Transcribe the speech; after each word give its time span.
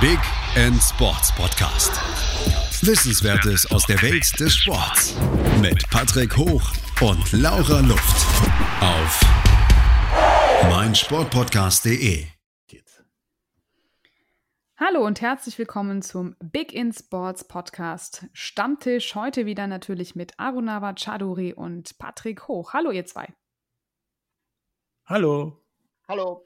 Big 0.00 0.20
End 0.54 0.80
Sports 0.80 1.34
Podcast. 1.34 1.90
Wissenswertes 2.86 3.68
aus 3.72 3.84
der 3.84 4.00
Welt 4.00 4.38
des 4.38 4.54
Sports 4.54 5.16
mit 5.60 5.90
Patrick 5.90 6.36
Hoch 6.36 6.62
und 7.00 7.32
Laura 7.32 7.80
Luft 7.80 8.26
auf 8.80 9.20
meinsportpodcast.de. 10.70 12.26
Hallo 14.76 15.04
und 15.04 15.20
herzlich 15.20 15.58
willkommen 15.58 16.00
zum 16.02 16.36
Big 16.44 16.72
in 16.72 16.92
Sports 16.92 17.48
Podcast 17.48 18.26
Stammtisch. 18.32 19.16
Heute 19.16 19.46
wieder 19.46 19.66
natürlich 19.66 20.14
mit 20.14 20.38
Arunava 20.38 20.94
Chaduri 20.94 21.54
und 21.54 21.98
Patrick 21.98 22.46
Hoch. 22.46 22.72
Hallo, 22.72 22.92
ihr 22.92 23.04
zwei. 23.04 23.34
Hallo. 25.06 25.60
Hallo. 26.06 26.44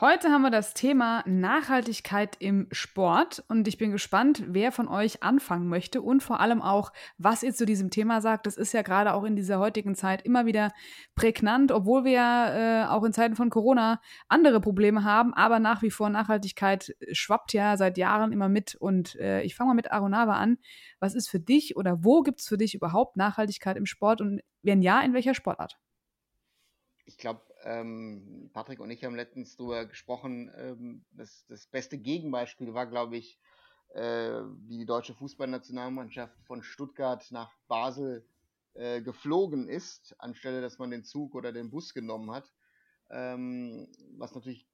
Heute 0.00 0.30
haben 0.30 0.42
wir 0.42 0.50
das 0.50 0.74
Thema 0.74 1.22
Nachhaltigkeit 1.24 2.34
im 2.40 2.66
Sport 2.72 3.44
und 3.46 3.68
ich 3.68 3.78
bin 3.78 3.92
gespannt, 3.92 4.42
wer 4.48 4.72
von 4.72 4.88
euch 4.88 5.22
anfangen 5.22 5.68
möchte 5.68 6.02
und 6.02 6.20
vor 6.20 6.40
allem 6.40 6.62
auch, 6.62 6.92
was 7.16 7.44
ihr 7.44 7.54
zu 7.54 7.64
diesem 7.64 7.90
Thema 7.90 8.20
sagt. 8.20 8.46
Das 8.46 8.56
ist 8.56 8.72
ja 8.74 8.82
gerade 8.82 9.14
auch 9.14 9.22
in 9.22 9.36
dieser 9.36 9.60
heutigen 9.60 9.94
Zeit 9.94 10.22
immer 10.22 10.46
wieder 10.46 10.72
prägnant, 11.14 11.70
obwohl 11.70 12.04
wir 12.04 12.18
äh, 12.20 12.90
auch 12.90 13.04
in 13.04 13.12
Zeiten 13.12 13.36
von 13.36 13.50
Corona 13.50 14.00
andere 14.26 14.60
Probleme 14.60 15.04
haben, 15.04 15.32
aber 15.32 15.60
nach 15.60 15.80
wie 15.80 15.92
vor 15.92 16.10
Nachhaltigkeit 16.10 16.96
schwappt 17.12 17.52
ja 17.52 17.76
seit 17.76 17.96
Jahren 17.96 18.32
immer 18.32 18.48
mit 18.48 18.74
und 18.74 19.14
äh, 19.20 19.42
ich 19.42 19.54
fange 19.54 19.68
mal 19.68 19.74
mit 19.74 19.92
Arunava 19.92 20.32
an. 20.32 20.58
Was 20.98 21.14
ist 21.14 21.28
für 21.28 21.38
dich 21.38 21.76
oder 21.76 22.02
wo 22.02 22.22
gibt 22.22 22.40
es 22.40 22.48
für 22.48 22.58
dich 22.58 22.74
überhaupt 22.74 23.16
Nachhaltigkeit 23.16 23.76
im 23.76 23.86
Sport 23.86 24.20
und 24.20 24.40
wenn 24.60 24.82
ja, 24.82 25.00
in 25.02 25.14
welcher 25.14 25.34
Sportart? 25.34 25.78
Ich 27.06 27.16
glaube, 27.16 27.42
ähm, 27.64 28.50
Patrick 28.52 28.80
und 28.80 28.90
ich 28.90 29.04
haben 29.04 29.16
letztens 29.16 29.56
darüber 29.56 29.86
gesprochen, 29.86 30.52
ähm, 30.56 31.04
das, 31.12 31.46
das 31.46 31.66
beste 31.66 31.98
Gegenbeispiel 31.98 32.74
war, 32.74 32.86
glaube 32.86 33.16
ich, 33.16 33.38
äh, 33.94 34.42
wie 34.66 34.78
die 34.78 34.86
deutsche 34.86 35.14
Fußballnationalmannschaft 35.14 36.36
von 36.46 36.62
Stuttgart 36.62 37.26
nach 37.30 37.52
Basel 37.66 38.26
äh, 38.74 39.00
geflogen 39.00 39.68
ist, 39.68 40.14
anstelle 40.18 40.60
dass 40.60 40.78
man 40.78 40.90
den 40.90 41.04
Zug 41.04 41.34
oder 41.34 41.52
den 41.52 41.70
Bus 41.70 41.94
genommen 41.94 42.30
hat. 42.30 42.52
Ähm, 43.10 43.88
was 44.16 44.34
natürlich 44.34 44.66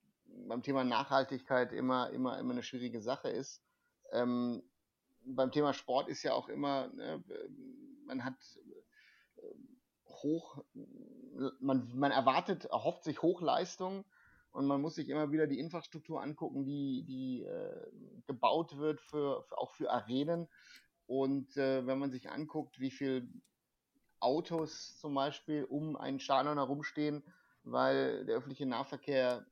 beim 0.49 0.63
Thema 0.63 0.85
Nachhaltigkeit 0.85 1.73
immer, 1.73 2.11
immer, 2.11 2.39
immer 2.39 2.53
eine 2.53 2.63
schwierige 2.63 3.03
Sache 3.03 3.29
ist. 3.29 3.63
Ähm, 4.13 4.63
beim 5.25 5.53
Thema 5.53 5.75
Sport 5.75 6.09
ist 6.09 6.23
ja 6.23 6.33
auch 6.33 6.49
immer, 6.49 6.89
ne, 6.89 7.23
man 8.07 8.25
hat 8.25 8.37
hoch, 10.23 10.65
man, 11.61 11.91
man 11.95 12.13
erwartet, 12.13 12.67
erhofft 12.67 13.05
sich 13.05 13.23
Hochleistung 13.23 14.05
und 14.53 14.67
man 14.67 14.81
muss 14.81 14.97
sich 14.97 15.09
immer 15.09 15.31
wieder 15.31 15.47
die 15.47 15.59
Infrastruktur 15.59 16.23
angucken, 16.23 16.65
die, 16.65 17.05
die 17.07 17.43
äh, 17.43 17.87
gebaut 18.27 18.77
wird, 18.79 19.01
für, 19.01 19.43
für, 19.45 19.59
auch 19.59 19.73
für 19.73 19.91
Arenen. 19.91 20.49
Und 21.07 21.57
äh, 21.57 21.87
wenn 21.87 21.99
man 21.99 22.11
sich 22.11 22.31
anguckt, 22.31 22.79
wie 22.81 22.91
viele 22.91 23.29
Autos 24.21 24.99
zum 24.99 25.15
Beispiel 25.15 25.65
um 25.65 25.97
einen 25.97 26.21
Stadion 26.21 26.59
herumstehen, 26.59 27.25
weil 27.63 28.25
der 28.27 28.37
öffentliche 28.37 28.67
Nahverkehr 28.67 29.47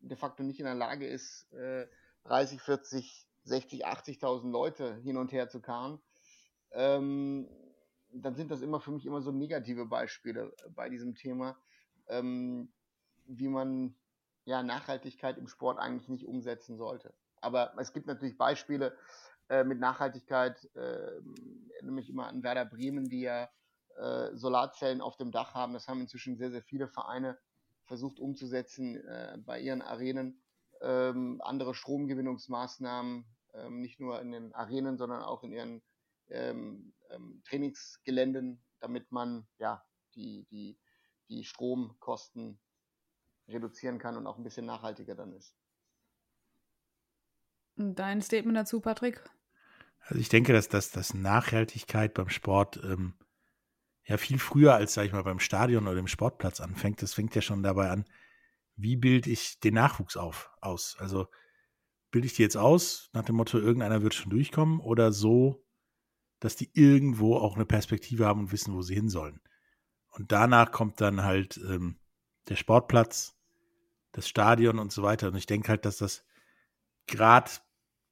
de 0.00 0.16
facto 0.16 0.42
nicht 0.42 0.60
in 0.60 0.66
der 0.66 0.74
Lage 0.74 1.06
ist, 1.06 1.52
äh, 1.52 1.86
30, 2.24 2.60
40, 2.60 3.26
60, 3.44 3.86
80.000 3.86 4.50
Leute 4.50 4.96
hin 4.96 5.16
und 5.16 5.32
her 5.32 5.48
zu 5.48 5.60
karren, 5.60 6.00
ähm, 6.72 7.48
dann 8.22 8.34
sind 8.34 8.50
das 8.50 8.62
immer 8.62 8.80
für 8.80 8.90
mich 8.90 9.06
immer 9.06 9.22
so 9.22 9.32
negative 9.32 9.86
Beispiele 9.86 10.52
bei 10.74 10.88
diesem 10.88 11.14
Thema, 11.14 11.56
ähm, 12.08 12.72
wie 13.26 13.48
man 13.48 13.94
ja 14.44 14.62
Nachhaltigkeit 14.62 15.38
im 15.38 15.48
Sport 15.48 15.78
eigentlich 15.78 16.08
nicht 16.08 16.26
umsetzen 16.26 16.76
sollte. 16.76 17.12
Aber 17.40 17.74
es 17.78 17.92
gibt 17.92 18.06
natürlich 18.06 18.38
Beispiele 18.38 18.96
äh, 19.48 19.64
mit 19.64 19.78
Nachhaltigkeit, 19.78 20.64
äh, 20.74 21.20
nämlich 21.82 22.08
immer 22.08 22.26
an 22.26 22.42
Werder 22.42 22.64
Bremen, 22.64 23.08
die 23.08 23.22
ja 23.22 23.48
äh, 23.96 24.34
Solarzellen 24.34 25.00
auf 25.00 25.16
dem 25.16 25.32
Dach 25.32 25.54
haben. 25.54 25.72
Das 25.72 25.88
haben 25.88 26.00
inzwischen 26.00 26.36
sehr, 26.36 26.50
sehr 26.50 26.62
viele 26.62 26.88
Vereine 26.88 27.38
versucht 27.84 28.18
umzusetzen 28.18 28.96
äh, 28.96 29.38
bei 29.44 29.60
ihren 29.60 29.82
Arenen. 29.82 30.42
Ähm, 30.80 31.40
andere 31.42 31.74
Stromgewinnungsmaßnahmen, 31.74 33.24
ähm, 33.54 33.80
nicht 33.80 33.98
nur 33.98 34.20
in 34.20 34.32
den 34.32 34.54
Arenen, 34.54 34.98
sondern 34.98 35.22
auch 35.22 35.42
in 35.42 35.52
ihren 35.52 35.82
ähm, 36.28 36.94
ähm, 37.10 37.42
Trainingsgeländen, 37.44 38.64
damit 38.80 39.10
man 39.12 39.46
ja 39.58 39.84
die, 40.14 40.46
die, 40.50 40.78
die 41.28 41.44
Stromkosten 41.44 42.60
reduzieren 43.48 43.98
kann 43.98 44.16
und 44.16 44.26
auch 44.26 44.38
ein 44.38 44.44
bisschen 44.44 44.66
nachhaltiger 44.66 45.14
dann 45.14 45.32
ist. 45.32 45.54
Dein 47.76 48.22
Statement 48.22 48.56
dazu, 48.56 48.80
Patrick? 48.80 49.22
Also 50.00 50.20
ich 50.20 50.28
denke, 50.28 50.52
dass, 50.52 50.68
dass, 50.68 50.90
dass 50.90 51.14
Nachhaltigkeit 51.14 52.14
beim 52.14 52.30
Sport 52.30 52.80
ähm, 52.82 53.14
ja 54.04 54.16
viel 54.16 54.38
früher 54.38 54.74
als, 54.74 54.94
sag 54.94 55.04
ich 55.04 55.12
mal, 55.12 55.22
beim 55.22 55.40
Stadion 55.40 55.86
oder 55.86 55.96
dem 55.96 56.06
Sportplatz 56.06 56.60
anfängt. 56.60 57.02
Das 57.02 57.14
fängt 57.14 57.34
ja 57.34 57.42
schon 57.42 57.62
dabei 57.62 57.90
an, 57.90 58.04
wie 58.76 58.96
bilde 58.96 59.30
ich 59.30 59.60
den 59.60 59.74
Nachwuchs 59.74 60.16
auf, 60.16 60.50
aus? 60.60 60.96
Also 60.98 61.26
bilde 62.10 62.26
ich 62.26 62.34
die 62.34 62.42
jetzt 62.42 62.56
aus, 62.56 63.10
nach 63.12 63.24
dem 63.24 63.36
Motto, 63.36 63.58
irgendeiner 63.58 64.02
wird 64.02 64.14
schon 64.14 64.30
durchkommen 64.30 64.80
oder 64.80 65.12
so, 65.12 65.65
dass 66.40 66.56
die 66.56 66.70
irgendwo 66.74 67.36
auch 67.36 67.56
eine 67.56 67.64
Perspektive 67.64 68.26
haben 68.26 68.40
und 68.40 68.52
wissen, 68.52 68.74
wo 68.74 68.82
sie 68.82 68.94
hin 68.94 69.08
sollen. 69.08 69.40
Und 70.10 70.32
danach 70.32 70.72
kommt 70.72 71.00
dann 71.00 71.22
halt 71.22 71.58
ähm, 71.68 71.96
der 72.48 72.56
Sportplatz, 72.56 73.34
das 74.12 74.28
Stadion 74.28 74.78
und 74.78 74.92
so 74.92 75.02
weiter. 75.02 75.28
Und 75.28 75.36
ich 75.36 75.46
denke 75.46 75.68
halt, 75.68 75.84
dass 75.84 75.98
das 75.98 76.24
gerade 77.06 77.50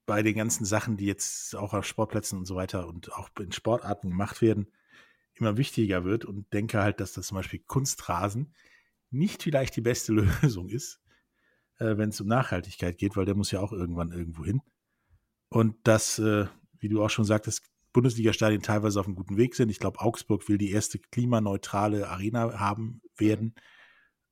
bei 0.07 0.23
den 0.23 0.37
ganzen 0.37 0.65
Sachen, 0.65 0.97
die 0.97 1.07
jetzt 1.07 1.57
auch 1.57 1.73
auf 1.73 1.87
Sportplätzen 1.87 2.39
und 2.39 2.45
so 2.45 2.57
weiter 2.57 2.87
und 2.87 3.13
auch 3.13 3.31
in 3.41 3.53
Sportarten 3.53 4.11
gemacht 4.11 4.43
werden, 4.43 4.71
immer 5.35 5.57
wichtiger 5.57 6.05
wird 6.05 6.25
und 6.25 6.53
denke 6.53 6.81
halt, 6.81 7.01
dass 7.01 7.13
das 7.13 7.29
zum 7.29 7.37
Beispiel 7.37 7.61
Kunstrasen 7.61 8.55
nicht 9.11 9.43
vielleicht 9.43 9.77
die 9.77 9.81
beste 9.81 10.13
Lösung 10.43 10.69
ist, 10.69 11.01
äh, 11.79 11.97
wenn 11.97 12.11
es 12.11 12.21
um 12.21 12.27
Nachhaltigkeit 12.27 12.99
geht, 12.99 13.17
weil 13.17 13.25
der 13.25 13.35
muss 13.35 13.51
ja 13.51 13.61
auch 13.61 13.73
irgendwann 13.73 14.13
irgendwo 14.13 14.45
hin. 14.45 14.61
Und 15.49 15.77
das, 15.85 16.19
äh, 16.19 16.47
wie 16.79 16.89
du 16.89 17.03
auch 17.03 17.11
schon 17.11 17.25
sagtest, 17.25 17.63
Bundesliga-Stadien 17.95 18.61
teilweise 18.61 19.01
auf 19.01 19.07
einem 19.07 19.15
guten 19.15 19.39
Weg 19.39 19.55
sind. 19.55 19.71
Ich 19.71 19.79
glaube, 19.79 20.01
Augsburg 20.01 20.47
will 20.49 20.59
die 20.59 20.73
erste 20.73 20.99
klimaneutrale 20.99 22.09
Arena 22.09 22.59
haben 22.59 23.01
werden. 23.17 23.55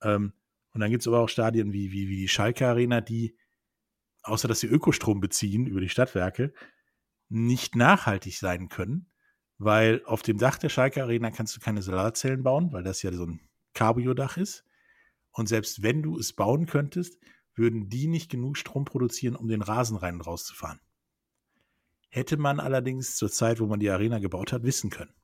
Ähm, 0.03 0.35
und 0.75 0.81
dann 0.81 0.91
gibt 0.91 1.03
es 1.03 1.09
aber 1.09 1.21
auch 1.21 1.29
Stadien 1.29 1.73
wie, 1.73 1.93
wie, 1.93 2.09
wie 2.09 2.17
die 2.17 2.29
Schalke 2.29 2.67
Arena, 2.67 3.01
die, 3.01 3.37
außer 4.23 4.49
dass 4.49 4.61
sie 4.61 4.67
Ökostrom 4.67 5.21
beziehen 5.21 5.67
über 5.67 5.81
die 5.81 5.89
Stadtwerke, 5.89 6.53
nicht 7.29 7.77
nachhaltig 7.77 8.37
sein 8.37 8.69
können, 8.69 9.11
weil 9.59 10.03
auf 10.05 10.23
dem 10.23 10.39
Dach 10.39 10.59
der 10.59 10.69
Schalke 10.69 11.03
Arena 11.03 11.31
kannst 11.31 11.57
du 11.57 11.61
keine 11.61 11.83
Solarzellen 11.83 12.43
bauen, 12.43 12.73
weil 12.73 12.83
das 12.83 13.03
ja 13.03 13.13
so 13.13 13.25
ein 13.25 13.41
Cabrio-Dach 13.75 14.37
ist. 14.37 14.67
Und 15.31 15.49
selbst 15.49 15.83
wenn 15.83 16.03
du 16.03 16.19
es 16.19 16.35
bauen 16.35 16.67
könntest, 16.67 17.19
würden 17.55 17.89
die 17.89 18.09
nicht 18.09 18.31
genug 18.31 18.57
Strom 18.57 18.85
produzieren, 18.85 19.37
um 19.37 19.49
den 19.49 19.63
Rasen 19.63 19.97
rein 19.97 20.15
und 20.17 20.23
raus 20.23 20.45
zu 20.45 20.55
fahren. 20.55 20.81
Hätte 22.15 22.37
man 22.37 22.61
allerdings 22.61 23.17
zur 23.17 23.31
Zeit, 23.31 23.59
wo 23.59 23.65
man 23.65 23.81
die 23.81 23.89
Arena 23.89 24.19
gebaut 24.19 24.53
hat, 24.53 24.65
wissen 24.65 24.91
können. 24.91 25.15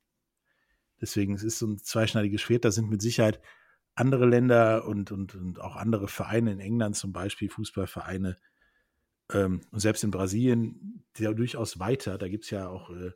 Deswegen 1.02 1.34
es 1.34 1.42
ist 1.42 1.58
so 1.58 1.66
ein 1.66 1.76
zweischneidiges 1.76 2.40
Schwert. 2.40 2.64
Da 2.64 2.70
sind 2.70 2.88
mit 2.88 3.02
Sicherheit 3.02 3.42
andere 3.94 4.24
Länder 4.24 4.86
und, 4.86 5.12
und, 5.12 5.34
und 5.34 5.60
auch 5.60 5.76
andere 5.76 6.08
Vereine 6.08 6.50
in 6.50 6.60
England 6.60 6.96
zum 6.96 7.12
Beispiel, 7.12 7.50
Fußballvereine 7.50 8.38
ähm, 9.34 9.60
und 9.70 9.80
selbst 9.80 10.02
in 10.02 10.10
Brasilien 10.10 11.04
ja 11.18 11.34
durchaus 11.34 11.78
weiter. 11.78 12.16
Da 12.16 12.26
gibt 12.26 12.44
es 12.44 12.50
ja 12.50 12.68
auch 12.68 12.88
äh, 12.88 13.10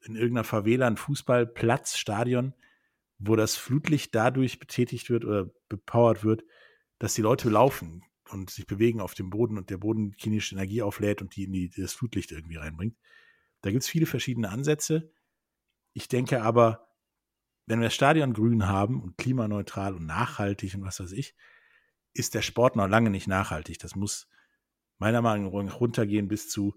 in 0.00 0.16
irgendeiner 0.16 0.44
Favela 0.44 0.86
ein 0.86 0.96
Fußballplatz, 0.96 1.98
Stadion, 1.98 2.54
wo 3.18 3.36
das 3.36 3.56
Flutlicht 3.56 4.14
dadurch 4.14 4.58
betätigt 4.58 5.10
wird 5.10 5.26
oder 5.26 5.50
bepowert 5.68 6.24
wird, 6.24 6.44
dass 6.98 7.12
die 7.12 7.22
Leute 7.22 7.50
laufen 7.50 8.04
und 8.30 8.50
sich 8.50 8.66
bewegen 8.66 9.00
auf 9.00 9.14
dem 9.14 9.30
Boden 9.30 9.58
und 9.58 9.70
der 9.70 9.78
Boden 9.78 10.16
kinetische 10.16 10.54
Energie 10.54 10.82
auflädt 10.82 11.22
und 11.22 11.36
die 11.36 11.44
in 11.44 11.52
die, 11.52 11.70
das 11.70 11.94
Flutlicht 11.94 12.32
irgendwie 12.32 12.56
reinbringt. 12.56 12.96
Da 13.62 13.70
gibt 13.70 13.82
es 13.82 13.88
viele 13.88 14.06
verschiedene 14.06 14.50
Ansätze. 14.50 15.10
Ich 15.92 16.08
denke 16.08 16.42
aber, 16.42 16.88
wenn 17.66 17.80
wir 17.80 17.86
das 17.86 17.94
Stadion 17.94 18.32
grün 18.32 18.68
haben 18.68 19.02
und 19.02 19.18
klimaneutral 19.18 19.94
und 19.94 20.06
nachhaltig 20.06 20.74
und 20.74 20.82
was 20.82 21.00
weiß 21.00 21.12
ich, 21.12 21.34
ist 22.12 22.34
der 22.34 22.42
Sport 22.42 22.76
noch 22.76 22.88
lange 22.88 23.10
nicht 23.10 23.26
nachhaltig. 23.26 23.78
Das 23.78 23.94
muss 23.96 24.28
meiner 24.98 25.20
Meinung 25.20 25.66
nach 25.66 25.80
runtergehen 25.80 26.28
bis 26.28 26.48
zu, 26.48 26.76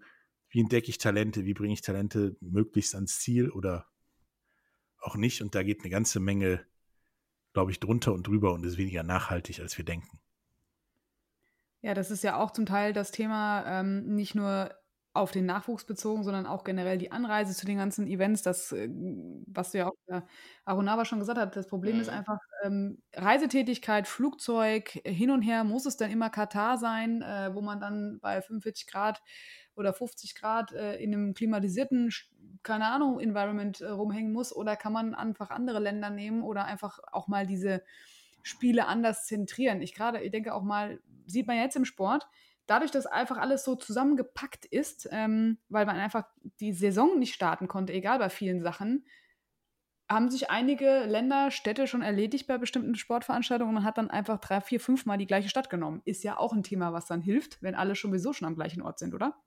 wie 0.50 0.62
entdecke 0.62 0.90
ich 0.90 0.98
Talente, 0.98 1.46
wie 1.46 1.54
bringe 1.54 1.74
ich 1.74 1.82
Talente 1.82 2.36
möglichst 2.42 2.96
ans 2.96 3.20
Ziel 3.20 3.50
oder 3.50 3.88
auch 5.00 5.16
nicht. 5.16 5.42
Und 5.42 5.56
da 5.56 5.64
geht 5.64 5.82
eine 5.82 5.90
ganze 5.90 6.20
Menge, 6.20 6.66
glaube 7.54 7.72
ich, 7.72 7.80
drunter 7.80 8.14
und 8.14 8.28
drüber 8.28 8.54
und 8.54 8.66
ist 8.66 8.78
weniger 8.78 9.04
nachhaltig, 9.04 9.60
als 9.60 9.78
wir 9.78 9.86
denken. 9.86 10.20
Ja, 11.82 11.94
das 11.94 12.12
ist 12.12 12.24
ja 12.24 12.38
auch 12.38 12.52
zum 12.52 12.66
Teil 12.66 12.94
das 12.94 13.12
Thema, 13.12 13.64
ähm, 13.80 14.16
nicht 14.16 14.36
nur 14.36 14.72
auf 15.14 15.32
den 15.32 15.46
Nachwuchs 15.46 15.86
bezogen, 15.86 16.24
sondern 16.24 16.46
auch 16.46 16.64
generell 16.64 16.98
die 16.98 17.12
Anreise 17.12 17.54
zu 17.56 17.66
den 17.66 17.78
ganzen 17.78 18.06
Events. 18.08 18.44
Das, 18.44 18.72
äh, 18.72 18.90
was 19.48 19.72
du 19.72 19.80
ja 19.80 19.88
auch 19.88 19.96
äh, 20.08 20.22
Arunava 20.66 21.06
schon 21.06 21.20
gesagt 21.20 21.40
hat, 21.40 21.56
das 21.56 21.68
Problem 21.68 21.96
mhm. 21.96 22.02
ist 22.02 22.10
einfach 22.10 22.38
ähm, 22.64 23.02
Reisetätigkeit, 23.16 24.08
Flugzeug, 24.08 24.90
hin 25.06 25.32
und 25.32 25.42
her 25.42 25.64
muss 25.64 25.86
es 25.86 25.98
dann 25.98 26.12
immer 26.12 26.30
Katar 26.30 26.78
sein, 26.78 27.22
äh, 27.22 27.54
wo 27.56 27.62
man 27.62 27.80
dann 27.80 28.20
bei 28.22 28.42
45 28.42 28.88
Grad 28.88 29.22
oder 29.76 29.94
50 29.94 30.36
Grad 30.36 30.74
äh, 30.74 30.96
in 30.98 31.14
einem 31.14 31.34
klimatisierten, 31.34 32.12
keine 32.62 32.88
Ahnung, 32.88 33.20
Environment 33.20 33.82
äh, 33.82 33.88
rumhängen 33.88 34.32
muss? 34.34 34.54
Oder 34.56 34.76
kann 34.76 34.94
man 34.94 35.16
einfach 35.16 35.50
andere 35.50 35.80
Länder 35.80 36.10
nehmen 36.10 36.44
oder 36.44 36.66
einfach 36.66 37.00
auch 37.12 37.28
mal 37.28 37.48
diese 37.48 37.82
Spiele 38.50 38.88
anders 38.88 39.26
zentrieren? 39.26 39.82
Ich 39.82 39.94
gerade, 39.94 40.22
ich 40.22 40.32
denke 40.32 40.54
auch 40.54 40.64
mal, 40.64 41.00
sieht 41.26 41.48
man 41.48 41.58
jetzt 41.58 41.76
im 41.76 41.86
Sport, 41.86 42.28
dadurch, 42.66 42.92
dass 42.92 43.06
einfach 43.06 43.38
alles 43.38 43.64
so 43.64 43.76
zusammengepackt 43.76 44.66
ist, 44.66 45.08
ähm, 45.12 45.58
weil 45.70 45.86
man 45.86 45.98
einfach 45.98 46.26
die 46.60 46.74
Saison 46.74 47.18
nicht 47.18 47.34
starten 47.34 47.68
konnte, 47.68 47.94
egal 47.94 48.20
bei 48.20 48.30
vielen 48.30 48.62
Sachen, 48.62 49.06
haben 50.10 50.32
sich 50.32 50.50
einige 50.50 51.06
Länder, 51.06 51.52
Städte 51.52 51.86
schon 51.86 52.02
erledigt 52.02 52.48
bei 52.48 52.58
bestimmten 52.58 52.96
Sportveranstaltungen 52.96 53.78
und 53.78 53.84
hat 53.84 54.00
dann 54.00 54.10
einfach 54.10 54.40
drei, 54.40 54.60
vier, 54.60 54.80
fünf 54.80 55.06
Mal 55.06 55.18
die 55.18 55.28
gleiche 55.28 55.50
Stadt 55.50 55.70
genommen. 55.70 56.02
Ist 56.04 56.24
ja 56.24 56.38
auch 56.38 56.52
ein 56.52 56.64
Thema, 56.64 56.94
was 56.94 57.06
dann 57.06 57.22
hilft, 57.22 57.62
wenn 57.62 57.76
alle 57.76 57.96
sowieso 57.96 58.34
schon 58.34 58.48
am 58.48 58.56
gleichen 58.56 58.82
Ort 58.82 58.98
sind, 58.98 59.14
oder? 59.14 59.40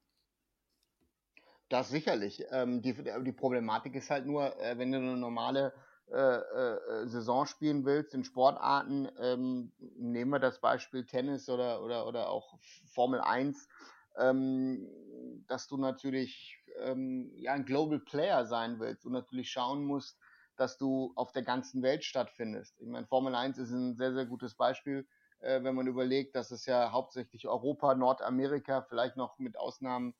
Das 1.68 1.88
sicherlich. 1.88 2.44
Ähm, 2.50 2.80
die, 2.80 2.94
die 2.94 3.32
Problematik 3.32 3.94
ist 3.96 4.10
halt 4.10 4.26
nur, 4.26 4.56
äh, 4.60 4.78
wenn 4.78 4.92
du 4.92 4.98
eine 4.98 5.16
normale 5.16 5.72
äh, 6.12 6.36
äh, 6.36 7.06
Saison 7.08 7.46
spielen 7.46 7.86
willst 7.86 8.12
in 8.12 8.24
Sportarten, 8.24 9.08
ähm, 9.18 9.72
nehmen 9.78 10.30
wir 10.30 10.38
das 10.38 10.60
Beispiel 10.60 11.06
Tennis 11.06 11.48
oder, 11.48 11.82
oder, 11.82 12.06
oder 12.06 12.28
auch 12.28 12.58
Formel 12.92 13.20
1, 13.20 13.68
ähm, 14.18 14.86
dass 15.48 15.68
du 15.68 15.78
natürlich 15.78 16.58
ähm, 16.80 17.32
ja, 17.36 17.52
ein 17.54 17.64
Global 17.64 17.98
Player 17.98 18.44
sein 18.44 18.78
willst 18.78 19.06
und 19.06 19.12
natürlich 19.12 19.50
schauen 19.50 19.84
musst, 19.84 20.18
dass 20.56 20.76
du 20.76 21.12
auf 21.16 21.32
der 21.32 21.42
ganzen 21.42 21.82
Welt 21.82 22.04
stattfindest. 22.04 22.78
Ich 22.80 22.88
meine, 22.88 23.06
Formel 23.06 23.34
1 23.34 23.56
ist 23.56 23.70
ein 23.70 23.96
sehr, 23.96 24.12
sehr 24.12 24.26
gutes 24.26 24.54
Beispiel, 24.54 25.08
äh, 25.40 25.62
wenn 25.62 25.74
man 25.74 25.86
überlegt, 25.86 26.36
dass 26.36 26.50
es 26.50 26.66
ja 26.66 26.92
hauptsächlich 26.92 27.48
Europa, 27.48 27.94
Nordamerika, 27.94 28.82
vielleicht 28.82 29.16
noch 29.16 29.38
mit 29.38 29.58
Ausnahmen 29.58 30.14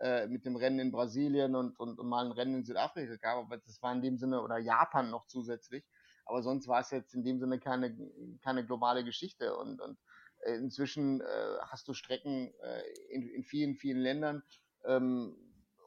äh, 0.00 0.26
mit 0.26 0.44
dem 0.44 0.56
Rennen 0.56 0.78
in 0.78 0.92
Brasilien 0.92 1.54
und, 1.54 1.78
und, 1.78 1.98
und, 1.98 2.08
mal 2.08 2.24
ein 2.24 2.32
Rennen 2.32 2.56
in 2.56 2.64
Südafrika 2.64 3.16
gab, 3.16 3.38
aber 3.38 3.58
das 3.58 3.80
war 3.82 3.92
in 3.92 4.02
dem 4.02 4.18
Sinne, 4.18 4.42
oder 4.42 4.58
Japan 4.58 5.10
noch 5.10 5.26
zusätzlich, 5.26 5.84
aber 6.24 6.42
sonst 6.42 6.68
war 6.68 6.80
es 6.80 6.90
jetzt 6.90 7.14
in 7.14 7.24
dem 7.24 7.38
Sinne 7.38 7.58
keine, 7.58 7.96
keine 8.42 8.64
globale 8.64 9.04
Geschichte 9.04 9.56
und, 9.56 9.80
und 9.80 9.98
äh, 10.40 10.54
inzwischen 10.54 11.20
äh, 11.20 11.56
hast 11.62 11.88
du 11.88 11.94
Strecken 11.94 12.52
äh, 12.62 12.82
in, 13.10 13.28
in 13.28 13.44
vielen, 13.44 13.76
vielen 13.76 14.00
Ländern 14.00 14.42
ähm, 14.84 15.36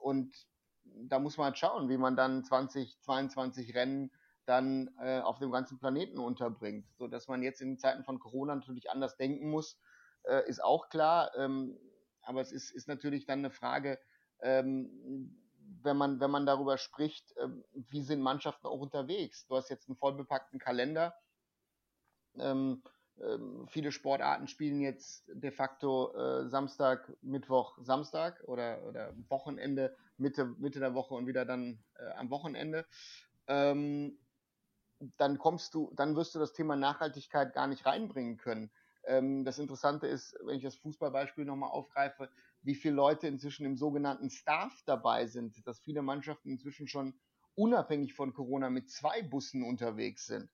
und 0.01 0.33
da 0.83 1.19
muss 1.19 1.37
man 1.37 1.45
halt 1.45 1.57
schauen, 1.57 1.89
wie 1.89 1.97
man 1.97 2.15
dann 2.15 2.43
20, 2.43 2.99
22 3.01 3.75
Rennen 3.75 4.11
dann 4.45 4.89
äh, 4.99 5.19
auf 5.19 5.37
dem 5.37 5.51
ganzen 5.51 5.77
Planeten 5.77 6.17
unterbringt. 6.17 6.87
So 6.97 7.07
dass 7.07 7.27
man 7.27 7.43
jetzt 7.43 7.61
in 7.61 7.77
Zeiten 7.77 8.03
von 8.03 8.19
Corona 8.19 8.55
natürlich 8.55 8.89
anders 8.89 9.15
denken 9.15 9.51
muss, 9.51 9.79
äh, 10.23 10.47
ist 10.49 10.63
auch 10.63 10.89
klar. 10.89 11.31
Ähm, 11.37 11.77
aber 12.29 12.41
es 12.41 12.51
ist, 12.51 12.69
ist 12.69 12.87
natürlich 12.87 13.25
dann 13.25 13.39
eine 13.39 13.49
Frage, 13.49 13.99
ähm, 14.41 15.35
wenn 15.81 15.97
man, 15.97 16.19
wenn 16.19 16.29
man 16.29 16.45
darüber 16.45 16.77
spricht, 16.77 17.33
ähm, 17.41 17.65
wie 17.73 18.03
sind 18.03 18.21
Mannschaften 18.21 18.67
auch 18.67 18.79
unterwegs? 18.79 19.47
Du 19.47 19.55
hast 19.55 19.69
jetzt 19.69 19.89
einen 19.89 19.97
vollbepackten 19.97 20.59
Kalender. 20.59 21.15
Ähm, 22.37 22.83
ähm, 23.19 23.67
viele 23.67 23.91
Sportarten 23.91 24.47
spielen 24.47 24.79
jetzt 24.79 25.23
de 25.27 25.49
facto 25.49 26.15
äh, 26.15 26.47
Samstag, 26.47 27.11
Mittwoch, 27.23 27.79
Samstag 27.81 28.43
oder, 28.45 28.83
oder 28.83 29.11
Wochenende, 29.29 29.97
Mitte, 30.17 30.45
Mitte 30.59 30.79
der 30.79 30.93
Woche 30.93 31.15
und 31.15 31.25
wieder 31.25 31.45
dann 31.45 31.83
äh, 31.95 32.11
am 32.11 32.29
Wochenende. 32.29 32.85
Ähm, 33.47 34.19
dann 35.17 35.39
kommst 35.39 35.73
du, 35.73 35.91
dann 35.95 36.15
wirst 36.15 36.35
du 36.35 36.39
das 36.39 36.53
Thema 36.53 36.75
Nachhaltigkeit 36.75 37.53
gar 37.53 37.65
nicht 37.65 37.87
reinbringen 37.87 38.37
können. 38.37 38.69
Ähm, 39.09 39.43
das 39.43 39.57
Interessante 39.57 40.05
ist, 40.05 40.35
wenn 40.45 40.57
ich 40.57 40.63
das 40.63 40.75
Fußballbeispiel 40.75 41.43
nochmal 41.43 41.71
aufgreife, 41.71 42.29
wie 42.61 42.75
viele 42.75 42.93
Leute 42.93 43.27
inzwischen 43.27 43.65
im 43.65 43.75
sogenannten 43.75 44.29
Staff 44.29 44.83
dabei 44.85 45.25
sind, 45.25 45.65
dass 45.65 45.79
viele 45.79 46.03
Mannschaften 46.03 46.51
inzwischen 46.51 46.87
schon 46.87 47.19
unabhängig 47.55 48.13
von 48.13 48.33
Corona 48.33 48.69
mit 48.69 48.89
zwei 48.89 49.23
Bussen 49.23 49.63
unterwegs 49.63 50.27
sind. 50.27 50.51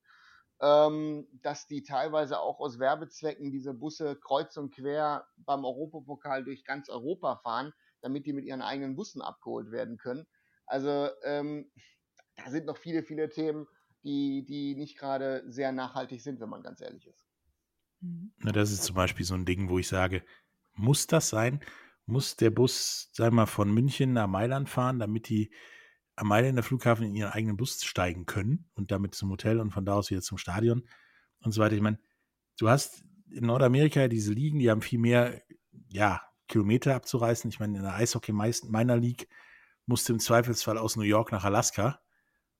Ähm, 0.62 1.28
dass 1.42 1.68
die 1.68 1.84
teilweise 1.84 2.40
auch 2.40 2.62
aus 2.62 2.80
Werbezwecken 2.80 3.52
diese 3.52 3.74
Busse 3.74 4.16
kreuz 4.16 4.56
und 4.56 4.74
quer 4.74 5.28
beim 5.36 5.66
Europapokal 5.66 6.46
durch 6.46 6.63
ganz 6.63 6.88
Europa 6.88 7.36
fahren, 7.44 7.74
damit 8.00 8.25
die 8.25 8.31
mit 8.31 8.46
ihren 8.46 8.62
eigenen 8.62 8.96
Bussen 8.96 9.22
abgeholt 9.22 9.72
werden 9.72 9.98
können. 9.98 10.25
Also 10.66 11.10
ähm, 11.24 11.69
da 12.38 12.50
sind 12.50 12.68
noch 12.68 12.78
viele, 12.78 13.04
viele 13.04 13.30
Themen, 13.30 13.68
die, 14.04 14.46
die 14.46 14.75
nicht 14.75 14.98
gerade 14.98 15.44
sehr 15.51 15.74
nachhaltig 15.74 16.22
sind, 16.22 16.40
wenn 16.40 16.50
man 16.50 16.63
ganz 16.63 16.80
ehrlich 16.80 17.06
ist. 17.06 17.25
Mhm. 18.02 18.32
Na, 18.40 18.52
das 18.52 18.72
ist 18.72 18.84
zum 18.84 18.96
Beispiel 18.96 19.26
so 19.26 19.34
ein 19.34 19.46
Ding, 19.46 19.70
wo 19.70 19.80
ich 19.80 19.88
sage, 19.88 20.24
muss 20.74 21.08
das 21.08 21.30
sein? 21.30 21.62
Muss 22.06 22.36
der 22.36 22.52
Bus, 22.52 23.10
sagen 23.14 23.36
wir 23.36 23.42
mal, 23.42 23.46
von 23.46 23.74
München 23.74 24.14
nach 24.14 24.28
Mailand 24.28 24.70
fahren, 24.70 25.00
damit 25.00 25.30
die 25.30 25.52
am 26.16 26.28
Mailänder 26.28 26.64
Flughafen 26.64 27.06
in 27.06 27.16
ihren 27.16 27.32
eigenen 27.32 27.58
Bus 27.58 27.84
steigen 27.84 28.26
können 28.26 28.70
und 28.76 28.92
damit 28.92 29.16
zum 29.16 29.30
Hotel 29.32 29.60
und 29.60 29.72
von 29.72 29.86
da 29.86 29.96
aus 29.96 30.12
wieder 30.12 30.22
zum 30.22 30.38
Stadion 30.38 30.88
und 31.40 31.52
so 31.52 31.62
weiter. 31.62 31.76
Ich 31.76 31.82
meine, 31.82 32.00
du 32.58 32.70
hast 32.70 33.04
in 33.32 33.46
Nordamerika 33.46 34.08
diese 34.08 34.32
Ligen, 34.32 34.60
die 34.60 34.70
haben 34.70 34.82
viel 34.82 35.00
mehr, 35.00 35.42
ja, 35.90 36.22
Kilometer 36.48 36.96
abzureißen. 36.96 37.50
Ich 37.50 37.60
meine, 37.60 37.78
in 37.78 37.84
der 37.84 37.96
Eishockey 37.96 38.32
meiner 38.32 38.98
League 38.98 39.28
musste 39.88 40.14
im 40.14 40.20
Zweifelsfall 40.20 40.78
aus 40.78 40.96
New 40.96 41.04
York 41.04 41.32
nach 41.32 41.44
Alaska. 41.44 42.00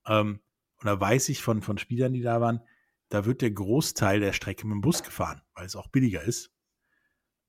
Ähm, 0.06 0.40
und 0.78 0.86
da 0.86 1.00
weiß 1.00 1.28
ich 1.28 1.40
von, 1.40 1.62
von 1.62 1.78
Spielern, 1.78 2.12
die 2.12 2.22
da 2.22 2.40
waren, 2.40 2.60
da 3.08 3.24
wird 3.24 3.42
der 3.42 3.50
Großteil 3.50 4.20
der 4.20 4.32
Strecke 4.32 4.66
mit 4.66 4.74
dem 4.74 4.80
Bus 4.80 5.02
gefahren, 5.02 5.42
weil 5.54 5.66
es 5.66 5.76
auch 5.76 5.88
billiger 5.88 6.22
ist. 6.22 6.50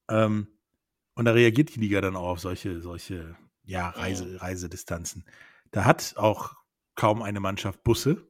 Ähm, 0.10 0.48
und 1.16 1.26
da 1.26 1.32
reagiert 1.32 1.74
die 1.74 1.80
Liga 1.80 2.00
dann 2.02 2.16
auch 2.16 2.30
auf 2.30 2.40
solche, 2.40 2.82
solche 2.82 3.36
ja, 3.64 3.90
Reise, 3.90 4.40
Reisedistanzen. 4.42 5.26
Da 5.72 5.86
hat 5.86 6.16
auch 6.18 6.56
kaum 6.96 7.22
eine 7.22 7.40
Mannschaft 7.40 7.84
Busse. 7.84 8.30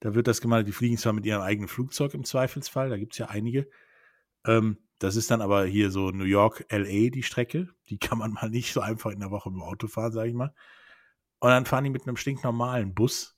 Da 0.00 0.14
wird 0.14 0.26
das 0.26 0.40
gemacht, 0.40 0.66
die 0.66 0.72
fliegen 0.72 0.98
zwar 0.98 1.12
mit 1.12 1.24
ihrem 1.24 1.40
eigenen 1.40 1.68
Flugzeug 1.68 2.14
im 2.14 2.24
Zweifelsfall, 2.24 2.90
da 2.90 2.98
gibt 2.98 3.12
es 3.12 3.18
ja 3.18 3.26
einige. 3.26 3.68
Ähm, 4.46 4.78
das 4.98 5.16
ist 5.16 5.30
dann 5.30 5.40
aber 5.40 5.64
hier 5.64 5.90
so 5.90 6.10
New 6.10 6.24
York, 6.24 6.66
LA 6.70 7.10
die 7.10 7.22
Strecke. 7.22 7.68
Die 7.88 7.98
kann 7.98 8.18
man 8.18 8.32
mal 8.32 8.50
nicht 8.50 8.72
so 8.72 8.80
einfach 8.80 9.10
in 9.10 9.20
der 9.20 9.30
Woche 9.30 9.50
mit 9.50 9.60
dem 9.60 9.62
Auto 9.62 9.86
fahren, 9.86 10.12
sage 10.12 10.28
ich 10.28 10.34
mal. 10.34 10.54
Und 11.40 11.50
dann 11.50 11.66
fahren 11.66 11.84
die 11.84 11.90
mit 11.90 12.06
einem 12.06 12.16
stinknormalen 12.16 12.94
Bus 12.94 13.36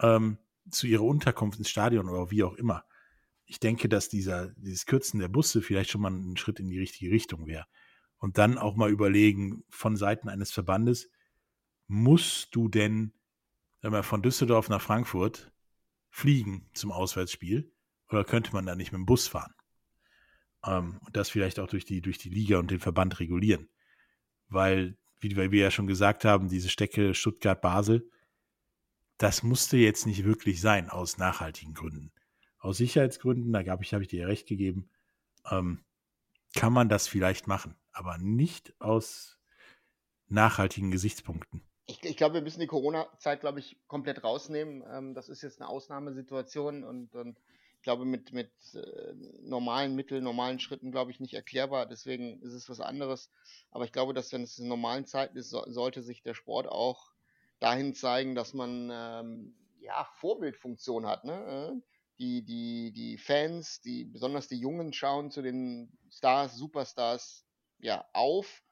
ähm, 0.00 0.38
zu 0.70 0.86
ihrer 0.86 1.04
Unterkunft 1.04 1.58
ins 1.58 1.70
Stadion 1.70 2.08
oder 2.08 2.30
wie 2.30 2.42
auch 2.42 2.54
immer. 2.54 2.84
Ich 3.46 3.60
denke, 3.60 3.88
dass 3.88 4.08
dieser, 4.08 4.48
dieses 4.56 4.86
Kürzen 4.86 5.20
der 5.20 5.28
Busse 5.28 5.62
vielleicht 5.62 5.90
schon 5.90 6.02
mal 6.02 6.12
ein 6.12 6.36
Schritt 6.36 6.60
in 6.60 6.68
die 6.68 6.78
richtige 6.78 7.10
Richtung 7.10 7.46
wäre. 7.46 7.66
Und 8.18 8.38
dann 8.38 8.58
auch 8.58 8.76
mal 8.76 8.90
überlegen, 8.90 9.64
von 9.68 9.96
Seiten 9.96 10.28
eines 10.28 10.52
Verbandes, 10.52 11.10
musst 11.88 12.54
du 12.54 12.68
denn 12.68 13.12
wenn 13.80 13.92
wir 13.92 14.02
von 14.02 14.22
Düsseldorf 14.22 14.68
nach 14.68 14.82
Frankfurt 14.82 15.50
fliegen 16.10 16.68
zum 16.74 16.92
Auswärtsspiel 16.92 17.72
oder 18.08 18.24
könnte 18.24 18.52
man 18.52 18.66
da 18.66 18.74
nicht 18.74 18.92
mit 18.92 18.98
dem 18.98 19.06
Bus 19.06 19.28
fahren? 19.28 19.54
Ähm, 20.64 21.00
und 21.04 21.16
das 21.16 21.30
vielleicht 21.30 21.58
auch 21.58 21.68
durch 21.68 21.84
die, 21.84 22.02
durch 22.02 22.18
die 22.18 22.28
Liga 22.28 22.58
und 22.58 22.70
den 22.70 22.80
Verband 22.80 23.20
regulieren. 23.20 23.68
Weil, 24.48 24.98
wie 25.20 25.36
wir 25.36 25.60
ja 25.60 25.70
schon 25.70 25.86
gesagt 25.86 26.24
haben, 26.24 26.48
diese 26.48 26.68
Stecke 26.68 27.14
Stuttgart-Basel, 27.14 28.10
das 29.20 29.42
musste 29.42 29.76
jetzt 29.76 30.06
nicht 30.06 30.24
wirklich 30.24 30.62
sein 30.62 30.88
aus 30.88 31.18
nachhaltigen 31.18 31.74
Gründen. 31.74 32.10
Aus 32.58 32.78
Sicherheitsgründen, 32.78 33.52
da 33.52 33.64
habe 33.66 33.84
ich, 33.84 33.92
hab 33.92 34.00
ich 34.00 34.08
dir 34.08 34.26
recht 34.26 34.48
gegeben, 34.48 34.88
ähm, 35.50 35.84
kann 36.54 36.72
man 36.72 36.88
das 36.88 37.06
vielleicht 37.06 37.46
machen, 37.46 37.76
aber 37.92 38.16
nicht 38.16 38.74
aus 38.80 39.38
nachhaltigen 40.28 40.90
Gesichtspunkten. 40.90 41.62
Ich, 41.86 42.02
ich 42.02 42.16
glaube, 42.16 42.36
wir 42.36 42.42
müssen 42.42 42.60
die 42.60 42.66
Corona-Zeit, 42.66 43.40
glaube 43.40 43.60
ich, 43.60 43.76
komplett 43.88 44.24
rausnehmen. 44.24 44.82
Ähm, 44.90 45.14
das 45.14 45.28
ist 45.28 45.42
jetzt 45.42 45.60
eine 45.60 45.68
Ausnahmesituation 45.68 46.82
und, 46.82 47.14
und 47.14 47.38
ich 47.76 47.82
glaube, 47.82 48.06
mit, 48.06 48.32
mit 48.32 48.52
äh, 48.74 49.12
normalen 49.42 49.94
Mitteln, 49.96 50.24
normalen 50.24 50.60
Schritten, 50.60 50.92
glaube 50.92 51.10
ich, 51.10 51.20
nicht 51.20 51.34
erklärbar. 51.34 51.84
Deswegen 51.84 52.40
ist 52.40 52.54
es 52.54 52.70
was 52.70 52.80
anderes. 52.80 53.30
Aber 53.70 53.84
ich 53.84 53.92
glaube, 53.92 54.14
dass 54.14 54.32
wenn 54.32 54.42
es 54.42 54.58
in 54.58 54.68
normalen 54.68 55.06
Zeiten 55.06 55.36
ist, 55.36 55.50
so, 55.50 55.62
sollte 55.66 56.02
sich 56.02 56.22
der 56.22 56.34
Sport 56.34 56.68
auch 56.68 57.12
dahin 57.60 57.94
zeigen, 57.94 58.34
dass 58.34 58.54
man 58.54 58.90
ähm, 58.92 59.54
ja 59.80 60.04
Vorbildfunktion 60.16 61.06
hat. 61.06 61.24
Ne? 61.24 61.72
Äh, 61.72 61.80
die, 62.18 62.44
die, 62.44 62.92
die 62.92 63.16
Fans, 63.16 63.80
die, 63.80 64.04
besonders 64.04 64.48
die 64.48 64.58
Jungen, 64.58 64.92
schauen 64.92 65.30
zu 65.30 65.40
den 65.40 65.90
Stars, 66.10 66.56
Superstars 66.56 67.46
ja 67.78 68.04
auf. 68.12 68.62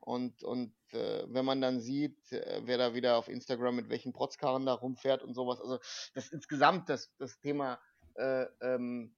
Und, 0.00 0.42
und 0.42 0.74
äh, 0.92 1.24
wenn 1.28 1.44
man 1.44 1.60
dann 1.60 1.80
sieht, 1.80 2.32
äh, 2.32 2.62
wer 2.64 2.78
da 2.78 2.94
wieder 2.94 3.16
auf 3.16 3.28
Instagram 3.28 3.76
mit 3.76 3.88
welchen 3.88 4.12
Protzkarren 4.12 4.66
da 4.66 4.74
rumfährt 4.74 5.22
und 5.22 5.34
sowas, 5.34 5.60
also 5.60 5.78
das 6.14 6.28
insgesamt 6.28 6.88
das, 6.88 7.10
das 7.18 7.38
Thema 7.40 7.78
äh, 8.14 8.46
ähm, 8.60 9.14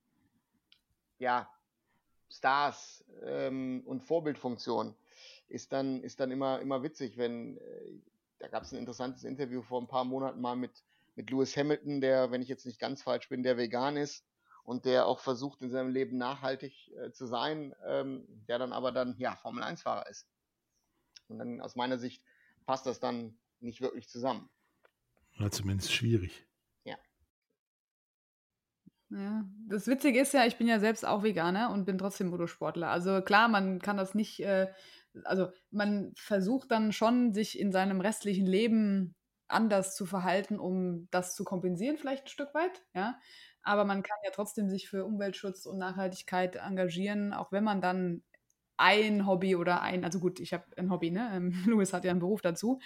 ja, 1.19 1.49
Stars 2.29 3.05
ähm, 3.25 3.83
und 3.87 4.03
Vorbildfunktion 4.03 4.95
ist 5.49 5.73
dann, 5.73 6.03
ist 6.03 6.21
dann 6.21 6.31
immer, 6.31 6.61
immer 6.61 6.83
witzig, 6.83 7.17
wenn, 7.19 7.59
äh, 7.59 8.01
da 8.40 8.49
gab 8.49 8.64
es 8.64 8.73
ein 8.73 8.78
interessantes 8.78 9.25
Interview 9.25 9.62
vor 9.62 9.80
ein 9.80 9.87
paar 9.87 10.04
Monaten 10.04 10.40
mal 10.40 10.56
mit, 10.56 10.82
mit 11.14 11.30
Lewis 11.30 11.56
Hamilton, 11.56 12.00
der, 12.00 12.30
wenn 12.30 12.42
ich 12.42 12.49
jetzt 12.49 12.66
nicht 12.66 12.80
ganz 12.80 13.02
falsch 13.02 13.28
bin, 13.28 13.42
der 13.42 13.56
vegan 13.56 13.97
ist 13.97 14.25
und 14.64 14.87
der 14.87 15.06
auch 15.06 15.20
versucht 15.20 15.62
in 15.62 15.70
seinem 15.70 15.90
Leben 15.90 16.16
nachhaltig 16.16 16.90
äh, 16.97 17.12
zu 17.12 17.26
sein, 17.26 17.75
ähm, 17.87 18.26
der 18.49 18.59
dann 18.59 18.73
aber 18.73 18.92
dann, 18.92 19.14
ja, 19.18 19.37
Formel 19.37 19.62
1-Fahrer 19.62 20.09
ist. 20.09 20.26
Und 21.28 21.38
dann 21.38 21.61
aus 21.61 21.76
meiner 21.76 21.99
Sicht 21.99 22.23
passt 22.66 22.87
das 22.87 22.99
dann 22.99 23.38
nicht 23.61 23.80
wirklich 23.80 24.09
zusammen. 24.09 24.49
Oder 25.38 25.50
zumindest 25.50 25.92
schwierig. 25.92 26.47
Ja. 26.85 26.97
Ja, 29.11 29.44
das 29.68 29.87
Witzige 29.87 30.20
ist 30.20 30.32
ja, 30.32 30.47
ich 30.47 30.56
bin 30.56 30.66
ja 30.66 30.80
selbst 30.80 31.06
auch 31.06 31.23
Veganer 31.23 31.70
und 31.70 31.85
bin 31.85 31.99
trotzdem 31.99 32.28
Motorsportler. 32.28 32.88
Also 32.88 33.20
klar, 33.23 33.49
man 33.49 33.80
kann 33.80 33.97
das 33.97 34.14
nicht, 34.14 34.40
äh, 34.40 34.73
also 35.25 35.49
man 35.71 36.12
versucht 36.17 36.71
dann 36.71 36.93
schon, 36.93 37.33
sich 37.33 37.59
in 37.59 37.73
seinem 37.73 38.00
restlichen 38.00 38.47
Leben 38.47 39.14
anders 39.49 39.97
zu 39.97 40.07
verhalten, 40.07 40.59
um 40.59 41.09
das 41.11 41.35
zu 41.35 41.45
kompensieren, 41.45 41.99
vielleicht 41.99 42.25
ein 42.25 42.29
Stück 42.29 42.55
weit, 42.55 42.83
ja. 42.95 43.19
Aber 43.62 43.85
man 43.85 44.02
kann 44.02 44.17
ja 44.25 44.31
trotzdem 44.33 44.71
sich 44.71 44.88
für 44.88 45.05
Umweltschutz 45.05 45.67
und 45.67 45.79
Nachhaltigkeit 45.79 46.57
engagieren, 46.57 47.35
auch 47.35 47.52
wenn 47.52 47.64
man 47.64 47.81
dann 47.83 48.23
ein 48.81 49.26
Hobby 49.26 49.57
oder 49.57 49.83
ein, 49.83 50.05
also 50.05 50.19
gut, 50.21 50.40
ich 50.40 50.55
habe 50.55 50.64
ein 50.76 50.90
Hobby, 50.90 51.11
ne? 51.11 51.31
Ähm, 51.35 51.52
Louis 51.67 51.93
hat 51.93 52.05
ja 52.05 52.11
einen 52.11 52.21
Beruf 52.21 52.40
dazu, 52.40 52.81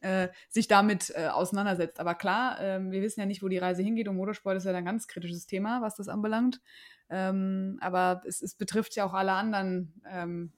äh, 0.00 0.28
sich 0.48 0.68
damit 0.68 1.12
äh, 1.14 1.26
auseinandersetzt. 1.26 2.00
Aber 2.00 2.14
klar, 2.14 2.58
äh, 2.60 2.80
wir 2.90 3.02
wissen 3.02 3.20
ja 3.20 3.26
nicht, 3.26 3.42
wo 3.42 3.48
die 3.48 3.58
Reise 3.58 3.82
hingeht 3.82 4.08
und 4.08 4.16
Motorsport 4.16 4.56
ist 4.56 4.64
ja 4.64 4.72
ein 4.72 4.84
ganz 4.86 5.06
kritisches 5.06 5.46
Thema, 5.46 5.82
was 5.82 5.96
das 5.96 6.08
anbelangt. 6.08 6.62
Ähm, 7.10 7.78
aber 7.82 8.22
es, 8.26 8.40
es, 8.40 8.54
betrifft 8.54 8.96
ja 8.96 9.04
auch 9.04 9.12
alle 9.12 9.32
anderen 9.32 10.00
ähm, 10.08 10.52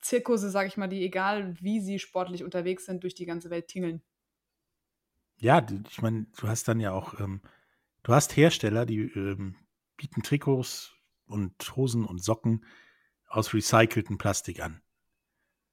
Zirkusse, 0.00 0.50
sage 0.50 0.68
ich 0.68 0.76
mal, 0.76 0.88
die 0.88 1.02
egal 1.02 1.54
wie 1.60 1.80
sie 1.80 1.98
sportlich 1.98 2.44
unterwegs 2.44 2.86
sind, 2.86 3.02
durch 3.02 3.14
die 3.14 3.26
ganze 3.26 3.50
Welt 3.50 3.68
tingeln. 3.68 4.02
Ja, 5.38 5.64
ich 5.88 6.00
meine, 6.00 6.26
du 6.38 6.48
hast 6.48 6.66
dann 6.68 6.80
ja 6.80 6.92
auch, 6.92 7.20
ähm, 7.20 7.42
du 8.02 8.12
hast 8.12 8.36
Hersteller, 8.36 8.86
die 8.86 9.00
ähm, 9.00 9.56
bieten 9.96 10.22
Trikots 10.22 10.94
und 11.26 11.76
Hosen 11.76 12.04
und 12.04 12.22
Socken 12.22 12.64
aus 13.28 13.52
recyceltem 13.52 14.18
Plastik 14.18 14.62
an. 14.62 14.80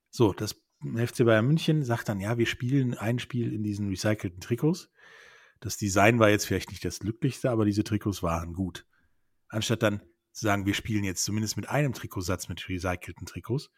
So, 0.09 0.33
das 0.33 0.61
FC 0.81 1.25
Bayern 1.25 1.47
München 1.47 1.83
sagt 1.83 2.09
dann, 2.09 2.19
ja, 2.19 2.37
wir 2.37 2.45
spielen 2.45 2.93
ein 2.95 3.19
Spiel 3.19 3.53
in 3.53 3.63
diesen 3.63 3.87
recycelten 3.87 4.41
Trikots. 4.41 4.91
Das 5.59 5.77
Design 5.77 6.19
war 6.19 6.29
jetzt 6.29 6.45
vielleicht 6.45 6.71
nicht 6.71 6.83
das 6.83 6.99
glücklichste, 6.99 7.49
aber 7.49 7.63
diese 7.63 7.85
Trikots 7.85 8.21
waren 8.21 8.53
gut. 8.53 8.85
Anstatt 9.47 9.81
dann 9.81 10.01
zu 10.33 10.45
sagen, 10.45 10.65
wir 10.65 10.73
spielen 10.73 11.03
jetzt 11.03 11.23
zumindest 11.23 11.55
mit 11.55 11.69
einem 11.69 11.93
Trikotsatz 11.93 12.49
mit 12.49 12.67
recycelten 12.67 13.25
Trikots 13.25 13.69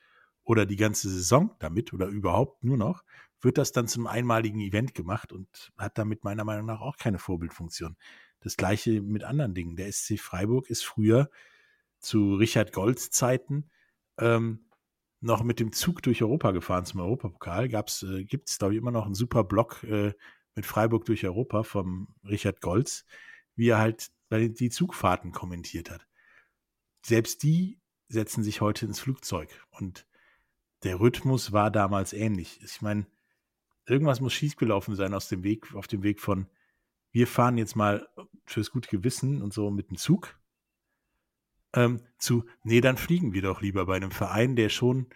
oder 0.45 0.65
die 0.65 0.77
ganze 0.77 1.09
Saison 1.09 1.53
damit 1.59 1.91
oder 1.91 2.07
überhaupt 2.07 2.63
nur 2.63 2.77
noch, 2.77 3.03
wird 3.41 3.57
das 3.57 3.71
dann 3.71 3.87
zum 3.87 4.07
einmaligen 4.07 4.61
Event 4.61 4.93
gemacht 4.93 5.33
und 5.33 5.73
hat 5.77 5.97
damit 5.97 6.23
meiner 6.23 6.45
Meinung 6.45 6.67
nach 6.67 6.81
auch 6.81 6.97
keine 6.97 7.19
Vorbildfunktion. 7.19 7.97
Das 8.39 8.55
gleiche 8.55 9.01
mit 9.01 9.23
anderen 9.23 9.53
Dingen. 9.53 9.75
Der 9.75 9.91
SC 9.91 10.19
Freiburg 10.19 10.69
ist 10.69 10.83
früher 10.83 11.29
zu 11.99 12.35
Richard 12.35 12.73
Golds 12.73 13.09
Zeiten 13.09 13.69
ähm, 14.19 14.65
noch 15.19 15.43
mit 15.43 15.59
dem 15.59 15.71
Zug 15.71 16.03
durch 16.03 16.21
Europa 16.21 16.51
gefahren 16.51 16.85
zum 16.85 17.01
Europapokal. 17.01 17.65
äh, 17.65 18.23
Gibt 18.23 18.49
es, 18.49 18.59
glaube 18.59 18.75
ich, 18.75 18.79
immer 18.79 18.91
noch 18.91 19.05
einen 19.05 19.15
super 19.15 19.43
Blog 19.43 19.83
äh, 19.83 20.13
mit 20.53 20.65
Freiburg 20.65 21.05
durch 21.05 21.25
Europa 21.25 21.63
vom 21.63 22.09
Richard 22.23 22.61
Golds, 22.61 23.05
wie 23.55 23.69
er 23.69 23.79
halt 23.79 24.11
die 24.31 24.69
Zugfahrten 24.69 25.31
kommentiert 25.31 25.89
hat. 25.89 26.07
Selbst 27.05 27.43
die 27.43 27.79
setzen 28.07 28.43
sich 28.43 28.61
heute 28.61 28.85
ins 28.85 28.99
Flugzeug 28.99 29.49
und 29.69 30.07
der 30.83 30.99
Rhythmus 30.99 31.51
war 31.51 31.71
damals 31.71 32.13
ähnlich. 32.13 32.59
Ich 32.63 32.81
meine, 32.81 33.05
irgendwas 33.85 34.21
muss 34.21 34.33
schiefgelaufen 34.33 34.95
sein 34.95 35.13
aus 35.13 35.29
dem 35.29 35.43
Weg, 35.43 35.73
auf 35.75 35.87
dem 35.87 36.03
Weg 36.03 36.19
von 36.19 36.47
wir 37.11 37.27
fahren 37.27 37.57
jetzt 37.57 37.75
mal 37.75 38.09
fürs 38.45 38.71
gute 38.71 38.89
Gewissen 38.89 39.41
und 39.41 39.53
so 39.53 39.71
mit 39.71 39.89
dem 39.89 39.97
Zug 39.97 40.37
ähm, 41.75 42.01
zu, 42.17 42.45
nee, 42.63 42.81
dann 42.81 42.97
fliegen 42.97 43.33
wir 43.33 43.41
doch 43.41 43.61
lieber 43.61 43.85
bei 43.85 43.95
einem 43.95 44.11
Verein, 44.11 44.55
der 44.55 44.69
schon 44.69 45.07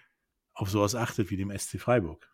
auf 0.53 0.69
sowas 0.69 0.93
achtet 0.93 1.29
wie 1.29 1.37
dem 1.37 1.57
SC 1.57 1.79
Freiburg. 1.79 2.29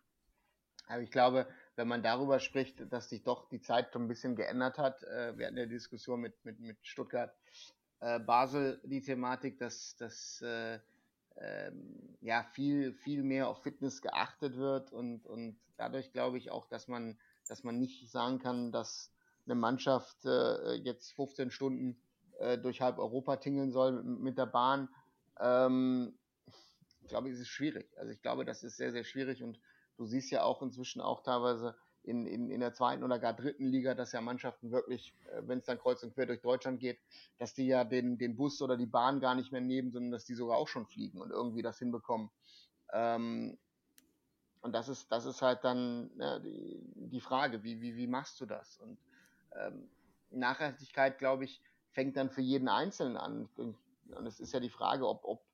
Aber 0.88 1.02
ich 1.02 1.10
glaube, 1.10 1.48
wenn 1.76 1.88
man 1.88 2.02
darüber 2.02 2.40
spricht, 2.40 2.92
dass 2.92 3.08
sich 3.08 3.22
doch 3.22 3.48
die 3.48 3.60
Zeit 3.60 3.92
schon 3.92 4.02
ein 4.02 4.08
bisschen 4.08 4.36
geändert 4.36 4.78
hat, 4.78 5.02
äh, 5.04 5.36
wir 5.36 5.46
hatten 5.46 5.56
ja 5.56 5.66
Diskussion 5.66 6.20
mit, 6.20 6.44
mit, 6.44 6.58
mit 6.58 6.78
Stuttgart, 6.82 7.34
äh, 8.00 8.18
Basel 8.18 8.80
die 8.84 9.00
Thematik, 9.00 9.58
dass, 9.58 9.96
dass 9.96 10.42
äh, 10.42 10.78
ähm, 11.38 12.16
ja 12.20 12.42
viel, 12.42 12.92
viel 12.92 13.22
mehr 13.22 13.48
auf 13.48 13.62
Fitness 13.62 14.02
geachtet 14.02 14.56
wird 14.56 14.92
und, 14.92 15.26
und 15.26 15.58
dadurch 15.76 16.12
glaube 16.12 16.38
ich 16.38 16.50
auch, 16.50 16.66
dass 16.66 16.88
man, 16.88 17.18
dass 17.48 17.64
man 17.64 17.78
nicht 17.78 18.10
sagen 18.10 18.38
kann, 18.38 18.72
dass 18.72 19.12
eine 19.44 19.54
Mannschaft 19.54 20.24
äh, 20.24 20.74
jetzt 20.74 21.12
15 21.12 21.50
Stunden 21.50 22.00
äh, 22.38 22.58
durch 22.58 22.80
halb 22.80 22.98
Europa 22.98 23.36
tingeln 23.36 23.70
soll 23.70 24.02
mit, 24.02 24.20
mit 24.20 24.38
der 24.38 24.46
Bahn. 24.46 24.88
Ähm, 25.38 26.18
ich 27.02 27.08
glaube, 27.08 27.30
es 27.30 27.38
ist 27.38 27.48
schwierig. 27.48 27.96
Also 27.98 28.10
ich 28.12 28.20
glaube, 28.20 28.44
das 28.44 28.64
ist 28.64 28.76
sehr, 28.76 28.90
sehr 28.90 29.04
schwierig 29.04 29.42
und 29.42 29.60
du 29.96 30.04
siehst 30.04 30.30
ja 30.30 30.42
auch 30.42 30.62
inzwischen 30.62 31.00
auch 31.00 31.22
teilweise 31.22 31.76
in, 32.06 32.26
in, 32.26 32.50
in 32.50 32.60
der 32.60 32.72
zweiten 32.72 33.02
oder 33.02 33.18
gar 33.18 33.34
dritten 33.34 33.66
Liga, 33.66 33.94
dass 33.94 34.12
ja 34.12 34.20
Mannschaften 34.20 34.70
wirklich, 34.70 35.14
äh, 35.32 35.42
wenn 35.46 35.58
es 35.58 35.64
dann 35.64 35.78
kreuz 35.78 36.02
und 36.02 36.14
quer 36.14 36.26
durch 36.26 36.40
Deutschland 36.40 36.80
geht, 36.80 36.98
dass 37.38 37.52
die 37.52 37.66
ja 37.66 37.84
den, 37.84 38.16
den 38.16 38.36
Bus 38.36 38.62
oder 38.62 38.76
die 38.76 38.86
Bahn 38.86 39.20
gar 39.20 39.34
nicht 39.34 39.52
mehr 39.52 39.60
nehmen, 39.60 39.90
sondern 39.90 40.12
dass 40.12 40.24
die 40.24 40.34
sogar 40.34 40.56
auch 40.56 40.68
schon 40.68 40.86
fliegen 40.86 41.20
und 41.20 41.30
irgendwie 41.30 41.62
das 41.62 41.78
hinbekommen. 41.78 42.30
Ähm, 42.92 43.58
und 44.62 44.72
das 44.72 44.88
ist, 44.88 45.10
das 45.12 45.26
ist 45.26 45.42
halt 45.42 45.64
dann 45.64 46.10
ja, 46.18 46.38
die, 46.38 46.80
die 46.94 47.20
Frage, 47.20 47.62
wie, 47.62 47.80
wie, 47.80 47.96
wie 47.96 48.06
machst 48.06 48.40
du 48.40 48.46
das? 48.46 48.78
Und 48.78 48.98
ähm, 49.54 49.88
Nachhaltigkeit, 50.30 51.18
glaube 51.18 51.44
ich, 51.44 51.60
fängt 51.90 52.16
dann 52.16 52.30
für 52.30 52.42
jeden 52.42 52.68
Einzelnen 52.68 53.16
an. 53.16 53.48
Und 53.56 54.26
es 54.26 54.40
ist 54.40 54.52
ja 54.52 54.60
die 54.60 54.70
Frage, 54.70 55.08
ob, 55.08 55.24
ob 55.24 55.45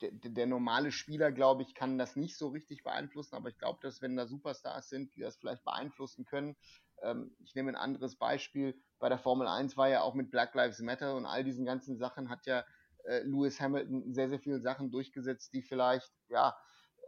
der, 0.00 0.10
der 0.12 0.46
normale 0.46 0.92
Spieler, 0.92 1.32
glaube 1.32 1.62
ich, 1.62 1.74
kann 1.74 1.98
das 1.98 2.16
nicht 2.16 2.36
so 2.36 2.48
richtig 2.48 2.82
beeinflussen, 2.82 3.34
aber 3.34 3.48
ich 3.48 3.58
glaube, 3.58 3.78
dass 3.82 4.02
wenn 4.02 4.16
da 4.16 4.26
Superstars 4.26 4.88
sind, 4.88 5.14
die 5.14 5.20
das 5.20 5.36
vielleicht 5.36 5.64
beeinflussen 5.64 6.24
können, 6.24 6.56
ähm, 7.02 7.36
ich 7.40 7.54
nehme 7.54 7.70
ein 7.70 7.76
anderes 7.76 8.16
Beispiel, 8.16 8.80
bei 8.98 9.08
der 9.08 9.18
Formel 9.18 9.46
1 9.46 9.76
war 9.76 9.88
ja 9.88 10.02
auch 10.02 10.14
mit 10.14 10.30
Black 10.30 10.54
Lives 10.54 10.80
Matter 10.80 11.14
und 11.14 11.26
all 11.26 11.44
diesen 11.44 11.64
ganzen 11.64 11.96
Sachen 11.96 12.28
hat 12.28 12.46
ja 12.46 12.64
äh, 13.04 13.20
Lewis 13.20 13.60
Hamilton 13.60 14.12
sehr, 14.12 14.28
sehr 14.28 14.40
viele 14.40 14.60
Sachen 14.60 14.90
durchgesetzt, 14.90 15.52
die 15.52 15.62
vielleicht, 15.62 16.12
ja, 16.28 16.56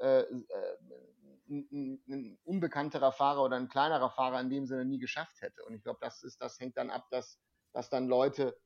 äh, 0.01 0.21
äh, 0.21 0.77
ein, 1.49 2.39
unbekannterer 2.45 3.11
Fahrer 3.11 3.43
oder 3.43 3.57
ein 3.57 3.69
kleinerer 3.69 4.11
Fahrer 4.11 4.41
in 4.41 4.51
dem 4.51 4.67
Sinne 4.67 4.85
nie 4.85 5.01
geschafft 5.01 5.41
hätte. 5.41 5.65
Und 5.65 5.75
ich 5.75 5.83
glaube, 5.83 5.99
das 6.01 6.23
ist, 6.23 6.41
das 6.41 6.61
hängt 6.61 6.77
dann 6.77 6.91
ab, 6.91 7.09
dass 7.11 7.41
dass 7.73 7.89
dann 7.91 8.09
Leute, 8.09 8.57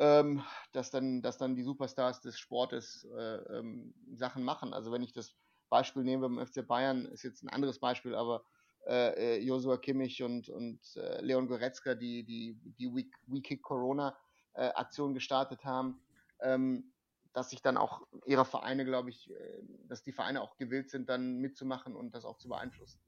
ähm, 0.00 0.42
dass 0.72 0.90
dann, 0.90 1.20
dass 1.20 1.36
dann 1.36 1.54
die 1.54 1.62
Superstars 1.62 2.22
des 2.22 2.38
Sportes 2.38 3.06
äh, 3.16 3.58
ähm, 3.58 3.94
Sachen 4.14 4.42
machen. 4.42 4.72
Also 4.72 4.90
wenn 4.90 5.02
ich 5.02 5.12
das 5.12 5.36
Beispiel 5.68 6.02
nehme 6.02 6.28
beim 6.28 6.44
FC 6.44 6.66
Bayern, 6.66 7.04
ist 7.04 7.22
jetzt 7.22 7.44
ein 7.44 7.50
anderes 7.50 7.78
Beispiel, 7.78 8.14
aber 8.14 8.42
äh, 8.86 9.36
äh, 9.36 9.44
Joshua 9.44 9.76
Kimmich 9.76 10.22
und, 10.22 10.48
und 10.48 10.80
äh, 10.96 11.20
Leon 11.20 11.46
Goretzka, 11.46 11.94
die 11.94 12.24
die, 12.24 12.58
die 12.78 12.86
We, 12.86 13.04
We 13.26 13.42
Kick 13.42 13.62
Corona 13.62 14.16
äh, 14.54 14.68
Aktion 14.68 15.12
gestartet 15.12 15.64
haben, 15.66 16.00
ähm, 16.40 16.94
dass 17.34 17.50
sich 17.50 17.60
dann 17.60 17.76
auch 17.76 18.00
ihre 18.24 18.46
Vereine, 18.46 18.86
glaube 18.86 19.10
ich, 19.10 19.30
äh, 19.30 19.62
dass 19.86 20.02
die 20.02 20.12
Vereine 20.12 20.40
auch 20.40 20.56
gewillt 20.56 20.88
sind, 20.88 21.10
dann 21.10 21.36
mitzumachen 21.36 21.94
und 21.94 22.14
das 22.14 22.24
auch 22.24 22.38
zu 22.38 22.48
beeinflussen. 22.48 22.98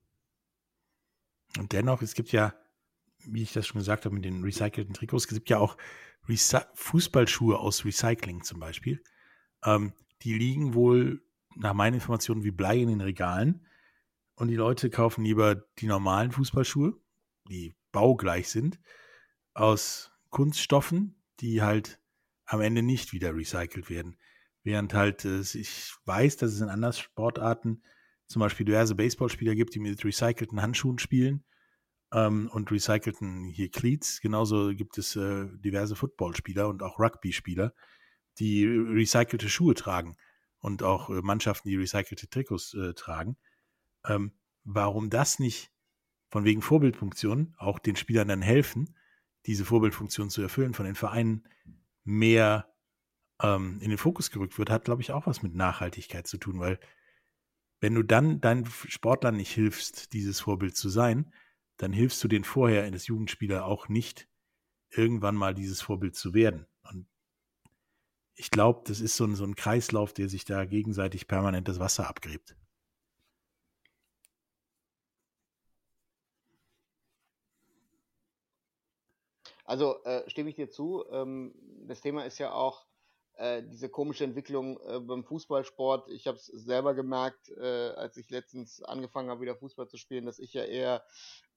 Und 1.58 1.72
dennoch, 1.72 2.02
es 2.02 2.12
gibt 2.12 2.32
ja 2.32 2.54
wie 3.26 3.42
ich 3.42 3.52
das 3.52 3.66
schon 3.66 3.78
gesagt 3.78 4.04
habe, 4.04 4.14
mit 4.14 4.24
den 4.24 4.42
recycelten 4.42 4.94
Trikots. 4.94 5.24
Es 5.24 5.34
gibt 5.34 5.50
ja 5.50 5.58
auch 5.58 5.76
Recy 6.28 6.58
Fußballschuhe 6.74 7.58
aus 7.58 7.84
Recycling 7.84 8.42
zum 8.42 8.60
Beispiel. 8.60 9.02
Ähm, 9.64 9.92
die 10.22 10.34
liegen 10.34 10.74
wohl 10.74 11.22
nach 11.56 11.74
meinen 11.74 11.94
Informationen 11.94 12.44
wie 12.44 12.50
Blei 12.50 12.78
in 12.78 12.88
den 12.88 13.00
Regalen. 13.00 13.66
Und 14.34 14.48
die 14.48 14.56
Leute 14.56 14.90
kaufen 14.90 15.24
lieber 15.24 15.56
die 15.78 15.86
normalen 15.86 16.32
Fußballschuhe, 16.32 16.94
die 17.48 17.74
baugleich 17.92 18.48
sind, 18.48 18.80
aus 19.54 20.10
Kunststoffen, 20.30 21.22
die 21.40 21.62
halt 21.62 22.00
am 22.46 22.60
Ende 22.60 22.82
nicht 22.82 23.12
wieder 23.12 23.34
recycelt 23.34 23.90
werden. 23.90 24.16
Während 24.62 24.94
halt 24.94 25.24
äh, 25.24 25.40
ich 25.40 25.92
weiß, 26.04 26.36
dass 26.36 26.52
es 26.52 26.60
in 26.60 26.68
anderen 26.68 26.94
Sportarten 26.94 27.82
zum 28.26 28.40
Beispiel 28.40 28.64
diverse 28.64 28.94
Baseballspieler 28.94 29.54
gibt, 29.54 29.74
die 29.74 29.80
mit 29.80 30.04
recycelten 30.04 30.62
Handschuhen 30.62 30.98
spielen 30.98 31.44
ähm, 32.12 32.48
und 32.52 32.70
recycelten 32.70 33.48
hier 33.48 33.70
Cleats. 33.70 34.20
Genauso 34.20 34.74
gibt 34.74 34.98
es 34.98 35.16
äh, 35.16 35.48
diverse 35.58 35.96
Footballspieler 35.96 36.68
und 36.68 36.82
auch 36.82 36.98
Rugby-Spieler, 36.98 37.74
die 38.38 38.66
recycelte 38.66 39.48
Schuhe 39.48 39.74
tragen 39.74 40.16
und 40.60 40.82
auch 40.82 41.10
äh, 41.10 41.22
Mannschaften, 41.22 41.68
die 41.68 41.76
recycelte 41.76 42.28
Trikots 42.28 42.74
äh, 42.74 42.94
tragen. 42.94 43.36
Ähm, 44.06 44.32
warum 44.64 45.10
das 45.10 45.38
nicht 45.38 45.70
von 46.30 46.44
wegen 46.44 46.62
Vorbildfunktion 46.62 47.54
auch 47.58 47.78
den 47.78 47.96
Spielern 47.96 48.28
dann 48.28 48.42
helfen, 48.42 48.96
diese 49.46 49.64
Vorbildfunktion 49.64 50.30
zu 50.30 50.40
erfüllen, 50.40 50.74
von 50.74 50.86
den 50.86 50.94
Vereinen 50.94 51.48
mehr 52.04 52.72
ähm, 53.42 53.78
in 53.80 53.90
den 53.90 53.98
Fokus 53.98 54.30
gerückt 54.30 54.58
wird, 54.58 54.70
hat, 54.70 54.84
glaube 54.84 55.02
ich, 55.02 55.12
auch 55.12 55.26
was 55.26 55.42
mit 55.42 55.54
Nachhaltigkeit 55.54 56.26
zu 56.26 56.38
tun, 56.38 56.58
weil 56.58 56.78
wenn 57.80 57.94
du 57.94 58.04
dann 58.04 58.40
deinen 58.40 58.64
Sportlern 58.66 59.36
nicht 59.36 59.52
hilfst, 59.52 60.12
dieses 60.12 60.40
Vorbild 60.40 60.76
zu 60.76 60.88
sein, 60.88 61.32
dann 61.82 61.92
hilfst 61.92 62.22
du 62.22 62.28
den 62.28 62.44
vorher 62.44 62.88
das 62.92 63.08
Jugendspieler 63.08 63.66
auch 63.66 63.88
nicht, 63.88 64.28
irgendwann 64.90 65.34
mal 65.34 65.52
dieses 65.52 65.82
Vorbild 65.82 66.14
zu 66.14 66.32
werden. 66.32 66.68
Und 66.88 67.08
ich 68.36 68.52
glaube, 68.52 68.82
das 68.86 69.00
ist 69.00 69.16
so 69.16 69.24
ein, 69.24 69.34
so 69.34 69.42
ein 69.42 69.56
Kreislauf, 69.56 70.12
der 70.12 70.28
sich 70.28 70.44
da 70.44 70.64
gegenseitig 70.64 71.26
permanent 71.26 71.66
das 71.66 71.80
Wasser 71.80 72.08
abgräbt. 72.08 72.56
Also 79.64 80.04
äh, 80.04 80.28
stimme 80.30 80.50
ich 80.50 80.56
dir 80.56 80.70
zu. 80.70 81.04
Ähm, 81.10 81.52
das 81.88 82.00
Thema 82.00 82.24
ist 82.26 82.38
ja 82.38 82.52
auch 82.52 82.86
äh, 83.36 83.62
diese 83.62 83.88
komische 83.88 84.24
Entwicklung 84.24 84.78
äh, 84.86 85.00
beim 85.00 85.24
Fußballsport. 85.24 86.10
Ich 86.10 86.26
habe 86.26 86.36
es 86.36 86.46
selber 86.46 86.94
gemerkt, 86.94 87.48
äh, 87.50 87.90
als 87.96 88.16
ich 88.16 88.30
letztens 88.30 88.82
angefangen 88.82 89.30
habe, 89.30 89.40
wieder 89.40 89.56
Fußball 89.56 89.88
zu 89.88 89.96
spielen, 89.96 90.26
dass 90.26 90.38
ich 90.38 90.52
ja 90.52 90.64
eher 90.64 91.02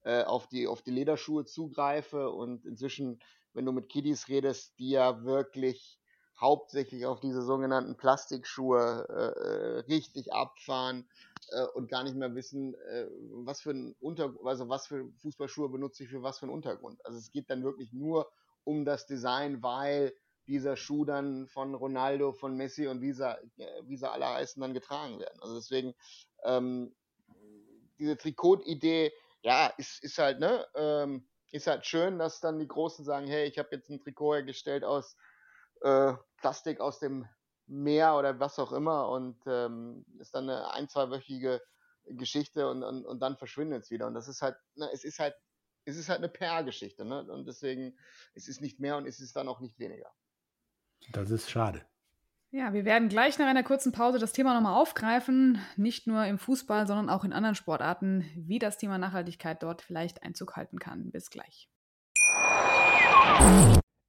äh, 0.04 0.22
auf, 0.22 0.48
die, 0.48 0.66
auf 0.66 0.82
die 0.82 0.90
Lederschuhe 0.90 1.44
zugreife 1.44 2.30
und 2.30 2.64
inzwischen, 2.64 3.20
wenn 3.52 3.66
du 3.66 3.72
mit 3.72 3.88
Kiddies 3.88 4.28
redest, 4.28 4.78
die 4.78 4.90
ja 4.90 5.24
wirklich 5.24 5.98
hauptsächlich 6.38 7.06
auf 7.06 7.20
diese 7.20 7.42
sogenannten 7.42 7.96
Plastikschuhe 7.96 9.06
äh, 9.08 9.78
richtig 9.90 10.32
abfahren 10.34 11.08
und 11.74 11.88
gar 11.88 12.02
nicht 12.02 12.16
mehr 12.16 12.34
wissen, 12.34 12.74
was 13.44 13.60
für 13.60 13.70
ein 13.70 13.94
Unter 14.00 14.34
also 14.44 14.68
was 14.68 14.88
für 14.88 15.08
Fußballschuhe 15.22 15.68
benutze 15.68 16.02
ich 16.02 16.10
für 16.10 16.22
was 16.22 16.40
für 16.40 16.46
einen 16.46 16.52
Untergrund. 16.52 17.06
Also 17.06 17.18
es 17.18 17.30
geht 17.30 17.48
dann 17.48 17.62
wirklich 17.62 17.92
nur 17.92 18.28
um 18.64 18.84
das 18.84 19.06
Design, 19.06 19.62
weil 19.62 20.12
dieser 20.46 20.76
Schuh 20.76 21.04
dann 21.04 21.48
von 21.48 21.74
Ronaldo, 21.74 22.32
von 22.32 22.56
Messi 22.56 22.86
und 22.86 23.00
wie 23.00 23.12
sie, 23.12 23.36
wie 23.84 23.96
sie 23.96 24.10
alle 24.10 24.28
heißen, 24.28 24.60
dann 24.60 24.74
getragen 24.74 25.18
werden. 25.18 25.40
Also 25.40 25.56
deswegen, 25.56 25.94
ähm, 26.44 26.94
diese 27.98 28.16
Trikot-Idee, 28.16 29.12
ja, 29.42 29.68
ist, 29.78 30.02
ist 30.02 30.18
halt, 30.18 30.40
ne, 30.40 30.66
ähm, 30.74 31.28
ist 31.52 31.66
halt 31.66 31.86
schön, 31.86 32.18
dass 32.18 32.40
dann 32.40 32.58
die 32.58 32.68
Großen 32.68 33.04
sagen, 33.04 33.26
hey, 33.26 33.46
ich 33.46 33.58
habe 33.58 33.68
jetzt 33.72 33.88
ein 33.90 34.00
Trikot 34.00 34.34
hergestellt 34.34 34.84
aus 34.84 35.16
äh, 35.82 36.14
Plastik 36.38 36.80
aus 36.80 36.98
dem 36.98 37.28
Meer 37.66 38.16
oder 38.16 38.38
was 38.38 38.58
auch 38.58 38.72
immer 38.72 39.08
und 39.08 39.40
ähm, 39.46 40.04
ist 40.18 40.34
dann 40.34 40.48
eine 40.48 40.70
ein-, 40.70 40.88
zweiwöchige 40.88 41.60
Geschichte 42.04 42.70
und, 42.70 42.84
und, 42.84 43.04
und 43.04 43.20
dann 43.20 43.36
verschwindet 43.36 43.82
es 43.82 43.90
wieder. 43.90 44.06
Und 44.06 44.14
das 44.14 44.28
ist 44.28 44.42
halt, 44.42 44.56
ne, 44.76 44.88
es 44.92 45.04
ist 45.04 45.18
halt, 45.18 45.34
es 45.84 45.96
ist 45.96 46.08
halt 46.08 46.18
eine 46.18 46.28
PR-Geschichte, 46.28 47.04
ne? 47.04 47.24
Und 47.30 47.46
deswegen, 47.46 47.96
es 48.34 48.48
ist 48.48 48.60
nicht 48.60 48.80
mehr 48.80 48.96
und 48.96 49.06
es 49.06 49.20
ist 49.20 49.36
dann 49.36 49.48
auch 49.48 49.60
nicht 49.60 49.78
weniger. 49.78 50.12
Das 51.12 51.30
ist 51.30 51.50
schade. 51.50 51.82
Ja, 52.50 52.72
wir 52.72 52.84
werden 52.84 53.08
gleich 53.08 53.38
nach 53.38 53.46
einer 53.46 53.62
kurzen 53.62 53.92
Pause 53.92 54.18
das 54.18 54.32
Thema 54.32 54.54
nochmal 54.54 54.80
aufgreifen, 54.80 55.58
nicht 55.76 56.06
nur 56.06 56.24
im 56.24 56.38
Fußball, 56.38 56.86
sondern 56.86 57.10
auch 57.10 57.24
in 57.24 57.32
anderen 57.32 57.54
Sportarten, 57.54 58.24
wie 58.34 58.58
das 58.58 58.78
Thema 58.78 58.98
Nachhaltigkeit 58.98 59.62
dort 59.62 59.82
vielleicht 59.82 60.22
Einzug 60.22 60.56
halten 60.56 60.78
kann. 60.78 61.10
Bis 61.10 61.28
gleich. 61.28 61.68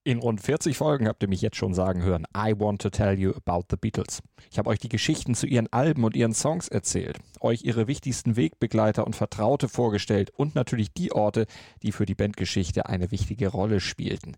In 0.08 0.20
rund 0.20 0.40
40 0.40 0.78
Folgen 0.78 1.10
habt 1.10 1.22
ihr 1.22 1.28
mich 1.28 1.42
jetzt 1.42 1.58
schon 1.58 1.74
sagen 1.74 2.02
hören, 2.02 2.26
I 2.34 2.54
want 2.58 2.82
to 2.82 2.90
tell 2.90 3.20
you 3.20 3.34
about 3.34 3.66
the 3.70 3.76
Beatles. 3.76 4.24
Ich 4.50 4.58
habe 4.58 4.70
euch 4.70 4.80
die 4.80 4.88
Geschichten 4.88 5.36
zu 5.36 5.48
ihren 5.48 5.68
Alben 5.74 6.06
und 6.06 6.16
ihren 6.16 6.34
Songs 6.34 6.70
erzählt, 6.70 7.20
euch 7.42 7.64
ihre 7.64 7.88
wichtigsten 7.88 8.38
Wegbegleiter 8.38 9.06
und 9.06 9.18
Vertraute 9.18 9.68
vorgestellt 9.68 10.30
und 10.30 10.56
natürlich 10.56 10.94
die 10.94 11.12
Orte, 11.12 11.46
die 11.84 11.92
für 11.92 12.06
die 12.06 12.16
Bandgeschichte 12.16 12.86
eine 12.86 13.12
wichtige 13.12 13.50
Rolle 13.50 13.82
spielten. 13.82 14.38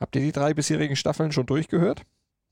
Habt 0.00 0.14
ihr 0.14 0.22
die 0.22 0.32
drei 0.32 0.54
bisherigen 0.54 0.96
Staffeln 0.96 1.32
schon 1.32 1.46
durchgehört? 1.46 2.02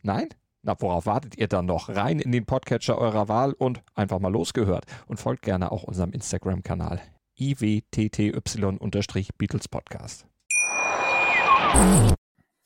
Nein? 0.03 0.29
Na, 0.63 0.75
worauf 0.81 1.07
wartet 1.07 1.39
ihr 1.39 1.47
dann 1.47 1.67
noch? 1.67 1.89
Rein 1.89 2.19
in 2.19 2.33
den 2.33 2.45
Podcatcher 2.45 2.99
eurer 2.99 3.29
Wahl 3.29 3.53
und 3.53 3.85
einfach 3.95 4.19
mal 4.19 4.33
losgehört. 4.33 4.85
Und 5.07 5.21
folgt 5.21 5.43
gerne 5.43 5.71
auch 5.71 5.85
unserem 5.85 6.11
Instagram-Kanal 6.11 7.01
iwtty-Beatles 7.39 9.69
Podcast. 9.69 10.27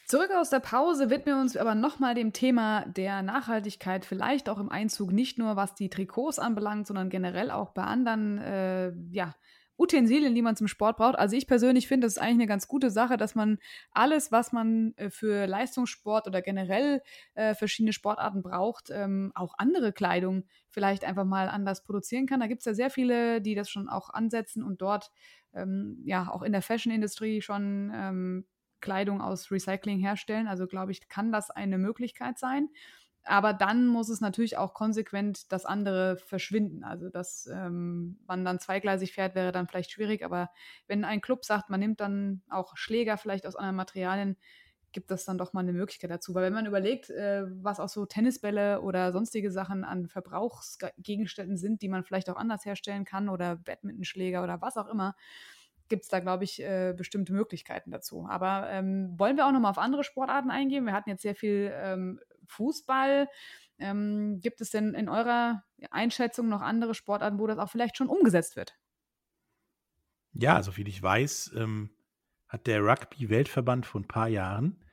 Zurück 0.06 0.30
aus 0.36 0.50
der 0.50 0.60
Pause 0.60 1.10
widmen 1.10 1.36
wir 1.36 1.42
uns 1.42 1.56
aber 1.56 1.74
nochmal 1.74 2.14
dem 2.14 2.32
Thema 2.32 2.86
der 2.86 3.22
Nachhaltigkeit, 3.22 4.06
vielleicht 4.06 4.48
auch 4.48 4.58
im 4.58 4.70
Einzug, 4.70 5.12
nicht 5.12 5.38
nur 5.38 5.56
was 5.56 5.74
die 5.74 5.90
Trikots 5.90 6.38
anbelangt, 6.38 6.86
sondern 6.86 7.10
generell 7.10 7.50
auch 7.50 7.70
bei 7.70 7.82
anderen 7.82 8.38
äh, 8.38 8.92
ja, 9.10 9.34
Utensilien, 9.80 10.34
die 10.34 10.42
man 10.42 10.56
zum 10.56 10.68
Sport 10.68 10.98
braucht. 10.98 11.18
Also 11.18 11.36
ich 11.36 11.46
persönlich 11.46 11.88
finde, 11.88 12.06
das 12.06 12.14
ist 12.14 12.18
eigentlich 12.18 12.34
eine 12.34 12.46
ganz 12.46 12.68
gute 12.68 12.90
Sache, 12.90 13.16
dass 13.16 13.34
man 13.34 13.58
alles, 13.92 14.30
was 14.30 14.52
man 14.52 14.92
äh, 14.96 15.10
für 15.10 15.46
Leistungssport 15.46 16.26
oder 16.26 16.42
generell 16.42 17.02
äh, 17.34 17.54
verschiedene 17.54 17.92
Sportarten 17.92 18.42
braucht, 18.42 18.90
ähm, 18.90 19.32
auch 19.34 19.54
andere 19.56 19.92
Kleidung 19.92 20.44
vielleicht 20.68 21.04
einfach 21.04 21.24
mal 21.24 21.48
anders 21.48 21.82
produzieren 21.82 22.26
kann. 22.26 22.40
Da 22.40 22.46
gibt 22.46 22.60
es 22.60 22.66
ja 22.66 22.74
sehr 22.74 22.90
viele, 22.90 23.40
die 23.40 23.54
das 23.54 23.70
schon 23.70 23.88
auch 23.88 24.10
ansetzen 24.10 24.62
und 24.62 24.82
dort 24.82 25.10
ähm, 25.54 26.00
ja 26.04 26.30
auch 26.30 26.42
in 26.42 26.52
der 26.52 26.62
Fashion-Industrie 26.62 27.40
schon 27.40 27.90
ähm, 27.94 28.46
Kleidung 28.80 29.20
aus 29.20 29.50
Recycling 29.50 29.98
herstellen. 29.98 30.46
Also 30.46 30.66
glaube 30.66 30.92
ich, 30.92 31.08
kann 31.08 31.32
das 31.32 31.50
eine 31.50 31.78
Möglichkeit 31.78 32.38
sein. 32.38 32.68
Aber 33.24 33.52
dann 33.52 33.86
muss 33.86 34.08
es 34.08 34.20
natürlich 34.20 34.56
auch 34.56 34.72
konsequent 34.74 35.52
das 35.52 35.66
andere 35.66 36.16
verschwinden. 36.16 36.84
Also, 36.84 37.10
dass 37.10 37.46
ähm, 37.52 38.18
man 38.26 38.44
dann 38.44 38.58
zweigleisig 38.58 39.12
fährt, 39.12 39.34
wäre 39.34 39.52
dann 39.52 39.68
vielleicht 39.68 39.90
schwierig. 39.90 40.24
Aber 40.24 40.50
wenn 40.86 41.04
ein 41.04 41.20
Club 41.20 41.44
sagt, 41.44 41.68
man 41.70 41.80
nimmt 41.80 42.00
dann 42.00 42.42
auch 42.48 42.76
Schläger 42.76 43.18
vielleicht 43.18 43.46
aus 43.46 43.56
anderen 43.56 43.76
Materialien, 43.76 44.36
gibt 44.92 45.10
das 45.10 45.24
dann 45.24 45.38
doch 45.38 45.52
mal 45.52 45.60
eine 45.60 45.72
Möglichkeit 45.72 46.10
dazu. 46.10 46.34
Weil 46.34 46.44
wenn 46.44 46.52
man 46.52 46.66
überlegt, 46.66 47.10
äh, 47.10 47.44
was 47.62 47.78
auch 47.80 47.88
so 47.88 48.06
Tennisbälle 48.06 48.80
oder 48.80 49.12
sonstige 49.12 49.50
Sachen 49.50 49.84
an 49.84 50.08
Verbrauchsgegenständen 50.08 51.56
sind, 51.56 51.82
die 51.82 51.88
man 51.88 52.04
vielleicht 52.04 52.30
auch 52.30 52.36
anders 52.36 52.64
herstellen 52.64 53.04
kann 53.04 53.28
oder 53.28 53.56
Badmintonschläger 53.56 54.42
oder 54.42 54.60
was 54.60 54.76
auch 54.76 54.88
immer, 54.88 55.14
gibt 55.88 56.04
es 56.04 56.08
da, 56.08 56.20
glaube 56.20 56.44
ich, 56.44 56.62
äh, 56.62 56.94
bestimmte 56.96 57.32
Möglichkeiten 57.32 57.90
dazu. 57.90 58.26
Aber 58.28 58.70
ähm, 58.70 59.14
wollen 59.18 59.36
wir 59.36 59.46
auch 59.46 59.52
noch 59.52 59.60
mal 59.60 59.70
auf 59.70 59.78
andere 59.78 60.04
Sportarten 60.04 60.50
eingehen? 60.50 60.86
Wir 60.86 60.92
hatten 60.92 61.10
jetzt 61.10 61.22
sehr 61.22 61.34
viel 61.34 61.72
ähm, 61.74 62.20
Fußball. 62.50 63.28
Ähm, 63.78 64.40
gibt 64.40 64.60
es 64.60 64.70
denn 64.70 64.94
in 64.94 65.08
eurer 65.08 65.64
Einschätzung 65.90 66.48
noch 66.48 66.60
andere 66.60 66.94
Sportarten, 66.94 67.38
wo 67.38 67.46
das 67.46 67.58
auch 67.58 67.70
vielleicht 67.70 67.96
schon 67.96 68.08
umgesetzt 68.08 68.56
wird? 68.56 68.76
Ja, 70.32 70.62
soviel 70.62 70.88
ich 70.88 71.02
weiß, 71.02 71.52
ähm, 71.56 71.90
hat 72.48 72.66
der 72.66 72.82
Rugby-Weltverband 72.82 73.86
vor 73.86 74.00
ein 74.00 74.08
paar 74.08 74.28
Jahren, 74.28 74.84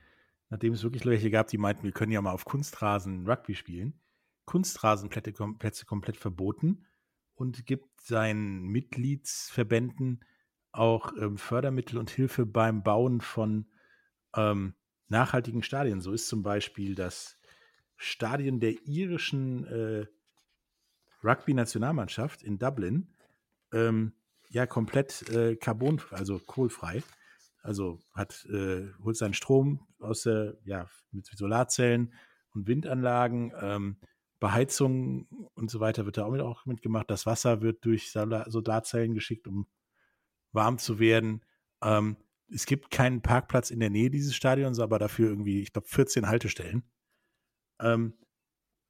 nachdem 0.48 0.72
es 0.72 0.82
wirklich 0.82 1.04
welche 1.04 1.30
gab, 1.30 1.48
die 1.48 1.58
meinten, 1.58 1.84
wir 1.84 1.92
können 1.92 2.12
ja 2.12 2.22
mal 2.22 2.32
auf 2.32 2.44
Kunstrasen 2.44 3.28
Rugby 3.28 3.54
spielen, 3.54 4.00
Kunstrasenplätze 4.46 5.32
Plätze 5.58 5.84
komplett 5.84 6.16
verboten 6.16 6.86
und 7.34 7.66
gibt 7.66 8.00
seinen 8.00 8.68
Mitgliedsverbänden 8.68 10.24
auch 10.72 11.12
ähm, 11.18 11.38
Fördermittel 11.38 11.98
und 11.98 12.10
Hilfe 12.10 12.46
beim 12.46 12.82
Bauen 12.82 13.20
von 13.20 13.66
ähm, 14.36 14.74
nachhaltigen 15.08 15.62
Stadien. 15.62 16.00
So 16.00 16.12
ist 16.12 16.28
zum 16.28 16.42
Beispiel 16.42 16.94
das 16.94 17.37
Stadion 17.98 18.60
der 18.60 18.74
irischen 18.86 19.66
äh, 19.66 20.06
Rugby-Nationalmannschaft 21.22 22.42
in 22.42 22.58
Dublin 22.58 23.12
ähm, 23.72 24.12
ja 24.50 24.66
komplett 24.66 25.28
äh, 25.28 25.56
Carbon, 25.56 26.00
also 26.10 26.38
kohlfrei. 26.38 27.02
Also 27.60 28.00
hat, 28.14 28.46
äh, 28.46 28.86
holt 29.02 29.16
seinen 29.16 29.34
Strom 29.34 29.86
aus 29.98 30.22
der, 30.22 30.56
ja, 30.64 30.88
mit 31.10 31.26
Solarzellen 31.26 32.14
und 32.54 32.66
Windanlagen, 32.66 33.52
ähm, 33.60 33.96
Beheizung 34.40 35.26
und 35.54 35.70
so 35.70 35.80
weiter 35.80 36.06
wird 36.06 36.16
da 36.16 36.24
auch, 36.24 36.30
mit, 36.30 36.40
auch 36.40 36.64
mitgemacht. 36.64 37.10
Das 37.10 37.26
Wasser 37.26 37.60
wird 37.60 37.84
durch 37.84 38.12
Solarzellen 38.12 39.14
geschickt, 39.14 39.48
um 39.48 39.66
warm 40.52 40.78
zu 40.78 41.00
werden. 41.00 41.44
Ähm, 41.82 42.16
es 42.50 42.64
gibt 42.64 42.90
keinen 42.90 43.20
Parkplatz 43.20 43.70
in 43.70 43.80
der 43.80 43.90
Nähe 43.90 44.10
dieses 44.10 44.34
Stadions, 44.34 44.78
aber 44.78 44.98
dafür 44.98 45.28
irgendwie, 45.28 45.60
ich 45.60 45.72
glaube, 45.72 45.88
14 45.88 46.28
Haltestellen. 46.28 46.84
Ähm, 47.80 48.14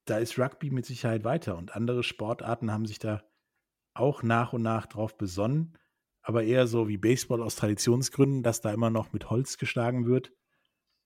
da 0.05 0.19
ist 0.19 0.39
Rugby 0.39 0.71
mit 0.71 0.87
Sicherheit 0.87 1.25
weiter 1.25 1.57
und 1.57 1.75
andere 1.75 2.03
Sportarten 2.03 2.73
haben 2.73 2.87
sich 2.87 2.99
da 2.99 3.23
auch 3.95 4.23
nach 4.23 4.53
und 4.53 4.63
nach 4.63 4.87
drauf 4.87 5.17
besonnen, 5.19 5.77
aber 6.23 6.45
eher 6.45 6.67
so 6.67 6.89
wie 6.89 6.99
Baseball 6.99 7.43
aus 7.43 7.57
Traditionsgründen, 7.57 8.43
dass 8.43 8.61
da 8.61 8.73
immer 8.73 8.91
noch 8.91 9.13
mit 9.13 9.31
Holz 9.31 9.59
geschlagen 9.59 10.07
wird 10.07 10.33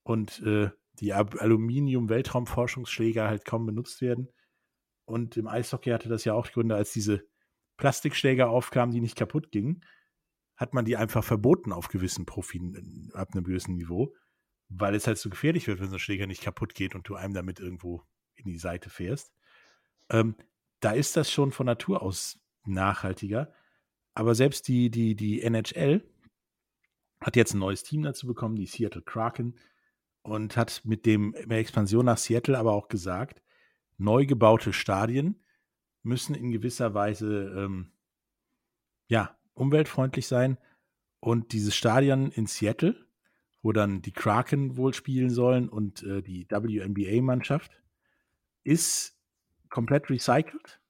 und 0.04 0.40
äh, 0.42 0.70
die 1.00 1.12
Aluminium-Weltraumforschungsschläger 1.12 3.26
halt 3.26 3.44
kaum 3.44 3.66
benutzt 3.66 4.00
werden. 4.02 4.28
Und 5.04 5.36
im 5.36 5.48
Eishockey 5.48 5.90
hatte 5.90 6.08
das 6.08 6.24
ja 6.24 6.34
auch 6.34 6.48
Gründe, 6.50 6.76
als 6.76 6.92
diese 6.92 7.24
Plastikschläger 7.78 8.50
aufkamen, 8.50 8.94
die 8.94 9.00
nicht 9.00 9.16
kaputt 9.16 9.50
gingen 9.50 9.82
hat 10.62 10.74
man 10.74 10.84
die 10.84 10.96
einfach 10.96 11.24
verboten 11.24 11.72
auf 11.72 11.88
gewissen 11.88 12.24
Profilen 12.24 13.10
ab 13.14 13.30
einem 13.32 13.44
gewissen 13.44 13.74
Niveau, 13.74 14.14
weil 14.78 14.94
es 14.94 15.06
halt 15.06 15.18
so 15.18 15.30
gefährlich 15.30 15.66
wird, 15.66 15.80
wenn 15.80 15.88
so 15.88 15.96
ein 15.96 16.00
Schläger 16.00 16.26
nicht 16.26 16.42
kaputt 16.42 16.74
geht 16.74 16.94
und 16.94 17.08
du 17.08 17.14
einem 17.14 17.34
damit 17.34 17.60
irgendwo 17.60 18.02
in 18.34 18.46
die 18.46 18.58
Seite 18.58 18.90
fährst. 18.90 19.32
Ähm, 20.10 20.36
da 20.80 20.92
ist 20.92 21.16
das 21.16 21.30
schon 21.30 21.52
von 21.52 21.66
Natur 21.66 22.02
aus 22.02 22.40
nachhaltiger. 22.64 23.52
Aber 24.14 24.34
selbst 24.34 24.68
die, 24.68 24.90
die, 24.90 25.14
die 25.14 25.42
NHL 25.42 26.02
hat 27.20 27.36
jetzt 27.36 27.54
ein 27.54 27.60
neues 27.60 27.82
Team 27.82 28.02
dazu 28.02 28.26
bekommen, 28.26 28.56
die 28.56 28.66
Seattle 28.66 29.02
Kraken, 29.02 29.58
und 30.22 30.56
hat 30.56 30.82
mit 30.84 31.04
dem 31.04 31.30
mit 31.30 31.50
der 31.50 31.58
Expansion 31.58 32.04
nach 32.04 32.18
Seattle 32.18 32.56
aber 32.56 32.72
auch 32.72 32.88
gesagt, 32.88 33.42
neu 33.98 34.24
gebaute 34.24 34.72
Stadien 34.72 35.42
müssen 36.02 36.34
in 36.34 36.52
gewisser 36.52 36.94
Weise 36.94 37.52
ähm, 37.56 37.90
ja, 39.08 39.36
umweltfreundlich 39.54 40.26
sein. 40.26 40.58
Und 41.20 41.52
dieses 41.52 41.74
Stadion 41.76 42.30
in 42.30 42.46
Seattle, 42.46 43.06
wo 43.62 43.72
dann 43.72 44.02
die 44.02 44.12
Kraken 44.12 44.76
wohl 44.76 44.92
spielen 44.92 45.30
sollen 45.30 45.68
und 45.68 46.02
äh, 46.02 46.20
die 46.22 46.46
WNBA-Mannschaft, 46.50 47.80
ist 48.64 49.16
komplett 49.68 50.10
recycelt. 50.10 50.80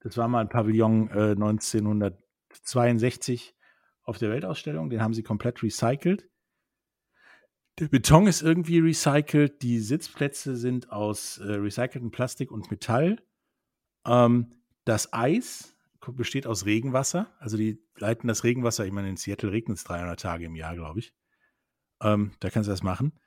Das 0.00 0.16
war 0.16 0.26
mal 0.28 0.40
ein 0.40 0.48
Pavillon 0.48 1.08
äh, 1.08 1.32
1962 1.32 3.54
auf 4.02 4.18
der 4.18 4.30
Weltausstellung. 4.30 4.90
Den 4.90 5.00
haben 5.00 5.14
sie 5.14 5.22
komplett 5.22 5.62
recycelt. 5.62 6.28
Der 7.78 7.86
Beton 7.88 8.26
ist 8.26 8.42
irgendwie 8.42 8.80
recycelt. 8.80 9.62
Die 9.62 9.78
Sitzplätze 9.80 10.56
sind 10.56 10.90
aus 10.90 11.38
äh, 11.38 11.54
recyceltem 11.54 12.10
Plastik 12.10 12.52
und 12.52 12.70
Metall. 12.70 13.22
Ähm, 14.06 14.50
das 14.84 15.12
Eis 15.12 15.74
besteht 16.06 16.46
aus 16.46 16.66
Regenwasser. 16.66 17.32
Also 17.38 17.56
die 17.56 17.82
leiten 17.96 18.28
das 18.28 18.44
Regenwasser, 18.44 18.84
ich 18.84 18.92
meine, 18.92 19.08
in 19.08 19.16
Seattle 19.16 19.52
regnet 19.52 19.78
es 19.78 19.84
300 19.84 20.20
Tage 20.20 20.44
im 20.44 20.54
Jahr, 20.54 20.74
glaube 20.74 20.98
ich. 20.98 21.14
Ähm, 22.04 22.32
da 22.38 22.50
kannst 22.50 22.68
du 22.68 22.72
das 22.72 22.82
machen. 22.82 23.18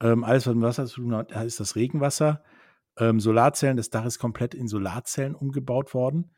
Ähm, 0.00 0.22
alles, 0.22 0.46
was 0.46 0.54
mit 0.54 0.62
Wasser 0.62 0.86
zu 0.86 1.00
tun 1.00 1.14
hat, 1.14 1.32
ist 1.32 1.58
das 1.58 1.74
Regenwasser. 1.74 2.44
Ähm, 2.98 3.18
Solarzellen, 3.18 3.76
das 3.76 3.90
Dach 3.90 4.04
ist 4.04 4.18
komplett 4.18 4.54
in 4.54 4.68
Solarzellen 4.68 5.34
umgebaut 5.34 5.94
worden. 5.94 6.36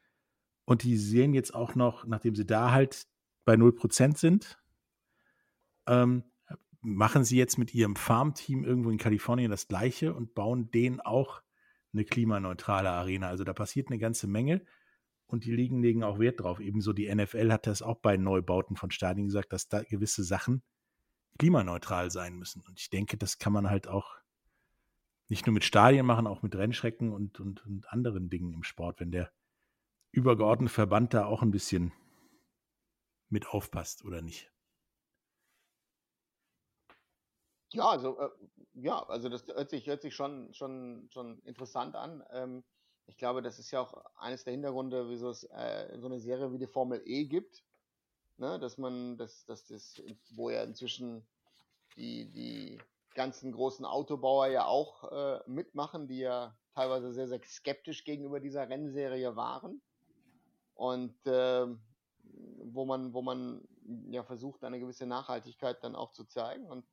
Und 0.64 0.84
die 0.84 0.96
sehen 0.96 1.34
jetzt 1.34 1.54
auch 1.54 1.74
noch, 1.74 2.06
nachdem 2.06 2.36
sie 2.36 2.46
da 2.46 2.70
halt 2.70 3.06
bei 3.44 3.54
0% 3.54 4.16
sind, 4.16 4.58
ähm, 5.88 6.22
machen 6.80 7.24
sie 7.24 7.36
jetzt 7.36 7.58
mit 7.58 7.74
ihrem 7.74 7.96
Farmteam 7.96 8.64
irgendwo 8.64 8.90
in 8.90 8.98
Kalifornien 8.98 9.50
das 9.50 9.68
gleiche 9.68 10.14
und 10.14 10.34
bauen 10.34 10.70
denen 10.70 11.00
auch 11.00 11.42
eine 11.92 12.04
klimaneutrale 12.04 12.90
Arena. 12.90 13.28
Also 13.28 13.42
da 13.44 13.52
passiert 13.52 13.88
eine 13.88 13.98
ganze 13.98 14.28
Menge 14.28 14.62
und 15.26 15.44
die 15.44 15.52
Ligen 15.52 15.82
legen 15.82 16.04
auch 16.04 16.18
Wert 16.20 16.40
drauf. 16.40 16.60
Ebenso 16.60 16.92
die 16.92 17.12
NFL 17.12 17.50
hat 17.52 17.66
das 17.66 17.82
auch 17.82 17.96
bei 17.96 18.16
Neubauten 18.16 18.76
von 18.76 18.90
Stadien 18.90 19.26
gesagt, 19.26 19.52
dass 19.52 19.68
da 19.68 19.82
gewisse 19.82 20.22
Sachen 20.22 20.62
klimaneutral 21.40 22.10
sein 22.10 22.36
müssen. 22.36 22.62
Und 22.68 22.78
ich 22.78 22.90
denke, 22.90 23.16
das 23.16 23.38
kann 23.38 23.54
man 23.54 23.70
halt 23.70 23.88
auch 23.88 24.14
nicht 25.28 25.46
nur 25.46 25.54
mit 25.54 25.64
Stadien 25.64 26.04
machen, 26.04 26.26
auch 26.26 26.42
mit 26.42 26.54
Rennschrecken 26.54 27.12
und, 27.12 27.40
und, 27.40 27.64
und 27.64 27.90
anderen 27.90 28.28
Dingen 28.28 28.52
im 28.52 28.62
Sport, 28.62 29.00
wenn 29.00 29.10
der 29.10 29.32
übergeordnete 30.12 30.72
Verband 30.72 31.14
da 31.14 31.24
auch 31.24 31.40
ein 31.40 31.50
bisschen 31.50 31.92
mit 33.30 33.48
aufpasst 33.48 34.04
oder 34.04 34.20
nicht. 34.20 34.52
Ja, 37.72 37.88
also 37.88 38.18
äh, 38.18 38.28
ja, 38.74 39.02
also 39.08 39.30
das 39.30 39.46
hört 39.46 39.70
sich, 39.70 39.86
hört 39.86 40.02
sich 40.02 40.14
schon, 40.14 40.52
schon, 40.52 41.08
schon 41.10 41.40
interessant 41.44 41.96
an. 41.96 42.22
Ähm, 42.32 42.64
ich 43.06 43.16
glaube, 43.16 43.40
das 43.40 43.58
ist 43.58 43.70
ja 43.70 43.80
auch 43.80 44.04
eines 44.16 44.44
der 44.44 44.52
Hintergründe, 44.52 45.08
wieso 45.08 45.30
es 45.30 45.44
äh, 45.44 45.96
so 45.98 46.06
eine 46.06 46.20
Serie 46.20 46.52
wie 46.52 46.58
die 46.58 46.66
Formel 46.66 47.00
E 47.06 47.24
gibt. 47.24 47.64
Ne? 48.40 48.58
Dass 48.58 48.78
man, 48.78 49.18
dass, 49.18 49.44
dass 49.44 49.66
das, 49.66 50.02
wo 50.32 50.48
ja 50.50 50.62
inzwischen 50.62 51.26
die, 51.96 52.30
die 52.32 52.80
ganzen 53.14 53.52
großen 53.52 53.84
Autobauer 53.84 54.46
ja 54.46 54.64
auch 54.64 55.04
äh, 55.12 55.40
mitmachen, 55.46 56.08
die 56.08 56.20
ja 56.20 56.56
teilweise 56.74 57.12
sehr, 57.12 57.28
sehr 57.28 57.40
skeptisch 57.44 58.04
gegenüber 58.04 58.40
dieser 58.40 58.68
Rennserie 58.68 59.36
waren. 59.36 59.82
Und 60.74 61.14
äh, 61.26 61.66
wo 62.22 62.86
man, 62.86 63.12
wo 63.12 63.20
man 63.20 63.60
ja 64.08 64.22
versucht, 64.22 64.64
eine 64.64 64.80
gewisse 64.80 65.04
Nachhaltigkeit 65.04 65.84
dann 65.84 65.94
auch 65.94 66.12
zu 66.12 66.24
zeigen. 66.24 66.66
Und 66.66 66.86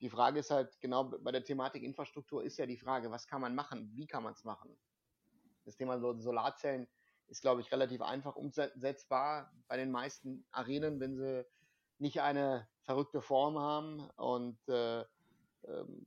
die 0.00 0.10
Frage 0.10 0.38
ist 0.38 0.50
halt, 0.50 0.80
genau 0.80 1.04
bei 1.04 1.32
der 1.32 1.42
Thematik 1.42 1.82
Infrastruktur 1.82 2.44
ist 2.44 2.58
ja 2.58 2.66
die 2.66 2.76
Frage, 2.76 3.10
was 3.10 3.26
kann 3.26 3.40
man 3.40 3.56
machen? 3.56 3.90
Wie 3.94 4.06
kann 4.06 4.22
man 4.22 4.34
es 4.34 4.44
machen? 4.44 4.76
Das 5.64 5.76
Thema 5.76 5.98
Solarzellen 5.98 6.86
ist, 7.28 7.42
glaube 7.42 7.60
ich, 7.60 7.72
relativ 7.72 8.02
einfach 8.02 8.36
umsetzbar 8.36 9.52
bei 9.68 9.76
den 9.76 9.90
meisten 9.90 10.44
Arenen, 10.50 11.00
wenn 11.00 11.16
sie 11.16 11.46
nicht 11.98 12.20
eine 12.20 12.68
verrückte 12.82 13.22
Form 13.22 13.58
haben 13.58 14.00
und 14.16 14.58
äh, 14.68 15.00
ähm, 15.64 16.04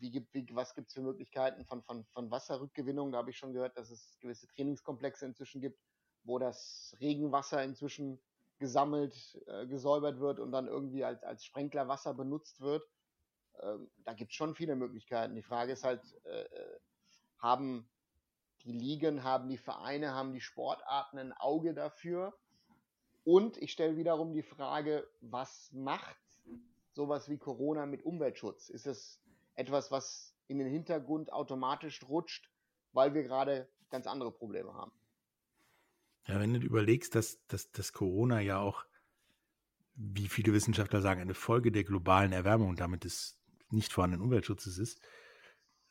wie 0.00 0.26
wie, 0.32 0.46
was 0.52 0.74
gibt 0.74 0.88
es 0.88 0.94
für 0.94 1.02
Möglichkeiten 1.02 1.64
von, 1.64 1.82
von, 1.82 2.04
von 2.06 2.30
Wasserrückgewinnung? 2.30 3.10
Da 3.12 3.18
habe 3.18 3.30
ich 3.30 3.36
schon 3.36 3.52
gehört, 3.52 3.76
dass 3.76 3.90
es 3.90 4.16
gewisse 4.20 4.46
Trainingskomplexe 4.46 5.26
inzwischen 5.26 5.60
gibt, 5.60 5.80
wo 6.22 6.38
das 6.38 6.96
Regenwasser 7.00 7.62
inzwischen 7.64 8.20
gesammelt, 8.58 9.40
äh, 9.46 9.66
gesäubert 9.66 10.20
wird 10.20 10.40
und 10.40 10.52
dann 10.52 10.68
irgendwie 10.68 11.04
als, 11.04 11.22
als 11.22 11.44
Sprenklerwasser 11.44 12.14
benutzt 12.14 12.60
wird. 12.60 12.88
Ähm, 13.60 13.90
da 14.04 14.12
gibt 14.14 14.30
es 14.30 14.36
schon 14.36 14.54
viele 14.54 14.76
Möglichkeiten. 14.76 15.34
Die 15.34 15.42
Frage 15.42 15.72
ist 15.72 15.84
halt, 15.84 16.02
äh, 16.24 16.42
äh 16.42 16.78
haben 17.38 17.88
die 18.64 18.72
Ligen, 18.72 19.24
haben 19.24 19.48
die 19.48 19.58
Vereine, 19.58 20.14
haben 20.14 20.32
die 20.32 20.40
Sportarten 20.40 21.18
ein 21.18 21.32
Auge 21.32 21.74
dafür? 21.74 22.36
Und 23.24 23.56
ich 23.58 23.72
stelle 23.72 23.96
wiederum 23.96 24.32
die 24.32 24.42
Frage, 24.42 25.06
was 25.20 25.70
macht 25.72 26.16
sowas 26.92 27.28
wie 27.28 27.38
Corona 27.38 27.86
mit 27.86 28.02
Umweltschutz? 28.04 28.68
Ist 28.68 28.86
es 28.86 29.20
etwas, 29.54 29.90
was 29.90 30.34
in 30.46 30.58
den 30.58 30.68
Hintergrund 30.68 31.32
automatisch 31.32 32.02
rutscht, 32.08 32.50
weil 32.92 33.14
wir 33.14 33.22
gerade 33.22 33.68
ganz 33.90 34.06
andere 34.06 34.32
Probleme 34.32 34.72
haben? 34.74 34.92
Ja, 36.26 36.40
wenn 36.40 36.52
du 36.52 36.60
überlegst, 36.60 37.14
dass, 37.14 37.44
dass, 37.46 37.70
dass 37.72 37.92
Corona 37.92 38.40
ja 38.40 38.58
auch, 38.58 38.84
wie 39.94 40.28
viele 40.28 40.52
Wissenschaftler 40.52 41.00
sagen, 41.00 41.20
eine 41.20 41.34
Folge 41.34 41.72
der 41.72 41.84
globalen 41.84 42.32
Erwärmung 42.32 42.68
und 42.68 42.80
damit 42.80 43.04
des 43.04 43.38
nicht 43.70 43.92
vorhandenen 43.92 44.24
Umweltschutzes 44.24 44.78
ist, 44.78 45.00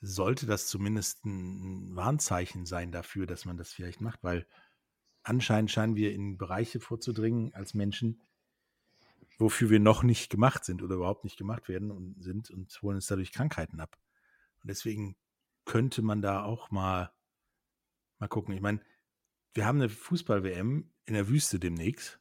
sollte 0.01 0.45
das 0.45 0.67
zumindest 0.67 1.25
ein 1.25 1.95
Warnzeichen 1.95 2.65
sein 2.65 2.91
dafür, 2.91 3.25
dass 3.25 3.45
man 3.45 3.57
das 3.57 3.71
vielleicht 3.71 4.01
macht, 4.01 4.23
weil 4.23 4.47
anscheinend 5.23 5.71
scheinen 5.71 5.95
wir 5.95 6.13
in 6.13 6.37
Bereiche 6.37 6.79
vorzudringen 6.79 7.53
als 7.53 7.73
Menschen, 7.73 8.21
wofür 9.37 9.69
wir 9.69 9.79
noch 9.79 10.03
nicht 10.03 10.29
gemacht 10.29 10.65
sind 10.65 10.81
oder 10.83 10.95
überhaupt 10.95 11.23
nicht 11.23 11.37
gemacht 11.37 11.67
werden 11.67 11.91
und 11.91 12.21
sind 12.21 12.49
und 12.49 12.79
holen 12.81 12.95
uns 12.95 13.07
dadurch 13.07 13.31
Krankheiten 13.31 13.79
ab. 13.79 13.97
Und 14.61 14.69
deswegen 14.69 15.15
könnte 15.65 16.01
man 16.01 16.21
da 16.21 16.43
auch 16.43 16.71
mal, 16.71 17.11
mal 18.19 18.27
gucken. 18.27 18.53
Ich 18.55 18.61
meine, 18.61 18.81
wir 19.53 19.65
haben 19.65 19.79
eine 19.79 19.89
Fußball-WM 19.89 20.91
in 21.05 21.13
der 21.13 21.27
Wüste 21.27 21.59
demnächst. 21.59 22.19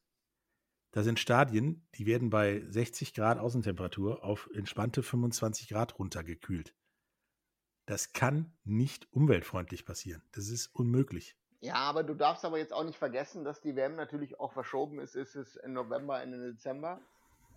Da 0.91 1.03
sind 1.03 1.21
Stadien, 1.21 1.87
die 1.95 2.07
werden 2.07 2.31
bei 2.31 2.65
60 2.69 3.13
Grad 3.13 3.39
Außentemperatur 3.39 4.25
auf 4.25 4.49
entspannte 4.55 5.03
25 5.03 5.69
Grad 5.69 5.99
runtergekühlt. 5.99 6.75
Das 7.87 8.13
kann 8.13 8.53
nicht 8.65 9.07
umweltfreundlich 9.13 9.87
passieren. 9.87 10.23
Das 10.33 10.49
ist 10.49 10.75
unmöglich. 10.75 11.37
Ja, 11.61 11.77
aber 11.77 12.03
du 12.03 12.15
darfst 12.15 12.45
aber 12.45 12.59
jetzt 12.59 12.73
auch 12.73 12.85
nicht 12.85 12.99
vergessen, 12.99 13.45
dass 13.45 13.61
die 13.61 13.77
WM 13.77 13.97
natürlich 13.97 14.39
auch 14.39 14.53
verschoben 14.53 14.99
ist. 14.99 15.15
Ist 15.15 15.37
es 15.37 15.57
im 15.57 15.73
November, 15.73 16.23
in 16.23 16.33
den 16.33 16.43
Dezember, 16.43 17.01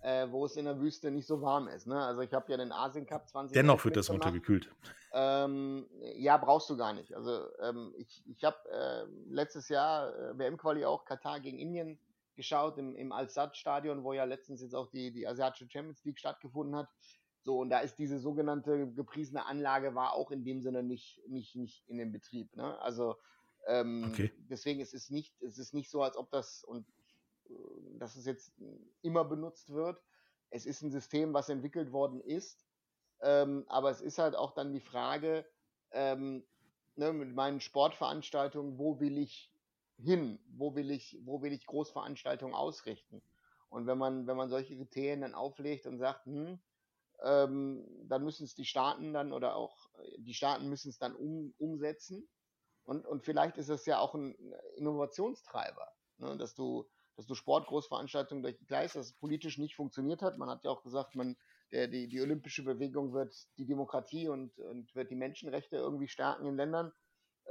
äh, 0.02 0.28
wo 0.30 0.46
es 0.46 0.56
in 0.56 0.64
der 0.64 0.80
Wüste 0.80 1.10
nicht 1.10 1.26
so 1.26 1.42
warm 1.42 1.68
ist. 1.68 1.86
Ne? 1.86 2.00
Also 2.00 2.20
ich 2.22 2.32
habe 2.32 2.50
ja 2.50 2.56
den 2.56 2.72
Asien 2.72 3.06
Cup 3.06 3.28
20. 3.28 3.54
Dennoch 3.54 3.84
wird 3.84 3.96
das 3.96 4.08
runtergekühlt. 4.08 4.70
Ähm, 5.12 5.86
ja, 6.14 6.36
brauchst 6.36 6.70
du 6.70 6.76
gar 6.76 6.92
nicht. 6.92 7.12
Also 7.14 7.46
ähm, 7.60 7.92
ich, 7.98 8.22
ich 8.26 8.44
habe 8.44 8.56
äh, 8.70 9.04
letztes 9.28 9.68
Jahr 9.68 10.14
äh, 10.16 10.38
WM-Quali 10.38 10.84
auch 10.84 11.04
Katar 11.04 11.40
gegen 11.40 11.58
Indien 11.58 11.98
geschaut 12.36 12.78
im, 12.78 12.94
im 12.96 13.12
Al-Sad-Stadion, 13.12 14.04
wo 14.04 14.12
ja 14.12 14.24
letztens 14.24 14.62
jetzt 14.62 14.74
auch 14.74 14.88
die, 14.90 15.12
die 15.12 15.26
Asiatische 15.26 15.68
Champions 15.68 16.04
League 16.04 16.18
stattgefunden 16.18 16.76
hat. 16.76 16.88
So, 17.42 17.58
und 17.58 17.70
da 17.70 17.80
ist 17.80 17.98
diese 17.98 18.18
sogenannte 18.18 18.92
gepriesene 18.92 19.46
Anlage 19.46 19.94
war 19.94 20.12
auch 20.12 20.30
in 20.30 20.44
dem 20.44 20.60
Sinne 20.60 20.82
nicht, 20.82 21.22
nicht, 21.26 21.56
nicht 21.56 21.88
in 21.88 21.96
dem 21.96 22.12
Betrieb. 22.12 22.54
Ne? 22.54 22.78
Also 22.80 23.16
ähm, 23.66 24.10
okay. 24.12 24.30
deswegen 24.38 24.80
ist 24.80 24.94
es 24.94 25.10
nicht, 25.10 25.40
es 25.42 25.58
ist 25.58 25.74
nicht 25.74 25.90
so, 25.90 26.02
als 26.02 26.16
ob 26.16 26.30
das 26.30 26.64
und 26.64 26.86
äh, 27.48 27.52
dass 27.98 28.16
es 28.16 28.26
jetzt 28.26 28.52
immer 29.02 29.24
benutzt 29.24 29.70
wird. 29.72 30.02
Es 30.50 30.66
ist 30.66 30.82
ein 30.82 30.90
System, 30.90 31.32
was 31.32 31.48
entwickelt 31.48 31.92
worden 31.92 32.20
ist, 32.20 32.66
ähm, 33.22 33.64
aber 33.68 33.90
es 33.90 34.00
ist 34.00 34.18
halt 34.18 34.34
auch 34.34 34.52
dann 34.52 34.72
die 34.72 34.80
Frage, 34.80 35.46
ähm, 35.92 36.44
ne, 36.96 37.12
mit 37.12 37.34
meinen 37.34 37.60
Sportveranstaltungen, 37.60 38.78
wo 38.78 39.00
will 39.00 39.18
ich 39.18 39.52
hin? 39.96 40.38
Wo 40.48 40.74
will 40.74 40.90
ich, 40.90 41.18
wo 41.24 41.42
will 41.42 41.52
ich 41.52 41.66
Großveranstaltungen 41.66 42.54
ausrichten? 42.54 43.22
Und 43.68 43.86
wenn 43.86 43.98
man, 43.98 44.26
wenn 44.26 44.36
man 44.36 44.48
solche 44.48 44.76
Kriterien 44.76 45.20
dann 45.20 45.34
auflegt 45.34 45.86
und 45.86 45.98
sagt, 45.98 46.26
hm, 46.26 46.58
ähm, 47.22 47.86
dann 48.08 48.24
müssen 48.24 48.44
es 48.44 48.54
die 48.54 48.64
Staaten 48.64 49.12
dann 49.12 49.32
oder 49.32 49.56
auch 49.56 49.76
äh, 49.98 50.18
die 50.18 50.34
Staaten 50.34 50.68
müssen 50.68 50.90
es 50.90 50.98
dann 50.98 51.14
um, 51.14 51.54
umsetzen. 51.58 52.28
Und, 52.84 53.06
und 53.06 53.24
vielleicht 53.24 53.56
ist 53.58 53.68
es 53.68 53.86
ja 53.86 53.98
auch 53.98 54.14
ein 54.14 54.34
Innovationstreiber, 54.76 55.86
ne? 56.18 56.36
dass 56.38 56.54
du, 56.54 56.88
dass 57.16 57.26
du 57.26 57.34
Sportgroßveranstaltungen 57.34 58.42
durchgleist, 58.42 58.96
dass 58.96 59.06
es 59.06 59.12
politisch 59.12 59.58
nicht 59.58 59.76
funktioniert 59.76 60.22
hat. 60.22 60.38
Man 60.38 60.48
hat 60.48 60.64
ja 60.64 60.70
auch 60.70 60.82
gesagt, 60.82 61.14
man, 61.14 61.36
der, 61.72 61.88
die, 61.88 62.08
die 62.08 62.20
olympische 62.20 62.64
Bewegung 62.64 63.12
wird 63.12 63.34
die 63.58 63.66
Demokratie 63.66 64.28
und, 64.28 64.58
und 64.58 64.94
wird 64.94 65.10
die 65.10 65.16
Menschenrechte 65.16 65.76
irgendwie 65.76 66.08
stärken 66.08 66.46
in 66.46 66.56
Ländern. 66.56 66.92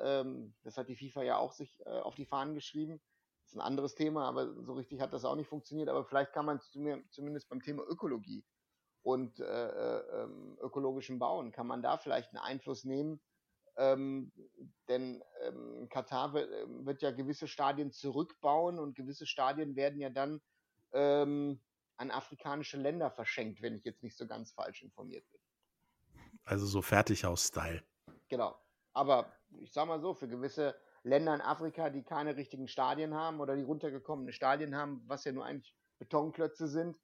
Ähm, 0.01 0.55
das 0.63 0.77
hat 0.77 0.89
die 0.89 0.95
FIFA 0.95 1.23
ja 1.23 1.38
auch 1.38 1.53
sich 1.53 1.79
äh, 1.86 1.89
auf 1.89 2.15
die 2.15 2.25
Fahnen 2.25 2.55
geschrieben. 2.55 2.99
Das 3.43 3.53
ist 3.53 3.58
ein 3.58 3.65
anderes 3.65 3.95
Thema, 3.95 4.27
aber 4.27 4.62
so 4.63 4.73
richtig 4.73 4.99
hat 4.99 5.13
das 5.13 5.25
auch 5.25 5.36
nicht 5.36 5.47
funktioniert. 5.47 5.89
Aber 5.89 6.05
vielleicht 6.05 6.34
kann 6.34 6.45
man 6.45 6.60
zumindest 7.12 7.49
beim 7.49 7.62
Thema 7.62 7.84
Ökologie 7.84 8.43
und 9.01 9.39
äh, 9.39 9.43
äh, 9.43 10.23
ähm, 10.23 10.57
ökologischen 10.62 11.19
Bauen, 11.19 11.51
kann 11.51 11.67
man 11.67 11.81
da 11.81 11.97
vielleicht 11.97 12.29
einen 12.29 12.43
Einfluss 12.43 12.83
nehmen, 12.83 13.21
Ähm, 13.77 14.31
denn 14.89 15.23
ähm, 15.45 15.88
Katar 15.89 16.33
wird, 16.33 16.51
ähm, 16.51 16.85
wird, 16.85 17.01
ja 17.01 17.12
gewisse 17.12 17.47
Stadien 17.47 17.91
zurückbauen 17.91 18.77
und 18.77 18.95
gewisse 18.95 19.25
Stadien 19.25 19.75
werden 19.75 20.01
ja 20.01 20.09
dann 20.09 20.41
ähm, 20.91 21.62
an 21.95 22.12
afrikanische 22.12 22.77
Länder 22.77 23.09
verschenkt, 23.12 23.62
wenn 23.62 23.75
ich 23.75 23.85
jetzt 23.85 24.03
nicht 24.03 24.17
so 24.17 24.27
ganz 24.27 24.51
falsch 24.51 24.81
informiert 24.81 25.25
bin. 25.31 25.39
Also 26.43 26.65
so 26.65 26.81
Fertighaus-Style. 26.81 27.83
Genau. 28.27 28.59
Aber 28.93 29.31
ich 29.59 29.71
sag 29.71 29.88
mal 29.88 30.01
so, 30.01 30.13
für 30.13 30.27
gewisse 30.27 30.75
Länder 31.03 31.33
in 31.35 31.41
Afrika, 31.41 31.89
die 31.89 32.03
keine 32.03 32.35
richtigen 32.35 32.67
Stadien 32.67 33.13
haben 33.13 33.39
oder 33.39 33.55
die 33.55 33.63
runtergekommene 33.63 34.33
Stadien 34.33 34.75
haben, 34.75 35.03
was 35.07 35.23
ja 35.23 35.31
nur 35.31 35.45
eigentlich 35.45 35.75
Betonklötze 35.99 36.67
sind, 36.67 36.99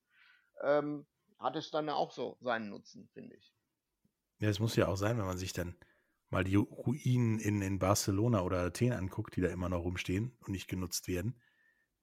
ähm, 0.62 1.06
hat 1.40 1.56
es 1.56 1.72
dann 1.72 1.90
auch 1.90 2.12
so 2.12 2.38
seinen 2.42 2.70
Nutzen, 2.70 3.08
finde 3.14 3.36
ich. 3.36 3.54
Ja, 4.40 4.50
es 4.50 4.60
muss 4.60 4.76
ja 4.76 4.88
auch 4.88 4.98
sein, 4.98 5.18
wenn 5.18 5.26
man 5.26 5.38
sich 5.38 5.54
dann 5.54 5.76
mal 6.30 6.44
die 6.44 6.56
Ruinen 6.56 7.40
in, 7.40 7.62
in 7.62 7.80
Barcelona 7.80 8.42
oder 8.42 8.66
Athen 8.66 8.92
anguckt, 8.92 9.36
die 9.36 9.42
da 9.42 9.50
immer 9.50 9.70
noch 9.70 9.84
rumstehen 9.84 10.36
und 10.40 10.50
nicht 10.50 10.68
genutzt 10.68 11.08
werden, 11.08 11.40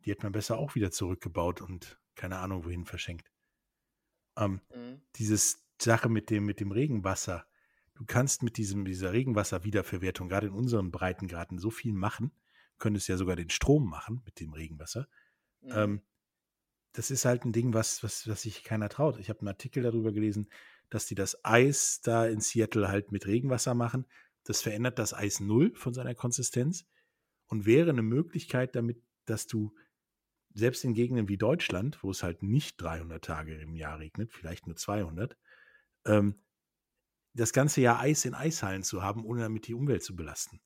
die 0.05 0.11
hätte 0.11 0.23
man 0.23 0.33
besser 0.33 0.59
auch 0.59 0.75
wieder 0.75 0.91
zurückgebaut 0.91 1.61
und 1.61 2.01
keine 2.15 2.39
Ahnung 2.39 2.65
wohin 2.65 2.85
verschenkt. 2.85 3.31
Ähm, 4.37 4.61
mhm. 4.75 5.03
Dieses 5.17 5.65
Sache 5.81 6.09
mit 6.09 6.31
dem, 6.31 6.45
mit 6.45 6.61
dem 6.61 6.73
Regenwasser, 6.73 7.47
du 7.95 8.05
kannst 8.07 8.43
mit 8.43 8.57
diesem, 8.57 8.85
dieser 8.85 9.13
Regenwasserwiederverwertung, 9.13 10.29
gerade 10.29 10.47
in 10.49 10.55
unseren 10.55 10.91
Breitengraden, 10.91 11.59
so 11.59 11.71
viel 11.71 11.93
machen, 11.93 12.33
könntest 12.79 13.09
ja 13.09 13.17
sogar 13.17 13.37
den 13.37 13.51
Strom 13.51 13.89
machen 13.89 14.23
mit 14.25 14.41
dem 14.41 14.53
Regenwasser. 14.53 15.09
Mhm. 15.61 15.73
Ähm, 15.75 16.03
das 16.93 17.11
ist 17.11 17.25
halt 17.25 17.45
ein 17.45 17.53
Ding, 17.53 17.73
was, 17.73 18.03
was, 18.03 18.29
was 18.29 18.43
sich 18.43 18.65
keiner 18.65 18.89
traut. 18.89 19.19
Ich 19.19 19.29
habe 19.29 19.41
einen 19.41 19.49
Artikel 19.49 19.83
darüber 19.83 20.13
gelesen, 20.13 20.49
dass 20.91 21.07
die 21.07 21.15
das 21.15 21.45
Eis 21.45 22.01
da 22.03 22.27
in 22.27 22.41
Seattle 22.41 22.89
halt 22.89 23.13
mit 23.13 23.27
Regenwasser 23.27 23.75
machen. 23.75 24.07
Das 24.45 24.61
verändert 24.61 24.99
das 24.99 25.15
Eis 25.15 25.41
null 25.41 25.75
von 25.75 25.95
seiner 25.95 26.15
Konsistenz 26.15 26.87
und 27.47 27.65
wäre 27.65 27.91
eine 27.91 28.03
Möglichkeit 28.03 28.77
damit, 28.77 29.03
dass 29.25 29.47
du 29.47 29.75
selbst 30.55 30.85
in 30.85 30.93
Gegenden 30.93 31.29
wie 31.29 31.39
Deutschland, 31.39 32.03
wo 32.03 32.11
es 32.11 32.23
halt 32.23 32.43
nicht 32.43 32.81
300 32.81 33.25
Tage 33.25 33.55
im 33.61 33.75
Jahr 33.75 33.99
regnet, 33.99 34.33
vielleicht 34.33 34.67
nur 34.67 34.77
200, 34.77 35.37
ähm, 36.05 36.43
das 37.35 37.55
ganze 37.55 37.81
Jahr 37.81 38.01
Eis 38.01 38.27
in 38.27 38.35
Eishallen 38.35 38.83
zu 38.83 39.03
haben, 39.03 39.25
ohne 39.25 39.41
damit 39.41 39.67
die 39.67 39.75
Umwelt 39.75 40.03
zu 40.03 40.15
belasten. 40.15 40.61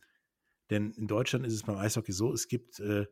Denn 0.70 0.90
in 0.92 1.06
Deutschland 1.06 1.46
ist 1.46 1.52
es 1.52 1.62
beim 1.62 1.76
Eishockey 1.76 2.10
so, 2.10 2.32
es 2.32 2.48
gibt, 2.48 2.80
äh, 2.80 3.06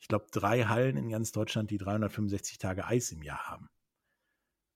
ich 0.00 0.08
glaube, 0.08 0.26
drei 0.32 0.64
Hallen 0.64 0.96
in 0.96 1.10
ganz 1.10 1.30
Deutschland, 1.30 1.70
die 1.70 1.78
365 1.78 2.58
Tage 2.58 2.86
Eis 2.86 3.12
im 3.12 3.22
Jahr 3.22 3.48
haben. 3.48 3.68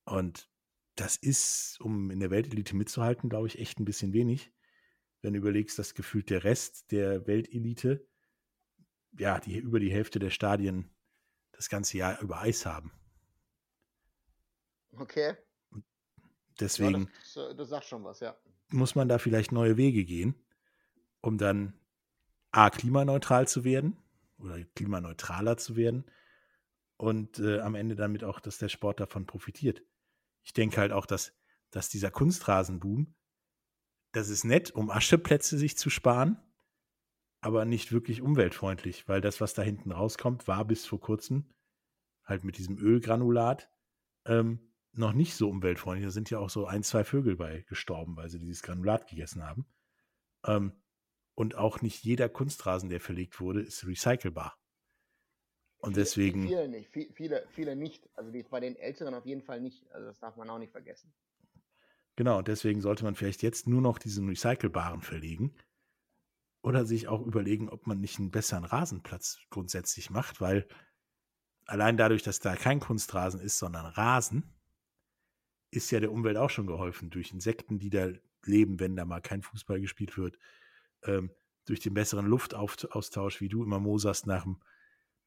Und 0.05 0.51
das 0.97 1.17
ist, 1.17 1.81
um 1.81 2.11
in 2.11 2.21
der 2.21 2.31
Weltelite 2.31 2.77
mitzuhalten, 2.77 3.31
glaube 3.31 3.49
ich, 3.49 3.59
echt 3.59 3.81
ein 3.81 3.87
bisschen 3.87 4.13
wenig. 4.13 4.53
Wenn 5.23 5.33
du 5.33 5.39
überlegst, 5.39 5.79
dass 5.79 5.95
gefühlt 5.95 6.29
der 6.29 6.45
Rest 6.45 6.93
der 6.93 7.27
Weltelite, 7.27 8.07
ja, 9.19 9.41
die, 9.41 9.59
über 9.59 9.81
die 9.81 9.91
Hälfte 9.91 10.19
der 10.19 10.31
Stadien 10.31 10.95
das 11.53 11.71
ganze 11.71 11.97
Jahr 11.97 12.21
über 12.21 12.41
Eis 12.41 12.67
haben. 12.67 12.93
Okay. 14.93 15.37
Deswegen. 16.61 17.05
Ja, 17.35 17.49
das, 17.49 17.57
das 17.57 17.69
sagt 17.71 17.87
schon 17.87 18.05
was, 18.05 18.21
ja. 18.21 18.37
Muss 18.69 18.95
man 18.95 19.09
da 19.09 19.19
vielleicht 19.19 19.53
neue 19.53 19.79
Wege 19.79 20.05
gehen, 20.05 20.35
um 21.23 21.39
dann 21.39 21.81
A, 22.51 22.69
klimaneutral 22.71 23.49
zu 23.49 23.65
werden 23.65 23.97
oder 24.39 24.63
klimaneutraler 24.75 25.57
zu 25.57 25.77
werden 25.77 26.05
und 26.97 27.39
äh, 27.39 27.61
am 27.61 27.75
Ende 27.75 27.97
damit 27.97 28.25
auch, 28.25 28.41
dass 28.41 28.59
der 28.59 28.69
Sport 28.69 29.01
davon 29.01 29.27
profitiert. 29.27 29.83
Ich 30.43 30.53
denke 30.53 30.79
halt 30.79 30.93
auch, 30.93 31.07
dass, 31.07 31.33
dass 31.71 31.89
dieser 31.89 32.11
Kunstrasenboom, 32.11 33.15
das 34.13 34.29
ist 34.29 34.45
nett, 34.45 34.71
um 34.71 34.91
Ascheplätze 34.91 35.59
sich 35.59 35.77
zu 35.77 35.91
sparen, 35.91 36.39
aber 37.41 37.65
nicht 37.65 37.93
wirklich 37.93 38.23
umweltfreundlich, 38.23 39.09
weil 39.09 39.21
das, 39.21 39.41
was 39.41 39.55
da 39.55 39.63
hinten 39.63 39.93
rauskommt, 39.93 40.47
war 40.49 40.65
bis 40.65 40.87
vor 40.87 41.01
kurzem 41.01 41.53
halt 42.25 42.45
mit 42.45 42.57
diesem 42.59 42.79
Ölgranulat 42.79 43.71
ähm, 44.25 44.73
noch 44.93 45.13
nicht 45.13 45.35
so 45.35 45.51
umweltfreundlich. 45.51 46.07
Da 46.07 46.11
sind 46.11 46.31
ja 46.31 46.39
auch 46.39 46.51
so 46.51 46.67
ein, 46.67 46.83
zwei 46.83 47.05
Vögel 47.05 47.37
bei 47.37 47.63
gestorben, 47.69 48.17
weil 48.17 48.31
sie 48.31 48.39
dieses 48.39 48.63
Granulat 48.63 49.09
gegessen 49.09 49.43
haben. 49.43 49.67
Ähm, 50.47 50.73
und 51.35 51.57
auch 51.57 51.83
nicht 51.83 52.05
jeder 52.05 52.29
Kunstrasen, 52.29 52.89
der 52.89 53.01
verlegt 53.01 53.41
wurde, 53.41 53.63
ist 53.63 53.87
recycelbar. 53.87 54.57
Und 55.79 55.97
deswegen. 55.97 56.45
Viele 56.45 56.69
nicht, 56.69 56.91
viele, 57.15 57.47
viele 57.51 57.77
nicht. 57.77 58.09
Also 58.15 58.33
bei 58.51 58.61
den 58.61 58.77
Älteren 58.77 59.15
auf 59.15 59.27
jeden 59.27 59.43
Fall 59.43 59.61
nicht. 59.61 59.87
Also 59.93 60.07
das 60.07 60.19
darf 60.19 60.37
man 60.37 60.49
auch 60.49 60.59
nicht 60.59 60.73
vergessen. 60.73 61.13
Genau, 62.17 62.43
deswegen 62.43 62.81
sollte 62.81 63.05
man 63.05 63.17
vielleicht 63.17 63.43
jetzt 63.43 63.67
nur 63.67 63.83
noch 63.83 63.99
diesen 63.99 64.29
recycelbaren 64.29 65.03
verlegen 65.03 65.55
oder 66.63 66.87
sich 66.87 67.09
auch 67.09 67.21
überlegen, 67.27 67.69
ob 67.69 67.87
man 67.87 68.01
nicht 68.01 68.19
einen 68.19 68.31
besseren 68.31 68.65
Rasenplatz 68.65 69.41
grundsätzlich 69.51 70.11
macht, 70.11 70.41
weil 70.41 70.67
allein 71.67 71.97
dadurch, 71.97 72.23
dass 72.23 72.39
da 72.39 72.57
kein 72.57 72.81
Kunstrasen 72.81 73.41
ist, 73.41 73.59
sondern 73.59 73.85
Rasen, 73.85 74.55
ist 75.71 75.91
ja 75.91 75.99
der 75.99 76.13
Umwelt 76.13 76.37
auch 76.37 76.51
schon 76.51 76.67
geholfen 76.67 77.11
durch 77.11 77.33
Insekten, 77.33 77.79
die 77.79 77.91
da 77.91 78.09
leben, 78.45 78.79
wenn 78.79 78.97
da 78.97 79.05
mal 79.05 79.21
kein 79.21 79.43
Fußball 79.43 79.81
gespielt 79.81 80.17
wird, 80.17 80.39
ähm, 81.05 81.31
durch 81.65 81.81
den 81.81 81.95
besseren 81.95 82.27
Luftaustausch, 82.27 83.41
wie 83.41 83.49
du 83.49 83.63
immer 83.63 83.81
moserst 83.81 84.27
nach 84.27 84.43
dem, 84.43 84.61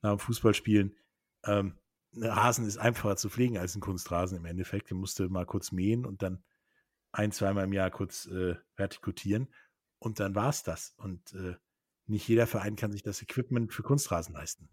nach 0.02 0.12
dem 0.12 0.20
Fußballspielen. 0.20 0.96
Ähm, 1.46 1.78
ein 2.16 2.24
Rasen 2.24 2.66
ist 2.66 2.78
einfacher 2.78 3.18
zu 3.18 3.30
pflegen 3.30 3.58
als 3.58 3.76
ein 3.76 3.82
Kunstrasen 3.82 4.38
im 4.38 4.46
Endeffekt. 4.46 4.90
Den 4.90 4.98
musst 4.98 5.20
du 5.20 5.30
mal 5.30 5.46
kurz 5.46 5.72
mähen 5.72 6.06
und 6.06 6.22
dann 6.22 6.44
ein, 7.12 7.32
zweimal 7.32 7.66
im 7.66 7.74
Jahr 7.74 7.92
kurz 7.92 8.26
äh, 8.28 8.56
vertikutieren 8.76 9.54
und 10.00 10.20
dann 10.20 10.36
war 10.36 10.50
es 10.50 10.64
das. 10.64 10.94
Und 10.98 11.34
äh, 11.34 11.56
nicht 12.06 12.28
jeder 12.28 12.48
Verein 12.48 12.76
kann 12.76 12.92
sich 12.92 13.04
das 13.04 13.22
Equipment 13.22 13.74
für 13.74 13.84
Kunstrasen 13.84 14.34
leisten. 14.34 14.70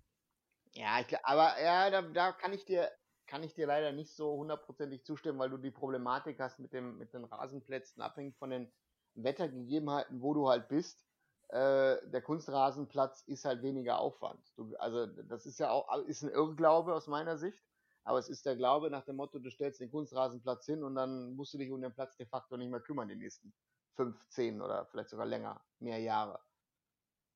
Ja, 0.73 1.01
ich, 1.01 1.17
aber 1.25 1.61
ja, 1.63 1.91
da, 1.91 2.03
da 2.03 2.33
kann 2.33 2.53
ich 2.53 2.65
dir 2.65 2.91
kann 3.27 3.43
ich 3.43 3.55
dir 3.55 3.67
leider 3.67 3.93
nicht 3.93 4.15
so 4.15 4.37
hundertprozentig 4.37 5.05
zustimmen, 5.05 5.39
weil 5.39 5.49
du 5.49 5.57
die 5.57 5.71
Problematik 5.71 6.39
hast 6.41 6.59
mit 6.59 6.73
dem 6.75 6.99
mit 6.99 7.15
den 7.15 7.25
Rasenplätzen 7.25 8.03
abhängig 8.03 8.37
von 8.37 8.51
den 8.51 8.71
Wettergegebenheiten, 9.15 10.21
wo 10.23 10.35
du 10.35 10.49
halt 10.49 10.69
bist. 10.69 11.05
Äh, 11.49 11.99
der 12.09 12.23
Kunstrasenplatz 12.23 13.23
ist 13.23 13.45
halt 13.45 13.63
weniger 13.63 13.99
Aufwand. 13.99 14.41
Du, 14.57 14.75
also 14.77 15.07
das 15.07 15.47
ist 15.47 15.59
ja 15.59 15.71
auch 15.71 15.93
ist 16.07 16.23
ein 16.23 16.31
Irrglaube 16.31 16.95
aus 16.95 17.07
meiner 17.07 17.37
Sicht, 17.37 17.63
aber 18.05 18.19
es 18.19 18.29
ist 18.29 18.47
der 18.47 18.57
Glaube 18.57 18.91
nach 18.91 19.05
dem 19.05 19.17
Motto, 19.17 19.39
du 19.39 19.51
stellst 19.51 19.81
den 19.81 19.91
Kunstrasenplatz 19.91 20.67
hin 20.67 20.83
und 20.83 20.95
dann 20.95 21.35
musst 21.37 21.55
du 21.55 21.59
dich 21.59 21.71
um 21.71 21.81
den 21.81 21.93
Platz 21.93 22.17
de 22.17 22.27
facto 22.27 22.57
nicht 22.57 22.71
mehr 22.71 22.81
kümmern 22.81 23.09
die 23.09 23.17
nächsten 23.17 23.53
fünf, 23.95 24.17
zehn 24.29 24.61
oder 24.61 24.87
vielleicht 24.87 25.11
sogar 25.11 25.27
länger, 25.27 25.63
mehr 25.79 25.99
Jahre. 25.99 26.41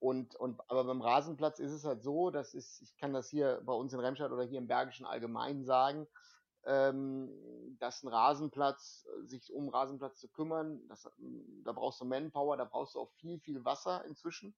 Und, 0.00 0.36
und, 0.36 0.60
aber 0.68 0.84
beim 0.84 1.00
Rasenplatz 1.00 1.58
ist 1.58 1.72
es 1.72 1.84
halt 1.84 2.02
so, 2.02 2.30
dass 2.30 2.54
ist, 2.54 2.82
ich 2.82 2.96
kann 2.96 3.12
das 3.12 3.28
hier 3.28 3.60
bei 3.64 3.72
uns 3.72 3.92
in 3.92 4.00
Remscheid 4.00 4.30
oder 4.30 4.44
hier 4.44 4.58
im 4.58 4.68
Bergischen 4.68 5.06
allgemein 5.06 5.64
sagen, 5.64 6.06
ähm, 6.68 7.76
dass 7.78 8.02
ein 8.02 8.08
Rasenplatz, 8.08 9.06
sich 9.24 9.52
um 9.52 9.68
Rasenplatz 9.70 10.20
zu 10.20 10.28
kümmern, 10.28 10.86
das, 10.88 11.10
da 11.64 11.72
brauchst 11.72 12.00
du 12.00 12.04
Manpower, 12.04 12.56
da 12.56 12.64
brauchst 12.64 12.94
du 12.94 13.00
auch 13.00 13.10
viel, 13.12 13.40
viel 13.40 13.64
Wasser 13.64 14.04
inzwischen, 14.04 14.54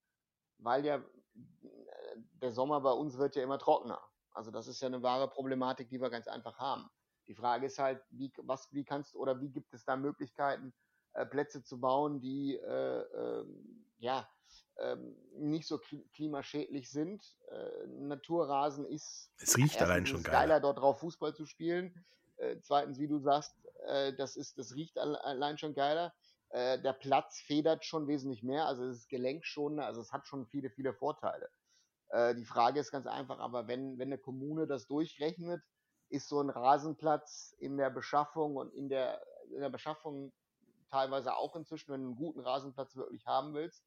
weil 0.58 0.84
ja 0.84 1.02
der 2.42 2.52
Sommer 2.52 2.80
bei 2.80 2.92
uns 2.92 3.16
wird 3.16 3.36
ja 3.36 3.42
immer 3.42 3.58
trockener. 3.58 4.00
Also 4.32 4.50
das 4.50 4.66
ist 4.66 4.80
ja 4.80 4.88
eine 4.88 5.02
wahre 5.02 5.28
Problematik, 5.28 5.88
die 5.88 6.00
wir 6.00 6.10
ganz 6.10 6.28
einfach 6.28 6.58
haben. 6.58 6.90
Die 7.28 7.34
Frage 7.34 7.66
ist 7.66 7.78
halt, 7.78 8.02
wie, 8.10 8.32
was, 8.38 8.72
wie 8.72 8.84
kannst 8.84 9.14
oder 9.14 9.40
wie 9.40 9.50
gibt 9.50 9.72
es 9.72 9.84
da 9.84 9.96
Möglichkeiten, 9.96 10.74
äh, 11.12 11.24
Plätze 11.26 11.62
zu 11.62 11.80
bauen, 11.80 12.20
die 12.20 12.56
äh, 12.56 13.00
äh, 13.00 13.46
ja 13.98 14.28
ähm, 14.78 15.16
nicht 15.34 15.66
so 15.66 15.78
klimaschädlich 16.14 16.90
sind. 16.90 17.22
Äh, 17.50 17.86
Naturrasen 17.86 18.86
ist 18.86 19.30
es 19.38 19.56
riecht 19.56 19.80
allein 19.82 20.06
schon 20.06 20.22
geil. 20.22 20.32
geiler, 20.32 20.60
dort 20.60 20.78
drauf 20.78 21.00
Fußball 21.00 21.34
zu 21.34 21.46
spielen. 21.46 22.04
Äh, 22.36 22.56
zweitens, 22.62 22.98
wie 22.98 23.08
du 23.08 23.18
sagst, 23.18 23.54
äh, 23.86 24.14
das 24.14 24.36
ist, 24.36 24.58
das 24.58 24.74
riecht 24.74 24.98
allein 24.98 25.58
schon 25.58 25.74
geiler. 25.74 26.12
der 26.52 26.94
Platz 26.94 27.38
federt 27.38 27.84
schon 27.84 28.08
wesentlich 28.08 28.42
mehr, 28.42 28.66
also 28.66 28.84
es 28.84 28.98
ist 28.98 29.08
gelenkschonender, 29.08 29.86
also 29.86 30.00
es 30.00 30.12
hat 30.12 30.26
schon 30.26 30.46
viele, 30.46 30.68
viele 30.68 30.92
Vorteile. 30.92 31.48
die 32.12 32.44
Frage 32.44 32.80
ist 32.80 32.90
ganz 32.90 33.06
einfach, 33.06 33.38
aber 33.38 33.68
wenn, 33.68 33.98
wenn 33.98 34.08
eine 34.08 34.18
Kommune 34.18 34.66
das 34.66 34.88
durchrechnet, 34.88 35.62
ist 36.08 36.28
so 36.28 36.40
ein 36.40 36.50
Rasenplatz 36.50 37.54
in 37.60 37.76
der 37.76 37.90
Beschaffung 37.90 38.56
und 38.56 38.74
in 38.74 38.88
der, 38.88 39.22
in 39.54 39.60
der 39.60 39.70
Beschaffung 39.70 40.32
teilweise 40.90 41.36
auch 41.36 41.54
inzwischen, 41.54 41.92
wenn 41.92 42.02
du 42.02 42.08
einen 42.08 42.16
guten 42.16 42.40
Rasenplatz 42.40 42.96
wirklich 42.96 43.24
haben 43.26 43.54
willst, 43.54 43.84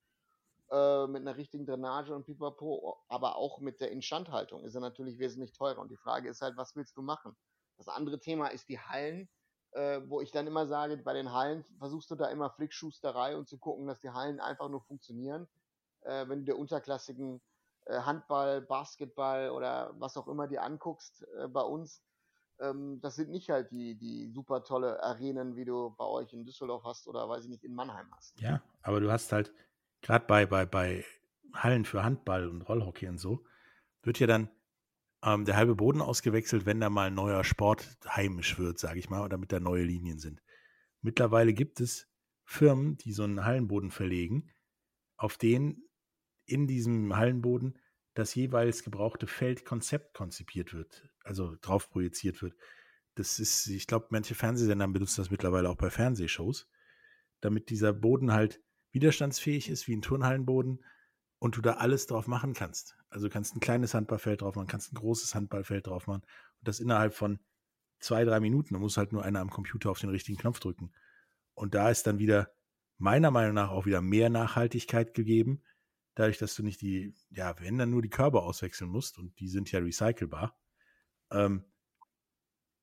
äh, 0.71 1.08
mit 1.08 1.21
einer 1.21 1.38
richtigen 1.38 1.65
Drainage 1.65 2.13
und 2.13 2.26
pipapo, 2.26 2.97
aber 3.08 3.36
auch 3.36 3.60
mit 3.60 3.82
der 3.82 3.91
Instandhaltung 3.91 4.63
ist 4.63 4.76
er 4.76 4.82
natürlich 4.82 5.19
wesentlich 5.19 5.54
teurer. 5.54 5.80
Und 5.80 5.91
die 5.91 5.97
Frage 5.97 6.30
ist 6.30 6.41
halt, 6.41 6.58
was 6.58 6.76
willst 6.76 6.97
du 6.97 7.02
machen? 7.02 7.36
Das 7.78 7.88
andere 7.88 8.19
Thema 8.19 8.47
ist 8.47 8.69
die 8.69 8.80
Hallen, 8.80 9.30
äh, 9.71 10.02
wo 10.08 10.21
ich 10.21 10.32
dann 10.32 10.47
immer 10.47 10.67
sage, 10.67 10.97
bei 10.97 11.13
den 11.13 11.32
Hallen 11.32 11.65
versuchst 11.78 12.10
du 12.12 12.15
da 12.15 12.28
immer 12.28 12.49
Flickschusterei 12.52 13.36
und 13.36 13.47
zu 13.47 13.58
gucken, 13.58 13.88
dass 13.88 13.99
die 13.99 14.12
Hallen 14.12 14.39
einfach 14.39 14.69
nur 14.69 14.82
funktionieren. 14.82 15.47
Äh, 16.02 16.28
wenn 16.28 16.39
du 16.39 16.45
dir 16.45 16.58
unterklassigen 16.58 17.41
äh, 17.86 17.99
Handball, 17.99 18.62
Basketball 18.62 19.49
oder 19.49 19.93
was 19.99 20.17
auch 20.17 20.28
immer 20.28 20.47
dir 20.47 20.63
anguckst 20.63 21.26
äh, 21.38 21.47
bei 21.47 21.62
uns, 21.62 22.04
ähm, 22.60 22.99
das 23.02 23.15
sind 23.15 23.32
nicht 23.32 23.49
halt 23.49 23.71
die, 23.71 23.95
die 23.95 24.30
super 24.30 24.63
tolle 24.63 25.02
Arenen, 25.02 25.56
wie 25.56 25.65
du 25.65 25.93
bei 25.97 26.06
euch 26.06 26.34
in 26.34 26.45
Düsseldorf 26.45 26.84
hast 26.84 27.08
oder 27.08 27.28
weiß 27.28 27.45
ich 27.45 27.49
nicht, 27.49 27.63
in 27.63 27.73
Mannheim 27.73 28.08
hast. 28.15 28.39
Ja, 28.39 28.62
aber 28.84 28.99
du 28.99 29.12
hast 29.12 29.32
halt, 29.32 29.54
gerade 30.04 30.26
bei, 30.28 30.46
bei, 30.46 30.66
bei 30.68 31.04
Hallen 31.54 31.86
für 31.86 32.04
Handball 32.04 32.48
und 32.48 32.62
Rollhockey 32.62 33.08
und 33.08 33.18
so, 33.18 33.44
wird 34.04 34.20
ja 34.20 34.28
dann 34.28 34.50
ähm, 35.24 35.46
der 35.46 35.56
halbe 35.56 35.76
Boden 35.76 36.02
ausgewechselt, 36.02 36.66
wenn 36.66 36.80
da 36.80 36.89
mal 36.89 37.08
ein 37.08 37.16
neuer 37.16 37.44
Sport 37.44 37.98
heimisch 38.06 38.60
wird, 38.60 38.78
sage 38.78 39.00
ich 39.00 39.10
mal, 39.10 39.22
oder 39.22 39.30
damit 39.30 39.52
da 39.52 39.60
neue 39.60 39.84
Linien 39.84 40.20
sind. 40.20 40.44
Mittlerweile 41.02 41.54
gibt 41.54 41.80
es 41.80 42.08
Firmen, 42.44 42.98
die 42.98 43.13
so 43.13 43.24
einen 43.24 43.46
Hallenboden 43.46 43.89
verlegen, 43.89 44.52
auf 45.16 45.38
den 45.38 45.88
in 46.46 46.68
diesem 46.68 47.16
Hallenboden 47.16 47.80
das 48.13 48.36
jeweils 48.36 48.84
gebrauchte 48.84 49.28
Feldkonzept 49.28 50.13
konzipiert 50.13 50.74
wird, 50.74 51.10
also 51.24 51.56
drauf 51.62 51.89
projiziert 51.89 52.42
wird. 52.42 52.56
Das 53.16 53.39
ist, 53.39 53.68
ich 53.68 53.88
glaube, 53.88 54.08
manche 54.10 54.36
Fernsehsender 54.36 54.88
benutzen 54.88 55.22
das 55.22 55.32
mittlerweile 55.32 55.70
auch 55.70 55.78
bei 55.78 55.89
Fernsehshows, 55.89 56.70
damit 57.39 57.70
dieser 57.70 57.94
Boden 57.94 58.34
halt 58.34 58.62
widerstandsfähig 58.93 59.69
ist 59.69 59.88
wie 59.88 59.95
ein 59.95 60.01
Turnhallenboden 60.01 60.84
und 61.39 61.58
du 61.58 61.62
da 61.62 61.73
alles 61.73 62.08
drauf 62.08 62.27
machen 62.27 62.53
kannst. 62.53 62.95
Also 63.10 63.27
du 63.27 63.34
kannst 63.34 63.56
ein 63.56 63.60
kleines 63.60 63.93
Handballfeld 63.93 64.41
drauf 64.41 64.56
machen, 64.56 64.67
kannst 64.67 64.93
ein 64.93 64.97
großes 64.97 65.36
Handballfeld 65.36 65.88
drauf 65.88 66.08
machen 66.08 66.21
und 66.21 66.67
das 66.67 66.79
innerhalb 66.79 67.13
von 67.13 67.39
zwei, 67.99 68.23
drei 68.23 68.39
Minuten. 68.39 68.73
Da 68.73 68.79
muss 68.79 68.97
halt 68.97 69.12
nur 69.12 69.23
einer 69.23 69.39
am 69.41 69.49
Computer 69.49 69.91
auf 69.91 69.99
den 69.99 70.10
richtigen 70.10 70.38
Knopf 70.38 70.60
drücken. 70.60 70.93
Und 71.53 71.75
da 71.75 71.89
ist 71.89 72.08
dann 72.08 72.19
wieder 72.19 72.53
meiner 72.97 73.32
Meinung 73.32 73.56
nach 73.56 73.69
auch 73.69 73.86
wieder 73.86 74.01
mehr 74.01 74.29
Nachhaltigkeit 74.29 75.13
gegeben, 75.13 75.63
dadurch, 76.15 76.38
dass 76.38 76.56
du 76.56 76.63
nicht 76.63 76.82
die, 76.82 77.13
ja, 77.29 77.60
wenn 77.60 77.77
dann 77.77 77.89
nur 77.89 78.01
die 78.01 78.10
Körper 78.10 78.43
auswechseln 78.43 78.89
musst 78.89 79.17
und 79.17 79.39
die 79.39 79.49
sind 79.49 79.71
ja 79.71 79.79
recycelbar, 79.79 80.58
ähm, 81.32 81.65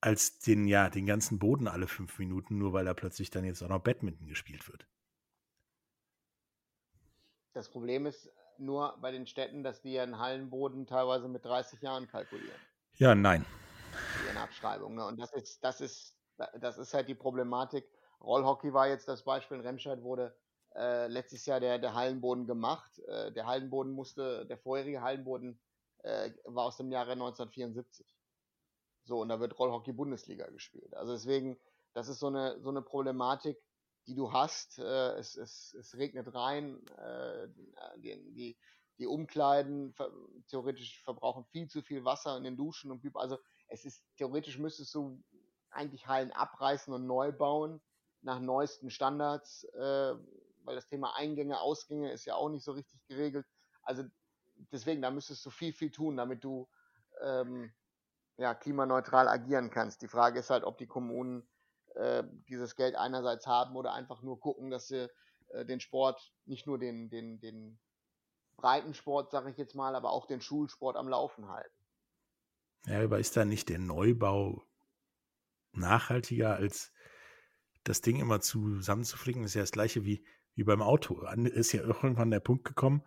als 0.00 0.38
den, 0.38 0.66
ja, 0.66 0.88
den 0.88 1.06
ganzen 1.06 1.38
Boden 1.38 1.68
alle 1.68 1.86
fünf 1.86 2.18
Minuten, 2.18 2.58
nur 2.58 2.72
weil 2.72 2.84
da 2.84 2.94
plötzlich 2.94 3.30
dann 3.30 3.44
jetzt 3.44 3.62
auch 3.62 3.68
noch 3.68 3.82
Badminton 3.82 4.26
gespielt 4.26 4.68
wird. 4.68 4.86
Das 7.52 7.68
Problem 7.68 8.06
ist 8.06 8.30
nur 8.58 8.96
bei 9.00 9.10
den 9.10 9.26
Städten, 9.26 9.62
dass 9.62 9.80
die 9.80 9.94
ihren 9.94 10.18
Hallenboden 10.18 10.86
teilweise 10.86 11.28
mit 11.28 11.44
30 11.44 11.80
Jahren 11.80 12.06
kalkulieren. 12.06 12.60
Ja, 12.94 13.14
nein. 13.14 13.44
Ihren 14.26 14.36
Abschreibungen. 14.36 14.96
Ne? 14.96 15.06
Und 15.06 15.18
das 15.18 15.32
ist, 15.32 15.64
das 15.64 15.80
ist, 15.80 16.14
das 16.60 16.78
ist 16.78 16.94
halt 16.94 17.08
die 17.08 17.14
Problematik. 17.14 17.88
Rollhockey 18.20 18.72
war 18.72 18.88
jetzt 18.88 19.08
das 19.08 19.24
Beispiel. 19.24 19.58
In 19.58 19.66
Remscheid 19.66 20.02
wurde 20.02 20.36
äh, 20.76 21.08
letztes 21.08 21.46
Jahr 21.46 21.60
der, 21.60 21.78
der 21.78 21.94
Hallenboden 21.94 22.46
gemacht. 22.46 22.98
Äh, 23.08 23.32
der 23.32 23.46
Hallenboden 23.46 23.92
musste, 23.92 24.46
der 24.46 24.58
vorherige 24.58 25.00
Hallenboden 25.00 25.58
äh, 26.02 26.30
war 26.44 26.66
aus 26.66 26.76
dem 26.76 26.92
Jahre 26.92 27.12
1974. 27.12 28.06
So, 29.04 29.20
und 29.20 29.28
da 29.28 29.40
wird 29.40 29.58
Rollhockey 29.58 29.92
Bundesliga 29.92 30.48
gespielt. 30.50 30.94
Also 30.94 31.12
deswegen, 31.12 31.58
das 31.94 32.08
ist 32.08 32.20
so 32.20 32.28
eine, 32.28 32.60
so 32.60 32.68
eine 32.68 32.82
Problematik, 32.82 33.58
die 34.06 34.14
du 34.14 34.32
hast. 34.32 34.78
Äh, 34.78 35.12
es, 35.18 35.36
es, 35.36 35.74
es 35.74 35.96
regnet 35.96 36.34
rein, 36.34 36.86
äh, 36.98 37.48
die, 37.98 38.32
die, 38.32 38.58
die 38.98 39.06
Umkleiden 39.06 39.92
ver 39.92 40.10
theoretisch 40.48 41.02
verbrauchen 41.02 41.44
viel 41.46 41.68
zu 41.68 41.82
viel 41.82 42.04
Wasser 42.04 42.36
in 42.36 42.44
den 42.44 42.56
Duschen 42.56 42.90
und 42.90 43.04
also 43.16 43.38
es 43.68 43.84
ist 43.84 44.04
theoretisch 44.16 44.58
müsstest 44.58 44.94
du 44.94 45.22
eigentlich 45.70 46.06
Hallen 46.06 46.32
abreißen 46.32 46.92
und 46.92 47.06
neu 47.06 47.32
bauen 47.32 47.80
nach 48.22 48.40
neuesten 48.40 48.90
Standards, 48.90 49.64
äh, 49.74 50.14
weil 50.64 50.74
das 50.74 50.88
Thema 50.88 51.16
Eingänge, 51.16 51.60
Ausgänge 51.60 52.12
ist 52.12 52.24
ja 52.24 52.34
auch 52.34 52.48
nicht 52.48 52.64
so 52.64 52.72
richtig 52.72 53.00
geregelt. 53.06 53.46
Also 53.82 54.04
deswegen, 54.72 55.00
da 55.02 55.10
müsstest 55.10 55.44
du 55.46 55.50
viel, 55.50 55.72
viel 55.72 55.90
tun, 55.90 56.16
damit 56.16 56.44
du 56.44 56.68
ähm, 57.22 57.72
ja, 58.36 58.54
klimaneutral 58.54 59.28
agieren 59.28 59.70
kannst. 59.70 60.02
Die 60.02 60.08
Frage 60.08 60.40
ist 60.40 60.50
halt, 60.50 60.64
ob 60.64 60.78
die 60.78 60.86
Kommunen 60.86 61.48
äh, 62.00 62.24
dieses 62.48 62.76
Geld 62.76 62.96
einerseits 62.96 63.46
haben 63.46 63.76
oder 63.76 63.92
einfach 63.92 64.22
nur 64.22 64.40
gucken, 64.40 64.70
dass 64.70 64.88
sie 64.88 65.10
äh, 65.50 65.64
den 65.66 65.80
Sport, 65.80 66.32
nicht 66.46 66.66
nur 66.66 66.78
den, 66.78 67.10
den, 67.10 67.40
den 67.40 67.78
Breitensport, 68.56 69.30
sage 69.30 69.50
ich 69.50 69.58
jetzt 69.58 69.74
mal, 69.74 69.94
aber 69.94 70.10
auch 70.10 70.26
den 70.26 70.40
Schulsport 70.40 70.96
am 70.96 71.08
Laufen 71.08 71.48
halten. 71.48 71.76
Ja, 72.86 73.02
aber 73.02 73.18
ist 73.18 73.36
da 73.36 73.44
nicht 73.44 73.68
der 73.68 73.78
Neubau 73.78 74.62
nachhaltiger 75.72 76.56
als 76.56 76.92
das 77.84 78.00
Ding 78.00 78.18
immer 78.18 78.40
zusammenzuflicken? 78.40 79.42
Das 79.42 79.50
ist 79.50 79.56
ja 79.56 79.62
das 79.62 79.72
gleiche 79.72 80.04
wie, 80.04 80.24
wie 80.54 80.64
beim 80.64 80.80
Auto. 80.80 81.20
Ist 81.44 81.72
ja 81.72 81.82
irgendwann 81.82 82.30
der 82.30 82.40
Punkt 82.40 82.64
gekommen, 82.64 83.02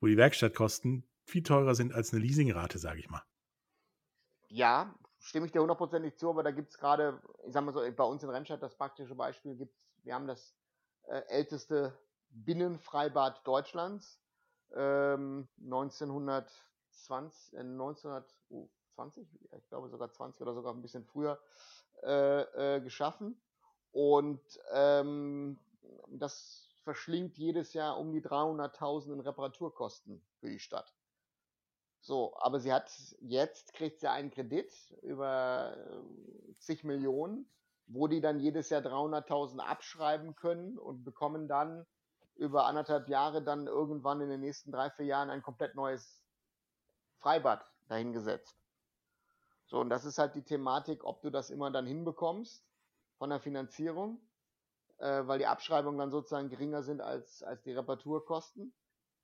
wo 0.00 0.06
die 0.08 0.16
Werkstattkosten 0.16 1.08
viel 1.24 1.44
teurer 1.44 1.76
sind 1.76 1.92
als 1.92 2.12
eine 2.12 2.22
Leasingrate, 2.22 2.78
sage 2.78 2.98
ich 2.98 3.08
mal. 3.08 3.22
Ja, 4.48 4.94
stimme 5.22 5.46
ich 5.46 5.52
dir 5.52 5.62
hundertprozentig 5.62 6.16
zu, 6.16 6.28
aber 6.28 6.42
da 6.42 6.50
gibt 6.50 6.70
es 6.70 6.78
gerade, 6.78 7.22
ich 7.46 7.52
sag 7.52 7.64
mal 7.64 7.72
so, 7.72 7.80
bei 7.80 8.04
uns 8.04 8.22
in 8.22 8.30
Remscheid 8.30 8.62
das 8.62 8.74
praktische 8.74 9.14
Beispiel 9.14 9.54
gibt 9.56 9.74
wir 10.04 10.14
haben 10.14 10.26
das 10.26 10.54
äh, 11.06 11.22
älteste 11.28 11.96
Binnenfreibad 12.30 13.46
Deutschlands, 13.46 14.20
ähm, 14.74 15.48
1920, 15.62 17.54
äh, 17.54 17.58
1920, 17.60 19.28
ich 19.56 19.68
glaube 19.68 19.88
sogar 19.88 20.10
20 20.10 20.40
oder 20.42 20.54
sogar 20.54 20.74
ein 20.74 20.82
bisschen 20.82 21.04
früher 21.04 21.38
äh, 22.02 22.76
äh, 22.76 22.80
geschaffen 22.80 23.40
und 23.92 24.40
ähm, 24.72 25.58
das 26.08 26.68
verschlingt 26.82 27.38
jedes 27.38 27.74
Jahr 27.74 27.96
um 27.98 28.12
die 28.12 28.22
300.000 28.22 29.12
in 29.12 29.20
Reparaturkosten 29.20 30.20
für 30.40 30.48
die 30.48 30.58
Stadt. 30.58 30.92
So, 32.02 32.36
aber 32.38 32.58
sie 32.58 32.72
hat 32.72 32.90
jetzt 33.20 33.74
kriegt 33.74 34.00
sie 34.00 34.10
einen 34.10 34.30
Kredit 34.32 34.72
über 35.02 35.76
äh, 35.76 36.54
zig 36.58 36.82
Millionen, 36.82 37.48
wo 37.86 38.08
die 38.08 38.20
dann 38.20 38.40
jedes 38.40 38.70
Jahr 38.70 38.82
300.000 38.82 39.60
abschreiben 39.60 40.34
können 40.34 40.78
und 40.78 41.04
bekommen 41.04 41.46
dann 41.46 41.86
über 42.34 42.66
anderthalb 42.66 43.08
Jahre 43.08 43.40
dann 43.40 43.68
irgendwann 43.68 44.20
in 44.20 44.28
den 44.28 44.40
nächsten 44.40 44.72
drei, 44.72 44.90
vier 44.90 45.06
Jahren 45.06 45.30
ein 45.30 45.42
komplett 45.42 45.76
neues 45.76 46.24
Freibad 47.18 47.64
dahingesetzt. 47.86 48.58
So, 49.66 49.78
und 49.78 49.88
das 49.88 50.04
ist 50.04 50.18
halt 50.18 50.34
die 50.34 50.42
Thematik, 50.42 51.04
ob 51.04 51.22
du 51.22 51.30
das 51.30 51.50
immer 51.50 51.70
dann 51.70 51.86
hinbekommst 51.86 52.66
von 53.16 53.30
der 53.30 53.38
Finanzierung, 53.38 54.20
äh, 54.98 55.24
weil 55.28 55.38
die 55.38 55.46
Abschreibungen 55.46 55.98
dann 55.98 56.10
sozusagen 56.10 56.48
geringer 56.48 56.82
sind 56.82 57.00
als, 57.00 57.44
als 57.44 57.62
die 57.62 57.72
Reparaturkosten 57.72 58.74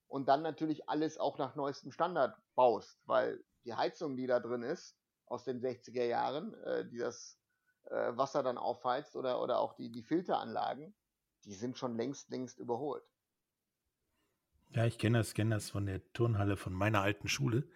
und 0.08 0.28
dann 0.28 0.42
natürlich 0.42 0.88
alles 0.88 1.18
auch 1.18 1.38
nach 1.38 1.54
neuestem 1.54 1.92
Standard 1.92 2.36
baust, 2.54 3.00
weil 3.04 3.44
die 3.64 3.74
Heizung, 3.74 4.16
die 4.16 4.26
da 4.26 4.40
drin 4.40 4.62
ist, 4.62 4.96
aus 5.26 5.44
den 5.44 5.60
60er 5.60 6.04
Jahren, 6.04 6.54
äh, 6.64 6.88
die 6.88 6.98
das 6.98 7.38
äh, 7.84 8.16
Wasser 8.16 8.42
dann 8.42 8.58
aufheizt 8.58 9.14
oder, 9.14 9.42
oder 9.42 9.60
auch 9.60 9.74
die, 9.74 9.90
die 9.90 10.02
Filteranlagen, 10.02 10.94
die 11.44 11.54
sind 11.54 11.78
schon 11.78 11.96
längst, 11.96 12.30
längst 12.30 12.58
überholt. 12.58 13.04
Ja, 14.70 14.84
ich 14.84 14.98
kenne 14.98 15.18
das, 15.18 15.34
kenne 15.34 15.54
das 15.54 15.70
von 15.70 15.86
der 15.86 16.02
Turnhalle 16.12 16.56
von 16.56 16.72
meiner 16.72 17.02
alten 17.02 17.28
Schule. 17.28 17.68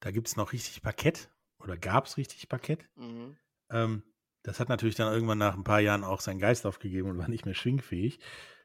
Da 0.00 0.10
gibt 0.10 0.28
es 0.28 0.36
noch 0.36 0.52
richtig 0.52 0.82
Parkett 0.82 1.30
oder 1.58 1.76
gab 1.76 2.06
es 2.06 2.16
richtig 2.16 2.48
Parkett. 2.48 2.88
Mhm. 2.96 3.36
Ähm, 3.70 4.02
das 4.42 4.58
hat 4.58 4.68
natürlich 4.68 4.96
dann 4.96 5.12
irgendwann 5.12 5.38
nach 5.38 5.54
ein 5.54 5.64
paar 5.64 5.80
Jahren 5.80 6.04
auch 6.04 6.20
seinen 6.20 6.40
Geist 6.40 6.66
aufgegeben 6.66 7.08
und 7.10 7.18
war 7.18 7.28
nicht 7.28 7.46
mehr 7.46 7.54
schwingfähig 7.54 8.18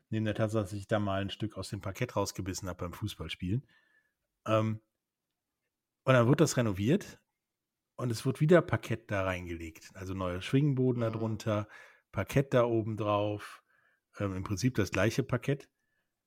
neben 0.09 0.25
der 0.25 0.35
Tatsache, 0.35 0.63
dass 0.63 0.73
ich 0.73 0.87
da 0.87 0.99
mal 0.99 1.21
ein 1.21 1.29
Stück 1.29 1.57
aus 1.57 1.69
dem 1.69 1.81
Parkett 1.81 2.15
rausgebissen 2.15 2.67
habe 2.69 2.79
beim 2.79 2.93
Fußballspielen. 2.93 3.67
Ähm, 4.45 4.81
und 6.03 6.13
dann 6.13 6.27
wird 6.27 6.39
das 6.39 6.57
renoviert 6.57 7.19
und 7.95 8.11
es 8.11 8.25
wird 8.25 8.39
wieder 8.39 8.61
Parkett 8.61 9.11
da 9.11 9.23
reingelegt. 9.23 9.91
Also 9.93 10.13
neuer 10.13 10.41
Schwingenboden 10.41 11.03
mhm. 11.03 11.13
darunter, 11.13 11.67
Parkett 12.11 12.53
da 12.53 12.63
oben 12.63 12.95
drauf, 12.95 13.61
ähm, 14.19 14.35
im 14.35 14.43
Prinzip 14.43 14.75
das 14.75 14.91
gleiche 14.91 15.23
Parkett 15.23 15.69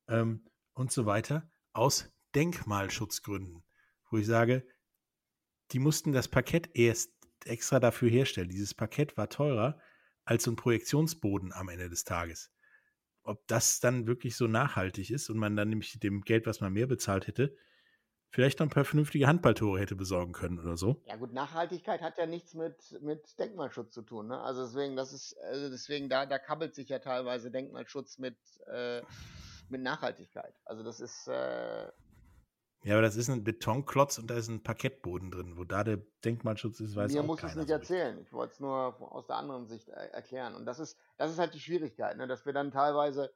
ähm, 0.09 0.47
und 0.75 0.93
so 0.93 1.07
weiter, 1.07 1.51
aus 1.73 2.13
Denkmalschutzgründen, 2.35 3.65
wo 4.11 4.19
ich 4.19 4.27
sage, 4.27 4.67
die 5.73 5.79
mussten 5.79 6.13
das 6.13 6.29
Parkett 6.29 6.71
erst 6.75 7.13
extra 7.45 7.81
dafür 7.81 8.11
herstellen. 8.11 8.49
Dieses 8.49 8.75
Parkett 8.75 9.17
war 9.17 9.29
teurer 9.29 9.81
als 10.25 10.45
so 10.45 10.51
ein 10.51 10.57
Projektionsboden 10.57 11.53
am 11.53 11.69
Ende 11.69 11.89
des 11.89 12.05
Tages 12.05 12.53
ob 13.23 13.47
das 13.47 13.81
dann 13.81 14.07
wirklich 14.07 14.37
so 14.37 14.47
nachhaltig 14.47 15.11
ist 15.11 15.31
und 15.31 15.39
man 15.39 15.57
dann 15.57 15.69
nämlich 15.69 15.99
dem 15.99 16.23
Geld, 16.23 16.47
was 16.47 16.61
man 16.61 16.73
mehr 16.73 16.87
bezahlt 16.87 17.27
hätte, 17.27 17.55
vielleicht 18.31 18.61
noch 18.61 18.67
ein 18.67 18.71
paar 18.71 18.85
vernünftige 18.85 19.27
Handballtore 19.27 19.81
hätte 19.81 19.97
besorgen 19.97 20.33
können 20.33 20.59
oder 20.59 20.77
so. 20.77 21.03
Ja 21.07 21.17
gut, 21.17 21.33
Nachhaltigkeit 21.33 22.01
hat 22.01 22.17
ja 22.19 22.27
nichts 22.27 22.55
mit, 22.55 22.99
mit 23.03 23.39
Denkmalschutz 23.39 23.93
zu 23.93 24.03
tun. 24.03 24.29
Ne? 24.29 24.41
Also 24.41 24.65
deswegen, 24.65 24.97
das 24.97 25.13
ist, 25.13 25.37
also 25.41 25.69
deswegen, 25.69 26.09
da, 26.09 26.27
da 26.27 26.39
kabbelt 26.39 26.75
sich 26.75 26.89
ja 26.89 27.01
teilweise 27.01 27.51
Denkmalschutz 27.51 28.19
mit, 28.19 28.37
äh, 28.67 29.03
mit 29.69 29.83
Nachhaltigkeit. 29.83 30.55
Also 30.65 30.83
das 30.83 31.01
ist, 31.01 31.27
äh, 31.29 31.89
ja, 32.83 32.95
aber 32.95 33.03
das 33.03 33.17
ist 33.17 33.29
ein 33.29 33.45
Betonklotz 33.45 34.19
und 34.19 34.31
da 34.31 34.37
ist 34.37 34.49
ein 34.49 34.63
Parkettboden 34.63 35.31
drin. 35.31 35.57
Wo 35.57 35.65
da 35.65 35.85
der 35.85 35.99
Denkmalschutz 36.25 36.81
ist, 36.81 36.97
weiß 36.97 37.13
Mir 37.13 37.21
auch 37.21 37.27
muss 37.27 37.43
es 37.43 37.55
nicht 37.55 37.69
so 37.69 37.75
erzählen. 37.75 38.19
Ich 38.21 38.33
wollte 38.33 38.55
es 38.55 38.61
nur 38.61 39.01
aus 39.13 39.27
der 39.27 39.37
anderen 39.37 39.67
Sicht 39.67 39.89
er 39.89 40.15
erklären. 40.15 40.55
Und 40.55 40.65
das 40.65 40.79
ist, 40.79 40.99
das 41.19 41.31
ist 41.31 41.39
halt 41.39 41.55
die 41.55 41.61
Schwierigkeit, 41.61 42.17
ne? 42.17 42.27
dass 42.27 42.47
wir 42.47 42.53
dann 42.53 42.71
teilweise 42.71 43.33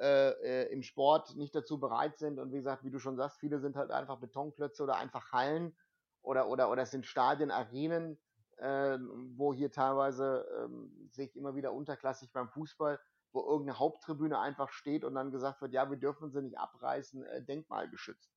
äh, 0.00 0.30
äh, 0.30 0.72
im 0.72 0.82
Sport 0.82 1.36
nicht 1.36 1.54
dazu 1.54 1.78
bereit 1.78 2.18
sind. 2.18 2.38
Und 2.38 2.52
wie 2.52 2.56
gesagt, 2.56 2.84
wie 2.84 2.90
du 2.90 2.98
schon 2.98 3.16
sagst, 3.16 3.38
viele 3.38 3.60
sind 3.60 3.76
halt 3.76 3.90
einfach 3.90 4.18
Betonklötze 4.18 4.82
oder 4.82 4.96
einfach 4.96 5.32
Hallen 5.32 5.76
oder, 6.22 6.48
oder, 6.48 6.70
oder 6.70 6.82
es 6.82 6.90
sind 6.90 7.06
Stadien, 7.06 7.50
Arenen, 7.50 8.18
äh, 8.56 8.98
wo 9.36 9.54
hier 9.54 9.70
teilweise 9.70 10.44
ähm, 10.58 11.08
sehe 11.12 11.26
ich 11.26 11.36
immer 11.36 11.54
wieder 11.54 11.72
unterklassig 11.72 12.32
beim 12.32 12.48
Fußball, 12.48 12.98
wo 12.98 13.08
wo 13.32 13.40
irgendeine 13.42 13.78
Haupttribüne 13.78 14.38
einfach 14.38 14.70
steht 14.70 15.04
und 15.04 15.14
dann 15.14 15.30
gesagt 15.30 15.60
wird, 15.60 15.72
ja, 15.72 15.88
wir 15.90 15.96
dürfen 15.96 16.30
sie 16.30 16.42
nicht 16.42 16.58
abreißen, 16.58 17.24
äh, 17.24 17.42
denkmalgeschützt. 17.42 18.30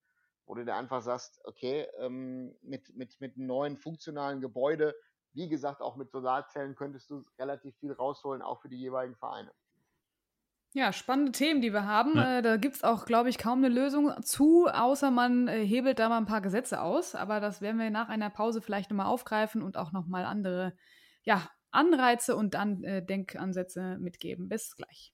Wo 0.51 0.55
du 0.55 0.65
dir 0.65 0.75
einfach 0.75 1.01
sagst, 1.01 1.39
okay, 1.45 1.87
ähm, 1.99 2.53
mit, 2.61 2.93
mit, 2.93 3.21
mit 3.21 3.37
einem 3.37 3.47
neuen 3.47 3.77
funktionalen 3.77 4.41
Gebäude, 4.41 4.93
wie 5.31 5.47
gesagt, 5.47 5.81
auch 5.81 5.95
mit 5.95 6.11
Solarzellen 6.11 6.75
könntest 6.75 7.09
du 7.09 7.23
relativ 7.39 7.73
viel 7.77 7.93
rausholen, 7.93 8.41
auch 8.41 8.61
für 8.61 8.67
die 8.67 8.75
jeweiligen 8.75 9.15
Vereine. 9.15 9.53
Ja, 10.73 10.91
spannende 10.91 11.31
Themen, 11.31 11.61
die 11.61 11.71
wir 11.71 11.85
haben. 11.85 12.17
Ja. 12.17 12.39
Äh, 12.39 12.41
da 12.41 12.57
gibt 12.57 12.75
es 12.75 12.83
auch, 12.83 13.05
glaube 13.05 13.29
ich, 13.29 13.37
kaum 13.37 13.59
eine 13.59 13.73
Lösung 13.73 14.11
zu, 14.23 14.67
außer 14.67 15.09
man 15.09 15.47
äh, 15.47 15.65
hebelt 15.65 15.99
da 15.99 16.09
mal 16.09 16.17
ein 16.17 16.25
paar 16.25 16.41
Gesetze 16.41 16.81
aus. 16.81 17.15
Aber 17.15 17.39
das 17.39 17.61
werden 17.61 17.79
wir 17.79 17.89
nach 17.89 18.09
einer 18.09 18.29
Pause 18.29 18.59
vielleicht 18.59 18.89
nochmal 18.89 19.05
aufgreifen 19.05 19.61
und 19.61 19.77
auch 19.77 19.93
nochmal 19.93 20.25
andere 20.25 20.73
ja, 21.23 21.49
Anreize 21.71 22.35
und 22.35 22.55
dann 22.55 22.83
äh, 22.83 23.01
Denkansätze 23.01 23.97
mitgeben. 24.01 24.49
Bis 24.49 24.75
gleich. 24.75 25.13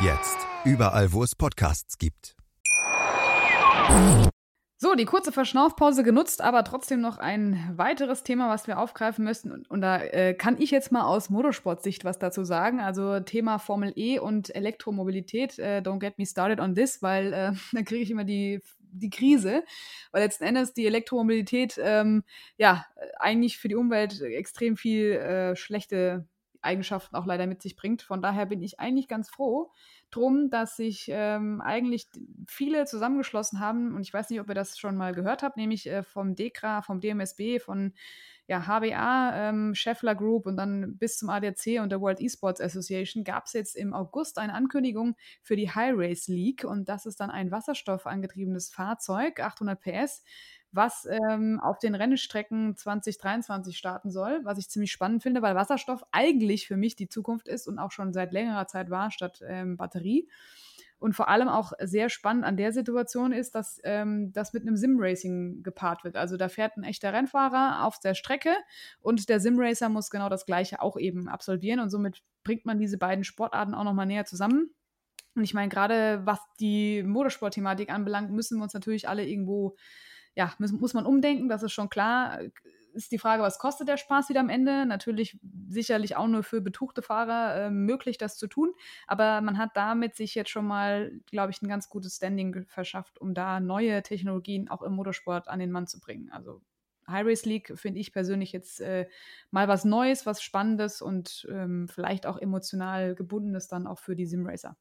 Jetzt. 0.00 0.36
Überall, 0.64 1.12
wo 1.12 1.22
es 1.22 1.36
Podcasts 1.36 1.98
gibt. 1.98 2.34
So, 4.76 4.94
die 4.96 5.04
kurze 5.04 5.30
Verschnaufpause 5.30 6.02
genutzt, 6.02 6.42
aber 6.42 6.64
trotzdem 6.64 7.00
noch 7.00 7.18
ein 7.18 7.72
weiteres 7.76 8.24
Thema, 8.24 8.50
was 8.50 8.66
wir 8.66 8.78
aufgreifen 8.78 9.24
müssen. 9.24 9.52
Und, 9.52 9.70
und 9.70 9.80
da 9.80 10.02
äh, 10.02 10.34
kann 10.34 10.60
ich 10.60 10.72
jetzt 10.72 10.90
mal 10.90 11.04
aus 11.04 11.30
Motorsportsicht 11.30 12.04
was 12.04 12.18
dazu 12.18 12.44
sagen. 12.44 12.80
Also 12.80 13.20
Thema 13.20 13.58
Formel 13.58 13.92
E 13.94 14.18
und 14.18 14.54
Elektromobilität. 14.54 15.58
Äh, 15.60 15.78
don't 15.78 16.00
get 16.00 16.18
me 16.18 16.26
started 16.26 16.58
on 16.58 16.74
this, 16.74 17.00
weil 17.00 17.32
äh, 17.32 17.52
dann 17.72 17.84
kriege 17.84 18.02
ich 18.02 18.10
immer 18.10 18.24
die, 18.24 18.60
die 18.80 19.10
Krise. 19.10 19.62
Weil 20.10 20.24
letzten 20.24 20.44
Endes 20.44 20.74
die 20.74 20.86
Elektromobilität 20.86 21.80
ähm, 21.80 22.24
ja 22.58 22.84
eigentlich 23.20 23.58
für 23.58 23.68
die 23.68 23.76
Umwelt 23.76 24.20
extrem 24.20 24.76
viel 24.76 25.12
äh, 25.12 25.56
schlechte 25.56 26.26
Eigenschaften 26.64 27.16
auch 27.16 27.26
leider 27.26 27.46
mit 27.46 27.62
sich 27.62 27.76
bringt. 27.76 28.02
Von 28.02 28.22
daher 28.22 28.46
bin 28.46 28.62
ich 28.62 28.80
eigentlich 28.80 29.08
ganz 29.08 29.28
froh 29.28 29.70
drum, 30.10 30.48
dass 30.50 30.76
sich 30.76 31.06
ähm, 31.08 31.60
eigentlich 31.60 32.08
viele 32.46 32.84
zusammengeschlossen 32.86 33.60
haben 33.60 33.94
und 33.94 34.02
ich 34.02 34.14
weiß 34.14 34.30
nicht, 34.30 34.40
ob 34.40 34.48
ihr 34.48 34.54
das 34.54 34.78
schon 34.78 34.96
mal 34.96 35.12
gehört 35.12 35.42
habt, 35.42 35.56
nämlich 35.56 35.88
äh, 35.88 36.02
vom 36.02 36.34
DEKRA, 36.34 36.82
vom 36.82 37.00
DMSB, 37.00 37.58
von 37.58 37.92
ja, 38.46 38.66
HBA, 38.66 39.48
ähm, 39.48 39.74
Scheffler 39.74 40.14
Group 40.14 40.46
und 40.46 40.56
dann 40.56 40.98
bis 40.98 41.16
zum 41.16 41.30
ADAC 41.30 41.80
und 41.80 41.90
der 41.90 42.00
World 42.00 42.20
Esports 42.20 42.60
Association 42.60 43.24
gab 43.24 43.46
es 43.46 43.54
jetzt 43.54 43.74
im 43.74 43.94
August 43.94 44.38
eine 44.38 44.52
Ankündigung 44.52 45.16
für 45.42 45.56
die 45.56 45.70
High 45.70 45.94
Race 45.96 46.28
League 46.28 46.62
und 46.64 46.88
das 46.88 47.06
ist 47.06 47.20
dann 47.20 47.30
ein 47.30 47.50
wasserstoffangetriebenes 47.50 48.68
Fahrzeug, 48.68 49.40
800 49.40 49.80
PS, 49.80 50.22
was 50.74 51.06
ähm, 51.06 51.60
auf 51.60 51.78
den 51.78 51.94
Rennstrecken 51.94 52.76
2023 52.76 53.76
starten 53.76 54.10
soll, 54.10 54.40
was 54.44 54.58
ich 54.58 54.68
ziemlich 54.68 54.92
spannend 54.92 55.22
finde, 55.22 55.42
weil 55.42 55.54
Wasserstoff 55.54 56.04
eigentlich 56.12 56.66
für 56.66 56.76
mich 56.76 56.96
die 56.96 57.08
Zukunft 57.08 57.48
ist 57.48 57.68
und 57.68 57.78
auch 57.78 57.92
schon 57.92 58.12
seit 58.12 58.32
längerer 58.32 58.66
Zeit 58.66 58.90
war 58.90 59.10
statt 59.10 59.42
ähm, 59.46 59.76
Batterie. 59.76 60.28
Und 60.98 61.14
vor 61.14 61.28
allem 61.28 61.48
auch 61.48 61.72
sehr 61.80 62.08
spannend 62.08 62.44
an 62.44 62.56
der 62.56 62.72
Situation 62.72 63.32
ist, 63.32 63.54
dass 63.54 63.80
ähm, 63.84 64.32
das 64.32 64.52
mit 64.52 64.62
einem 64.62 64.76
Sim-Racing 64.76 65.62
gepaart 65.62 66.02
wird. 66.02 66.16
Also 66.16 66.36
da 66.36 66.48
fährt 66.48 66.76
ein 66.76 66.84
echter 66.84 67.12
Rennfahrer 67.12 67.84
auf 67.84 67.98
der 67.98 68.14
Strecke 68.14 68.54
und 69.00 69.28
der 69.28 69.38
Sim-Racer 69.38 69.88
muss 69.90 70.08
genau 70.08 70.28
das 70.28 70.46
Gleiche 70.46 70.80
auch 70.80 70.96
eben 70.96 71.28
absolvieren. 71.28 71.80
Und 71.80 71.90
somit 71.90 72.22
bringt 72.42 72.64
man 72.64 72.78
diese 72.78 72.96
beiden 72.96 73.22
Sportarten 73.22 73.74
auch 73.74 73.84
nochmal 73.84 74.06
näher 74.06 74.24
zusammen. 74.24 74.70
Und 75.34 75.42
ich 75.44 75.52
meine, 75.52 75.68
gerade 75.68 76.22
was 76.24 76.38
die 76.58 77.02
Motorsport-Thematik 77.02 77.90
anbelangt, 77.90 78.30
müssen 78.30 78.58
wir 78.58 78.62
uns 78.62 78.72
natürlich 78.72 79.08
alle 79.08 79.26
irgendwo 79.26 79.76
ja, 80.34 80.52
muss, 80.58 80.72
muss 80.72 80.94
man 80.94 81.06
umdenken, 81.06 81.48
das 81.48 81.62
ist 81.62 81.72
schon 81.72 81.88
klar. 81.88 82.40
Ist 82.92 83.10
die 83.10 83.18
Frage, 83.18 83.42
was 83.42 83.58
kostet 83.58 83.88
der 83.88 83.96
Spaß 83.96 84.28
wieder 84.28 84.40
am 84.40 84.48
Ende? 84.48 84.86
Natürlich 84.86 85.38
sicherlich 85.68 86.16
auch 86.16 86.28
nur 86.28 86.44
für 86.44 86.60
betuchte 86.60 87.02
Fahrer 87.02 87.66
äh, 87.66 87.70
möglich, 87.70 88.18
das 88.18 88.36
zu 88.36 88.46
tun. 88.46 88.72
Aber 89.06 89.40
man 89.40 89.58
hat 89.58 89.70
damit 89.74 90.14
sich 90.14 90.34
jetzt 90.34 90.50
schon 90.50 90.66
mal, 90.66 91.10
glaube 91.26 91.50
ich, 91.50 91.60
ein 91.60 91.68
ganz 91.68 91.88
gutes 91.88 92.16
Standing 92.16 92.66
verschafft, 92.66 93.20
um 93.20 93.34
da 93.34 93.58
neue 93.58 94.02
Technologien 94.02 94.68
auch 94.68 94.82
im 94.82 94.92
Motorsport 94.94 95.48
an 95.48 95.58
den 95.58 95.72
Mann 95.72 95.88
zu 95.88 95.98
bringen. 96.00 96.30
Also 96.30 96.62
High 97.08 97.26
Race 97.26 97.44
League 97.44 97.72
finde 97.76 98.00
ich 98.00 98.12
persönlich 98.12 98.52
jetzt 98.52 98.80
äh, 98.80 99.06
mal 99.50 99.68
was 99.68 99.84
Neues, 99.84 100.24
was 100.26 100.42
Spannendes 100.42 101.02
und 101.02 101.46
ähm, 101.50 101.88
vielleicht 101.88 102.26
auch 102.26 102.38
emotional 102.38 103.14
gebundenes 103.14 103.68
dann 103.68 103.86
auch 103.86 103.98
für 103.98 104.16
die 104.16 104.26
Simracer. 104.26 104.76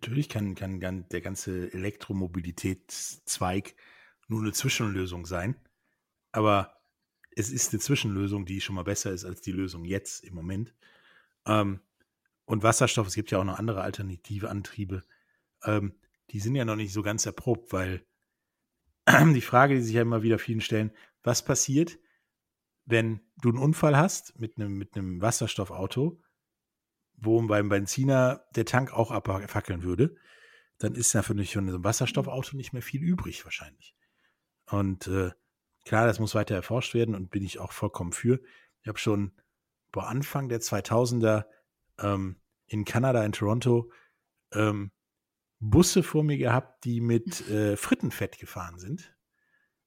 Natürlich 0.00 0.28
kann, 0.28 0.54
kann, 0.54 1.08
der 1.08 1.20
ganze 1.20 1.72
Elektromobilitätszweig 1.72 3.74
nur 4.28 4.42
eine 4.42 4.52
Zwischenlösung 4.52 5.26
sein. 5.26 5.56
Aber 6.30 6.80
es 7.34 7.50
ist 7.50 7.72
eine 7.72 7.80
Zwischenlösung, 7.80 8.46
die 8.46 8.60
schon 8.60 8.76
mal 8.76 8.84
besser 8.84 9.10
ist 9.10 9.24
als 9.24 9.40
die 9.40 9.50
Lösung 9.50 9.84
jetzt 9.84 10.22
im 10.22 10.36
Moment. 10.36 10.72
Ähm, 11.46 11.80
und 12.44 12.62
Wasserstoff, 12.62 13.08
es 13.08 13.16
gibt 13.16 13.32
ja 13.32 13.40
auch 13.40 13.44
noch 13.44 13.58
andere 13.58 13.82
alternative 13.82 14.50
Antriebe, 14.50 15.02
ähm, 15.64 15.98
die 16.30 16.38
sind 16.38 16.54
ja 16.54 16.64
noch 16.64 16.76
nicht 16.76 16.92
so 16.92 17.02
ganz 17.02 17.26
erprobt, 17.26 17.72
weil 17.72 18.06
die 19.34 19.40
Frage, 19.40 19.74
die 19.74 19.82
sich 19.82 19.96
ja 19.96 20.02
immer 20.02 20.22
wieder 20.22 20.38
vielen 20.38 20.60
stellen, 20.60 20.92
was 21.24 21.44
passiert, 21.44 21.98
wenn 22.84 23.18
du 23.42 23.48
einen 23.48 23.58
Unfall 23.58 23.96
hast 23.96 24.38
mit 24.38 24.58
einem, 24.58 24.78
mit 24.78 24.96
einem 24.96 25.20
Wasserstoffauto 25.20 26.22
wo 27.20 27.40
beim 27.42 27.68
Benziner 27.68 28.44
der 28.54 28.64
Tank 28.64 28.92
auch 28.92 29.10
abfackeln 29.10 29.82
würde, 29.82 30.16
dann 30.78 30.94
ist 30.94 31.12
ja 31.12 31.22
für 31.22 31.34
ein 31.34 31.84
Wasserstoffauto 31.84 32.56
nicht 32.56 32.72
mehr 32.72 32.82
viel 32.82 33.02
übrig 33.02 33.44
wahrscheinlich. 33.44 33.94
Und 34.70 35.08
äh, 35.08 35.30
klar, 35.84 36.06
das 36.06 36.20
muss 36.20 36.34
weiter 36.34 36.54
erforscht 36.54 36.94
werden 36.94 37.14
und 37.14 37.30
bin 37.30 37.42
ich 37.42 37.58
auch 37.58 37.72
vollkommen 37.72 38.12
für. 38.12 38.40
Ich 38.82 38.88
habe 38.88 38.98
schon 38.98 39.32
vor 39.92 40.08
Anfang 40.08 40.48
der 40.48 40.60
2000er 40.60 41.46
ähm, 41.98 42.36
in 42.66 42.84
Kanada, 42.84 43.24
in 43.24 43.32
Toronto, 43.32 43.90
ähm, 44.52 44.92
Busse 45.60 46.02
vor 46.02 46.22
mir 46.22 46.38
gehabt, 46.38 46.84
die 46.84 47.00
mit 47.00 47.48
äh, 47.50 47.76
Frittenfett 47.76 48.38
gefahren 48.38 48.78
sind. 48.78 49.16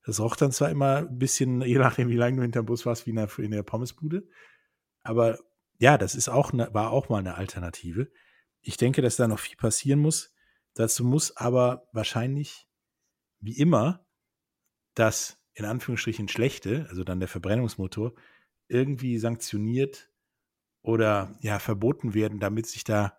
Das 0.03 0.19
roch 0.19 0.35
dann 0.35 0.51
zwar 0.51 0.69
immer 0.69 0.97
ein 0.97 1.17
bisschen, 1.17 1.61
je 1.61 1.77
nachdem, 1.77 2.09
wie 2.09 2.17
lange 2.17 2.37
du 2.37 2.41
hinterm 2.41 2.65
Bus 2.65 2.85
warst, 2.85 3.05
wie 3.05 3.11
in 3.11 3.17
der, 3.17 3.29
in 3.39 3.51
der 3.51 3.63
Pommesbude, 3.63 4.27
aber 5.03 5.39
ja, 5.81 5.97
das 5.97 6.13
ist 6.13 6.29
auch 6.29 6.53
ne, 6.53 6.69
war 6.73 6.91
auch 6.91 7.09
mal 7.09 7.17
eine 7.17 7.35
Alternative. 7.35 8.11
Ich 8.61 8.77
denke, 8.77 9.01
dass 9.01 9.15
da 9.15 9.27
noch 9.27 9.39
viel 9.39 9.57
passieren 9.57 9.99
muss. 9.99 10.31
Dazu 10.75 11.03
muss 11.03 11.35
aber 11.35 11.89
wahrscheinlich, 11.91 12.69
wie 13.39 13.57
immer, 13.57 14.05
das 14.93 15.39
in 15.55 15.65
Anführungsstrichen 15.65 16.27
schlechte, 16.27 16.85
also 16.89 17.03
dann 17.03 17.19
der 17.19 17.27
Verbrennungsmotor, 17.27 18.13
irgendwie 18.67 19.17
sanktioniert 19.17 20.11
oder 20.83 21.35
ja 21.41 21.57
verboten 21.57 22.13
werden, 22.13 22.39
damit 22.39 22.67
sich 22.67 22.83
da 22.83 23.17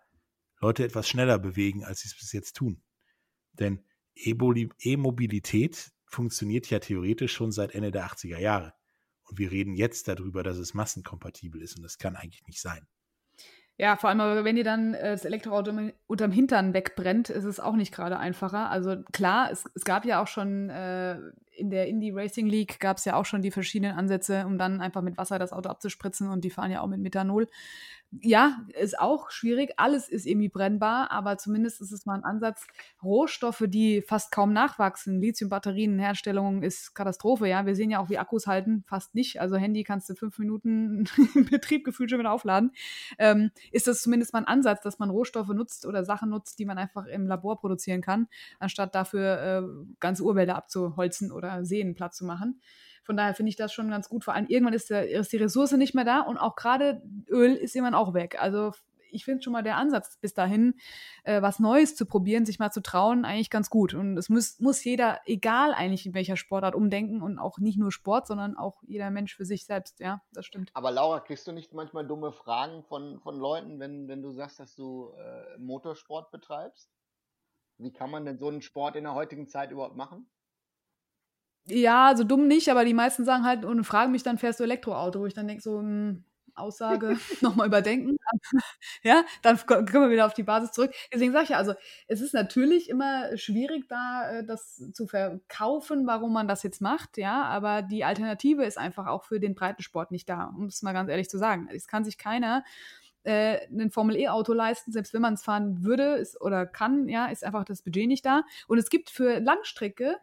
Leute 0.61 0.85
etwas 0.85 1.09
schneller 1.09 1.39
bewegen, 1.39 1.83
als 1.83 1.99
sie 1.99 2.07
es 2.07 2.15
bis 2.15 2.31
jetzt 2.31 2.55
tun. 2.55 2.81
Denn 3.51 3.83
E-Mobilität 4.15 5.91
funktioniert 6.05 6.69
ja 6.69 6.79
theoretisch 6.79 7.33
schon 7.33 7.51
seit 7.51 7.75
Ende 7.75 7.91
der 7.91 8.07
80er 8.07 8.39
Jahre. 8.39 8.73
Und 9.23 9.39
wir 9.39 9.51
reden 9.51 9.75
jetzt 9.75 10.07
darüber, 10.07 10.43
dass 10.43 10.57
es 10.57 10.73
massenkompatibel 10.73 11.61
ist. 11.61 11.77
Und 11.77 11.83
das 11.83 11.97
kann 11.97 12.15
eigentlich 12.15 12.45
nicht 12.47 12.61
sein. 12.61 12.87
Ja, 13.77 13.97
vor 13.97 14.09
allem, 14.09 14.45
wenn 14.45 14.55
ihr 14.55 14.63
dann 14.63 14.93
äh, 14.93 15.11
das 15.11 15.25
Elektroauto 15.25 15.71
unterm 16.05 16.31
Hintern 16.31 16.73
wegbrennt, 16.73 17.29
ist 17.29 17.45
es 17.45 17.59
auch 17.59 17.75
nicht 17.75 17.93
gerade 17.93 18.19
einfacher. 18.19 18.69
Also 18.69 18.97
klar, 19.11 19.49
es, 19.51 19.65
es 19.73 19.83
gab 19.83 20.05
ja 20.05 20.21
auch 20.21 20.27
schon 20.27 20.69
äh, 20.69 21.17
in 21.55 21.69
der 21.69 21.87
Indie 21.87 22.11
Racing 22.11 22.47
League 22.47 22.79
gab 22.79 22.97
es 22.97 23.05
ja 23.05 23.15
auch 23.15 23.25
schon 23.25 23.41
die 23.41 23.51
verschiedenen 23.51 23.95
Ansätze, 23.97 24.45
um 24.45 24.57
dann 24.57 24.81
einfach 24.81 25.01
mit 25.01 25.17
Wasser 25.17 25.39
das 25.39 25.53
Auto 25.53 25.69
abzuspritzen 25.69 26.29
und 26.29 26.43
die 26.43 26.49
fahren 26.49 26.71
ja 26.71 26.81
auch 26.81 26.87
mit 26.87 26.99
Methanol 26.99 27.47
ja, 28.21 28.61
ist 28.79 28.99
auch 28.99 29.31
schwierig. 29.31 29.73
Alles 29.77 30.09
ist 30.09 30.25
irgendwie 30.25 30.49
brennbar, 30.49 31.11
aber 31.11 31.37
zumindest 31.37 31.81
ist 31.81 31.91
es 31.91 32.05
mal 32.05 32.15
ein 32.15 32.23
Ansatz. 32.23 32.67
Rohstoffe, 33.01 33.63
die 33.67 34.01
fast 34.01 34.31
kaum 34.31 34.53
nachwachsen. 34.53 35.19
Lithium-Batterienherstellung 35.19 36.63
ist 36.63 36.93
Katastrophe, 36.93 37.47
ja. 37.47 37.65
Wir 37.65 37.75
sehen 37.75 37.89
ja 37.89 37.99
auch, 37.99 38.09
wie 38.09 38.17
Akkus 38.17 38.45
halten, 38.45 38.83
fast 38.87 39.15
nicht. 39.15 39.41
Also 39.41 39.55
Handy 39.55 39.83
kannst 39.83 40.09
du 40.09 40.15
fünf 40.15 40.37
Minuten 40.37 41.05
im 41.35 41.45
Betrieb 41.45 41.85
gefühlt 41.85 42.09
schon 42.09 42.19
wieder 42.19 42.31
aufladen. 42.31 42.71
Ähm, 43.17 43.51
ist 43.71 43.87
das 43.87 44.01
zumindest 44.01 44.33
mal 44.33 44.39
ein 44.39 44.47
Ansatz, 44.47 44.83
dass 44.83 44.99
man 44.99 45.09
Rohstoffe 45.09 45.49
nutzt 45.49 45.85
oder 45.85 46.03
Sachen 46.03 46.29
nutzt, 46.29 46.59
die 46.59 46.65
man 46.65 46.77
einfach 46.77 47.05
im 47.05 47.25
Labor 47.25 47.59
produzieren 47.59 48.01
kann, 48.01 48.27
anstatt 48.59 48.93
dafür 48.95 49.41
äh, 49.41 49.95
ganze 49.99 50.23
Urwälder 50.23 50.55
abzuholzen 50.55 51.31
oder 51.31 51.42
Seen 51.63 51.95
platt 51.95 52.13
zu 52.15 52.25
machen. 52.25 52.61
von 53.03 53.17
daher 53.17 53.33
finde 53.35 53.49
ich 53.49 53.55
das 53.55 53.73
schon 53.73 53.89
ganz 53.89 54.09
gut. 54.09 54.23
Vor 54.23 54.33
allem 54.33 54.47
irgendwann 54.47 54.73
ist, 54.73 54.89
der, 54.89 55.09
ist 55.09 55.33
die 55.33 55.37
Ressource 55.37 55.73
nicht 55.73 55.93
mehr 55.93 56.05
da 56.05 56.21
und 56.21 56.37
auch 56.37 56.55
gerade 56.55 57.01
Öl 57.29 57.53
ist 57.53 57.75
irgendwann 57.75 57.95
auch 57.95 58.13
weg. 58.13 58.37
Also 58.39 58.71
ich 59.13 59.25
finde 59.25 59.43
schon 59.43 59.53
mal 59.53 59.63
der 59.63 59.77
Ansatz 59.77 60.17
bis 60.17 60.33
dahin, 60.33 60.75
äh, 61.23 61.41
was 61.41 61.59
Neues 61.59 61.95
zu 61.95 62.05
probieren, 62.05 62.45
sich 62.45 62.59
mal 62.59 62.71
zu 62.71 62.81
trauen, 62.81 63.25
eigentlich 63.25 63.49
ganz 63.49 63.69
gut. 63.69 63.93
Und 63.93 64.17
es 64.17 64.29
muss, 64.29 64.59
muss 64.59 64.83
jeder, 64.83 65.19
egal 65.25 65.73
eigentlich 65.73 66.05
in 66.05 66.13
welcher 66.13 66.35
Sportart, 66.35 66.75
umdenken 66.75 67.21
und 67.21 67.39
auch 67.39 67.59
nicht 67.59 67.77
nur 67.77 67.91
Sport, 67.91 68.27
sondern 68.27 68.57
auch 68.57 68.81
jeder 68.83 69.11
Mensch 69.11 69.35
für 69.35 69.45
sich 69.45 69.65
selbst. 69.65 69.99
Ja, 69.99 70.21
das 70.33 70.45
stimmt. 70.45 70.71
Aber 70.73 70.91
Laura, 70.91 71.19
kriegst 71.19 71.47
du 71.47 71.51
nicht 71.51 71.73
manchmal 71.73 72.05
dumme 72.07 72.31
Fragen 72.31 72.83
von, 72.83 73.19
von 73.19 73.37
Leuten, 73.37 73.79
wenn, 73.79 74.07
wenn 74.07 74.21
du 74.21 74.31
sagst, 74.31 74.59
dass 74.59 74.75
du 74.75 75.13
äh, 75.17 75.57
Motorsport 75.59 76.31
betreibst? 76.31 76.89
Wie 77.77 77.91
kann 77.91 78.11
man 78.11 78.25
denn 78.25 78.37
so 78.37 78.47
einen 78.47 78.61
Sport 78.61 78.95
in 78.95 79.03
der 79.03 79.13
heutigen 79.13 79.47
Zeit 79.47 79.71
überhaupt 79.71 79.95
machen? 79.95 80.27
Ja, 81.67 82.13
so 82.15 82.23
dumm 82.25 82.47
nicht, 82.47 82.69
aber 82.69 82.83
die 82.83 82.93
meisten 82.93 83.23
sagen 83.23 83.45
halt 83.45 83.63
und 83.63 83.83
fragen 83.85 84.11
mich 84.11 84.23
dann, 84.23 84.37
fährst 84.37 84.59
du 84.59 84.63
Elektroauto? 84.65 85.19
Wo 85.21 85.25
ich 85.25 85.33
dann 85.33 85.47
denke, 85.47 85.63
so, 85.63 85.81
mh, 85.81 85.83
hm, 85.87 86.23
Aussage 86.55 87.15
nochmal 87.41 87.67
überdenken. 87.67 88.17
ja, 89.03 89.23
dann 89.41 89.57
kommen 89.65 89.87
wir 89.91 90.09
wieder 90.09 90.25
auf 90.25 90.33
die 90.33 90.43
Basis 90.43 90.71
zurück. 90.71 90.91
Deswegen 91.13 91.31
sage 91.31 91.45
ich 91.45 91.49
ja, 91.51 91.57
also 91.57 91.73
es 92.07 92.21
ist 92.21 92.33
natürlich 92.33 92.89
immer 92.89 93.35
schwierig, 93.37 93.87
da 93.87 94.29
äh, 94.29 94.45
das 94.45 94.83
zu 94.93 95.07
verkaufen, 95.07 96.05
warum 96.05 96.33
man 96.33 96.47
das 96.47 96.63
jetzt 96.63 96.81
macht, 96.81 97.17
ja, 97.17 97.43
aber 97.43 97.81
die 97.81 98.03
Alternative 98.03 98.65
ist 98.65 98.77
einfach 98.77 99.07
auch 99.07 99.23
für 99.23 99.39
den 99.39 99.55
Breitensport 99.55 100.11
nicht 100.11 100.29
da, 100.29 100.53
um 100.57 100.65
es 100.65 100.81
mal 100.81 100.93
ganz 100.93 101.09
ehrlich 101.09 101.29
zu 101.29 101.37
sagen. 101.37 101.69
Es 101.73 101.87
kann 101.87 102.03
sich 102.03 102.17
keiner 102.17 102.63
äh, 103.23 103.59
ein 103.71 103.91
Formel-E-Auto 103.91 104.53
leisten, 104.53 104.91
selbst 104.91 105.13
wenn 105.13 105.21
man 105.21 105.35
es 105.35 105.43
fahren 105.43 105.83
würde 105.83 106.15
ist, 106.15 106.39
oder 106.41 106.65
kann, 106.65 107.07
ja, 107.07 107.27
ist 107.27 107.43
einfach 107.43 107.63
das 107.63 107.81
Budget 107.81 108.07
nicht 108.07 108.25
da. 108.25 108.43
Und 108.67 108.77
es 108.77 108.89
gibt 108.89 109.09
für 109.09 109.39
Langstrecke 109.39 110.17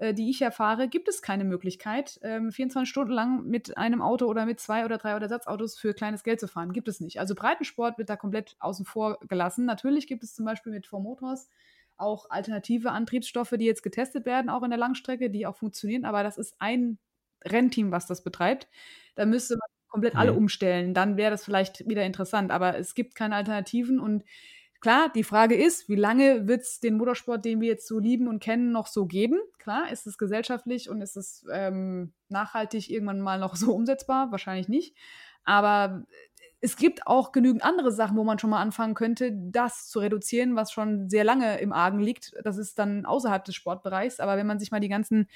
äh, 0.00 0.14
die 0.14 0.30
ich 0.30 0.40
erfahre, 0.40 0.88
gibt 0.88 1.08
es 1.08 1.20
keine 1.20 1.44
Möglichkeit, 1.44 2.18
ähm, 2.22 2.50
24 2.50 2.88
Stunden 2.88 3.12
lang 3.12 3.44
mit 3.44 3.76
einem 3.76 4.00
Auto 4.00 4.24
oder 4.24 4.46
mit 4.46 4.58
zwei 4.58 4.86
oder 4.86 4.96
drei 4.96 5.14
oder 5.14 5.24
Ersatzautos 5.24 5.78
für 5.78 5.92
kleines 5.92 6.24
Geld 6.24 6.40
zu 6.40 6.48
fahren. 6.48 6.72
Gibt 6.72 6.88
es 6.88 7.00
nicht. 7.00 7.20
Also 7.20 7.34
Breitensport 7.34 7.98
wird 7.98 8.08
da 8.08 8.16
komplett 8.16 8.56
außen 8.60 8.86
vor 8.86 9.20
gelassen. 9.28 9.66
Natürlich 9.66 10.06
gibt 10.06 10.22
es 10.24 10.34
zum 10.34 10.46
Beispiel 10.46 10.72
mit 10.72 10.86
Four 10.86 11.02
Motors 11.02 11.50
auch 11.98 12.30
alternative 12.30 12.92
Antriebsstoffe, 12.92 13.54
die 13.58 13.66
jetzt 13.66 13.82
getestet 13.82 14.24
werden, 14.24 14.48
auch 14.48 14.62
in 14.62 14.70
der 14.70 14.78
Langstrecke, 14.78 15.28
die 15.28 15.46
auch 15.46 15.56
funktionieren, 15.56 16.06
aber 16.06 16.22
das 16.22 16.38
ist 16.38 16.54
ein 16.58 16.98
Rennteam, 17.44 17.90
was 17.92 18.06
das 18.06 18.24
betreibt. 18.24 18.68
Da 19.16 19.26
müsste 19.26 19.56
man 19.56 19.68
komplett 19.88 20.16
alle 20.16 20.32
umstellen. 20.32 20.94
Dann 20.94 21.18
wäre 21.18 21.30
das 21.30 21.44
vielleicht 21.44 21.86
wieder 21.86 22.04
interessant, 22.06 22.52
aber 22.52 22.78
es 22.78 22.94
gibt 22.94 23.14
keine 23.14 23.36
Alternativen 23.36 24.00
und 24.00 24.24
Klar, 24.80 25.10
die 25.14 25.24
Frage 25.24 25.54
ist, 25.54 25.90
wie 25.90 25.94
lange 25.94 26.48
wird 26.48 26.62
es 26.62 26.80
den 26.80 26.96
Motorsport, 26.96 27.44
den 27.44 27.60
wir 27.60 27.68
jetzt 27.68 27.86
so 27.86 27.98
lieben 27.98 28.28
und 28.28 28.42
kennen, 28.42 28.72
noch 28.72 28.86
so 28.86 29.04
geben? 29.04 29.38
Klar, 29.58 29.92
ist 29.92 30.06
es 30.06 30.16
gesellschaftlich 30.16 30.88
und 30.88 31.02
ist 31.02 31.16
es 31.16 31.44
ähm, 31.52 32.14
nachhaltig 32.30 32.90
irgendwann 32.90 33.20
mal 33.20 33.38
noch 33.38 33.56
so 33.56 33.74
umsetzbar? 33.74 34.30
Wahrscheinlich 34.30 34.68
nicht. 34.68 34.96
Aber 35.44 36.04
es 36.62 36.76
gibt 36.76 37.06
auch 37.06 37.32
genügend 37.32 37.62
andere 37.62 37.92
Sachen, 37.92 38.16
wo 38.16 38.24
man 38.24 38.38
schon 38.38 38.50
mal 38.50 38.60
anfangen 38.60 38.94
könnte, 38.94 39.32
das 39.34 39.88
zu 39.88 39.98
reduzieren, 39.98 40.56
was 40.56 40.72
schon 40.72 41.10
sehr 41.10 41.24
lange 41.24 41.58
im 41.60 41.72
Argen 41.72 42.00
liegt. 42.00 42.32
Das 42.42 42.56
ist 42.56 42.78
dann 42.78 43.04
außerhalb 43.04 43.44
des 43.44 43.54
Sportbereichs. 43.54 44.18
Aber 44.18 44.38
wenn 44.38 44.46
man 44.46 44.58
sich 44.58 44.70
mal 44.70 44.80
die 44.80 44.88
ganzen 44.88 45.28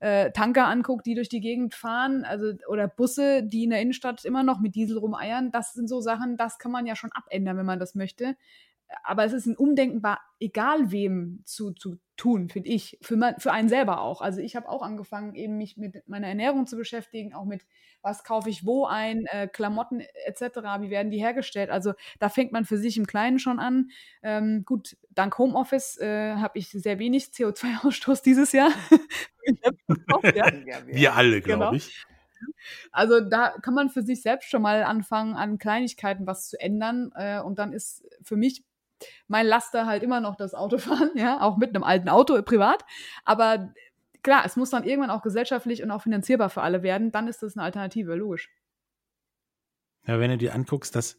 äh, 0.00 0.30
Tanker 0.32 0.66
anguckt, 0.66 1.04
die 1.04 1.14
durch 1.14 1.28
die 1.28 1.40
Gegend 1.40 1.74
fahren, 1.74 2.24
also 2.24 2.52
oder 2.66 2.88
Busse, 2.88 3.42
die 3.42 3.64
in 3.64 3.70
der 3.70 3.82
Innenstadt 3.82 4.24
immer 4.24 4.42
noch 4.42 4.58
mit 4.60 4.74
Diesel 4.74 4.96
rumeiern, 4.96 5.50
das 5.50 5.74
sind 5.74 5.88
so 5.88 6.00
Sachen, 6.00 6.38
das 6.38 6.58
kann 6.58 6.72
man 6.72 6.86
ja 6.86 6.96
schon 6.96 7.12
abändern, 7.12 7.58
wenn 7.58 7.66
man 7.66 7.78
das 7.78 7.94
möchte 7.94 8.36
aber 9.04 9.24
es 9.24 9.32
ist 9.32 9.46
ein 9.46 9.56
Umdenken 9.56 10.00
bei 10.00 10.16
egal 10.40 10.90
wem 10.90 11.42
zu, 11.44 11.72
zu 11.72 11.98
tun, 12.16 12.48
finde 12.48 12.70
ich. 12.70 12.98
Für, 13.02 13.16
man, 13.16 13.38
für 13.38 13.52
einen 13.52 13.68
selber 13.68 14.00
auch. 14.00 14.20
Also 14.20 14.40
ich 14.40 14.56
habe 14.56 14.68
auch 14.68 14.82
angefangen, 14.82 15.34
eben 15.34 15.56
mich 15.56 15.76
mit 15.76 16.08
meiner 16.08 16.28
Ernährung 16.28 16.66
zu 16.66 16.76
beschäftigen, 16.76 17.34
auch 17.34 17.44
mit, 17.44 17.64
was 18.02 18.24
kaufe 18.24 18.48
ich 18.48 18.64
wo 18.64 18.86
ein, 18.86 19.26
äh, 19.26 19.48
Klamotten 19.48 20.00
etc., 20.26 20.58
wie 20.80 20.90
werden 20.90 21.10
die 21.10 21.18
hergestellt. 21.18 21.70
Also 21.70 21.92
da 22.18 22.28
fängt 22.28 22.52
man 22.52 22.64
für 22.64 22.78
sich 22.78 22.96
im 22.96 23.06
Kleinen 23.06 23.38
schon 23.38 23.58
an. 23.58 23.90
Ähm, 24.22 24.64
gut, 24.64 24.96
dank 25.10 25.38
Homeoffice 25.38 25.98
äh, 25.98 26.34
habe 26.36 26.58
ich 26.58 26.70
sehr 26.70 26.98
wenig 26.98 27.26
CO2-Ausstoß 27.26 28.22
dieses 28.22 28.52
Jahr. 28.52 28.70
ja. 30.34 30.50
Wir 30.86 31.14
alle, 31.14 31.40
glaube 31.40 31.64
genau. 31.64 31.72
ich. 31.72 32.06
Also 32.90 33.20
da 33.20 33.50
kann 33.62 33.74
man 33.74 33.90
für 33.90 34.02
sich 34.02 34.22
selbst 34.22 34.48
schon 34.48 34.62
mal 34.62 34.82
anfangen, 34.82 35.34
an 35.34 35.58
Kleinigkeiten 35.58 36.26
was 36.26 36.48
zu 36.48 36.58
ändern. 36.58 37.12
Äh, 37.14 37.40
und 37.40 37.58
dann 37.58 37.72
ist 37.72 38.04
für 38.22 38.36
mich 38.36 38.64
mein 39.28 39.46
Laster 39.46 39.86
halt 39.86 40.02
immer 40.02 40.20
noch 40.20 40.36
das 40.36 40.54
Autofahren, 40.54 41.10
ja, 41.14 41.40
auch 41.40 41.56
mit 41.56 41.74
einem 41.74 41.84
alten 41.84 42.08
Auto 42.08 42.40
privat. 42.42 42.84
Aber 43.24 43.72
klar, 44.22 44.44
es 44.44 44.56
muss 44.56 44.70
dann 44.70 44.84
irgendwann 44.84 45.10
auch 45.10 45.22
gesellschaftlich 45.22 45.82
und 45.82 45.90
auch 45.90 46.02
finanzierbar 46.02 46.50
für 46.50 46.62
alle 46.62 46.82
werden. 46.82 47.12
Dann 47.12 47.28
ist 47.28 47.42
das 47.42 47.56
eine 47.56 47.64
Alternative, 47.64 48.14
logisch. 48.14 48.50
Ja, 50.06 50.18
wenn 50.18 50.30
du 50.30 50.38
dir 50.38 50.54
anguckst, 50.54 50.94
dass 50.96 51.18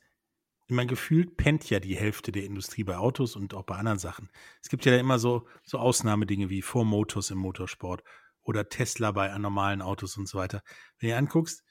man 0.67 0.87
gefühlt 0.87 1.37
pennt 1.37 1.69
ja 1.69 1.79
die 1.79 1.95
Hälfte 1.95 2.31
der 2.31 2.45
Industrie 2.45 2.83
bei 2.83 2.97
Autos 2.97 3.35
und 3.35 3.53
auch 3.53 3.63
bei 3.63 3.75
anderen 3.75 3.99
Sachen. 3.99 4.29
Es 4.61 4.69
gibt 4.69 4.85
ja 4.85 4.95
immer 4.97 5.19
so, 5.19 5.47
so 5.63 5.77
Ausnahmedinge 5.77 6.49
wie 6.49 6.61
Four 6.61 6.85
Motors 6.85 7.29
im 7.29 7.39
Motorsport 7.39 8.03
oder 8.43 8.69
Tesla 8.69 9.11
bei 9.11 9.37
normalen 9.37 9.81
Autos 9.81 10.17
und 10.17 10.27
so 10.27 10.37
weiter. 10.37 10.63
Wenn 10.99 11.09
du 11.09 11.13
dir 11.13 11.17
anguckst, 11.17 11.63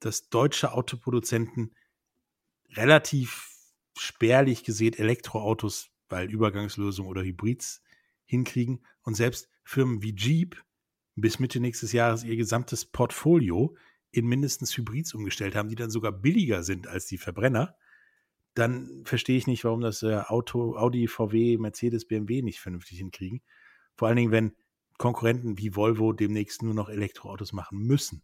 dass 0.00 0.28
deutsche 0.28 0.72
Autoproduzenten 0.72 1.74
relativ 2.70 3.48
spärlich 3.98 4.64
gesehen 4.64 4.94
Elektroautos, 4.94 5.90
weil 6.08 6.30
Übergangslösung 6.30 7.06
oder 7.06 7.22
Hybrids 7.22 7.82
hinkriegen. 8.24 8.84
Und 9.02 9.14
selbst 9.14 9.48
Firmen 9.64 10.02
wie 10.02 10.14
Jeep 10.14 10.62
bis 11.16 11.38
Mitte 11.38 11.60
nächstes 11.60 11.92
Jahres 11.92 12.24
ihr 12.24 12.36
gesamtes 12.36 12.84
Portfolio 12.84 13.76
in 14.10 14.26
mindestens 14.26 14.76
Hybrids 14.76 15.14
umgestellt 15.14 15.54
haben, 15.54 15.68
die 15.68 15.74
dann 15.74 15.90
sogar 15.90 16.12
billiger 16.12 16.62
sind 16.62 16.86
als 16.86 17.06
die 17.06 17.18
Verbrenner, 17.18 17.76
dann 18.54 19.02
verstehe 19.04 19.36
ich 19.36 19.46
nicht, 19.46 19.64
warum 19.64 19.80
das 19.80 20.02
äh, 20.02 20.16
Auto, 20.26 20.76
Audi, 20.76 21.06
VW, 21.06 21.58
Mercedes, 21.58 22.06
BMW 22.06 22.42
nicht 22.42 22.60
vernünftig 22.60 22.98
hinkriegen. 22.98 23.42
Vor 23.94 24.08
allen 24.08 24.16
Dingen, 24.16 24.32
wenn 24.32 24.52
Konkurrenten 24.96 25.58
wie 25.58 25.76
Volvo 25.76 26.12
demnächst 26.12 26.62
nur 26.62 26.74
noch 26.74 26.88
Elektroautos 26.88 27.52
machen 27.52 27.78
müssen. 27.78 28.22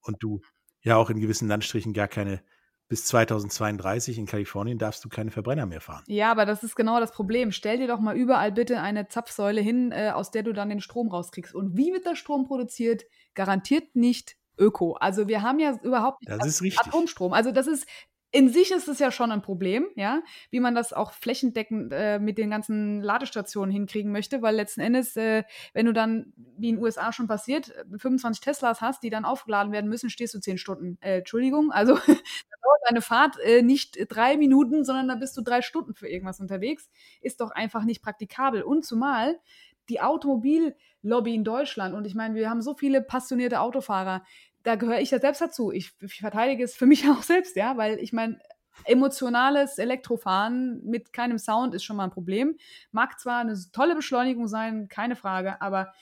Und 0.00 0.22
du 0.22 0.40
ja 0.82 0.96
auch 0.96 1.10
in 1.10 1.20
gewissen 1.20 1.46
Landstrichen 1.46 1.92
gar 1.92 2.08
keine 2.08 2.42
bis 2.90 3.04
2032 3.04 4.18
in 4.18 4.26
Kalifornien 4.26 4.76
darfst 4.76 5.04
du 5.04 5.08
keine 5.08 5.30
Verbrenner 5.30 5.64
mehr 5.64 5.80
fahren. 5.80 6.02
Ja, 6.08 6.32
aber 6.32 6.44
das 6.44 6.64
ist 6.64 6.74
genau 6.74 6.98
das 6.98 7.12
Problem. 7.12 7.52
Stell 7.52 7.78
dir 7.78 7.86
doch 7.86 8.00
mal 8.00 8.16
überall 8.16 8.50
bitte 8.50 8.80
eine 8.80 9.06
Zapfsäule 9.06 9.60
hin, 9.60 9.92
äh, 9.92 10.10
aus 10.12 10.32
der 10.32 10.42
du 10.42 10.52
dann 10.52 10.70
den 10.70 10.80
Strom 10.80 11.08
rauskriegst. 11.08 11.54
Und 11.54 11.76
wie 11.76 11.92
wird 11.92 12.04
der 12.04 12.16
Strom 12.16 12.48
produziert? 12.48 13.04
Garantiert 13.34 13.94
nicht 13.94 14.36
Öko. 14.58 14.94
Also 14.94 15.28
wir 15.28 15.42
haben 15.42 15.60
ja 15.60 15.78
überhaupt 15.84 16.20
nicht 16.20 16.32
das 16.32 16.44
ist 16.44 16.62
richtig. 16.62 16.84
Atomstrom. 16.84 17.32
Also 17.32 17.52
das 17.52 17.68
ist 17.68 17.86
in 18.32 18.48
sich 18.48 18.70
ist 18.70 18.86
es 18.88 18.98
ja 19.00 19.10
schon 19.10 19.32
ein 19.32 19.42
Problem, 19.42 19.88
ja, 19.96 20.22
wie 20.50 20.60
man 20.60 20.74
das 20.74 20.92
auch 20.92 21.12
flächendeckend 21.12 21.92
äh, 21.92 22.18
mit 22.18 22.38
den 22.38 22.50
ganzen 22.50 23.02
Ladestationen 23.02 23.72
hinkriegen 23.72 24.12
möchte, 24.12 24.40
weil 24.40 24.54
letzten 24.54 24.80
Endes, 24.80 25.16
äh, 25.16 25.42
wenn 25.72 25.86
du 25.86 25.92
dann, 25.92 26.32
wie 26.56 26.68
in 26.68 26.76
den 26.76 26.84
USA 26.84 27.12
schon 27.12 27.26
passiert, 27.26 27.72
25 27.96 28.40
Teslas 28.40 28.80
hast, 28.80 29.02
die 29.02 29.10
dann 29.10 29.24
aufgeladen 29.24 29.72
werden 29.72 29.90
müssen, 29.90 30.10
stehst 30.10 30.34
du 30.34 30.38
10 30.38 30.58
Stunden. 30.58 30.98
Äh, 31.00 31.18
Entschuldigung, 31.18 31.72
also 31.72 31.94
dauert 32.06 32.80
eine 32.86 33.02
Fahrt 33.02 33.38
äh, 33.40 33.62
nicht 33.62 33.98
drei 34.08 34.36
Minuten, 34.36 34.84
sondern 34.84 35.08
da 35.08 35.16
bist 35.16 35.36
du 35.36 35.42
drei 35.42 35.62
Stunden 35.62 35.94
für 35.94 36.08
irgendwas 36.08 36.40
unterwegs. 36.40 36.88
Ist 37.20 37.40
doch 37.40 37.50
einfach 37.50 37.84
nicht 37.84 38.02
praktikabel. 38.02 38.62
Und 38.62 38.84
zumal 38.84 39.40
die 39.88 40.00
Automobillobby 40.00 41.34
in 41.34 41.44
Deutschland, 41.44 41.94
und 41.94 42.06
ich 42.06 42.14
meine, 42.14 42.36
wir 42.36 42.48
haben 42.48 42.62
so 42.62 42.74
viele 42.74 43.02
passionierte 43.02 43.60
Autofahrer, 43.60 44.22
da 44.62 44.74
gehöre 44.76 45.00
ich 45.00 45.10
ja 45.10 45.18
selbst 45.18 45.40
dazu. 45.40 45.72
Ich, 45.72 45.92
ich 46.00 46.20
verteidige 46.20 46.64
es 46.64 46.74
für 46.74 46.86
mich 46.86 47.08
auch 47.08 47.22
selbst, 47.22 47.56
ja, 47.56 47.76
weil 47.76 47.98
ich 47.98 48.12
meine, 48.12 48.38
emotionales 48.84 49.78
Elektrofahren 49.78 50.82
mit 50.84 51.12
keinem 51.12 51.38
Sound 51.38 51.74
ist 51.74 51.84
schon 51.84 51.96
mal 51.96 52.04
ein 52.04 52.10
Problem. 52.10 52.56
Mag 52.92 53.18
zwar 53.20 53.40
eine 53.40 53.58
tolle 53.72 53.94
Beschleunigung 53.94 54.48
sein, 54.48 54.88
keine 54.88 55.16
Frage, 55.16 55.60
aber 55.60 55.92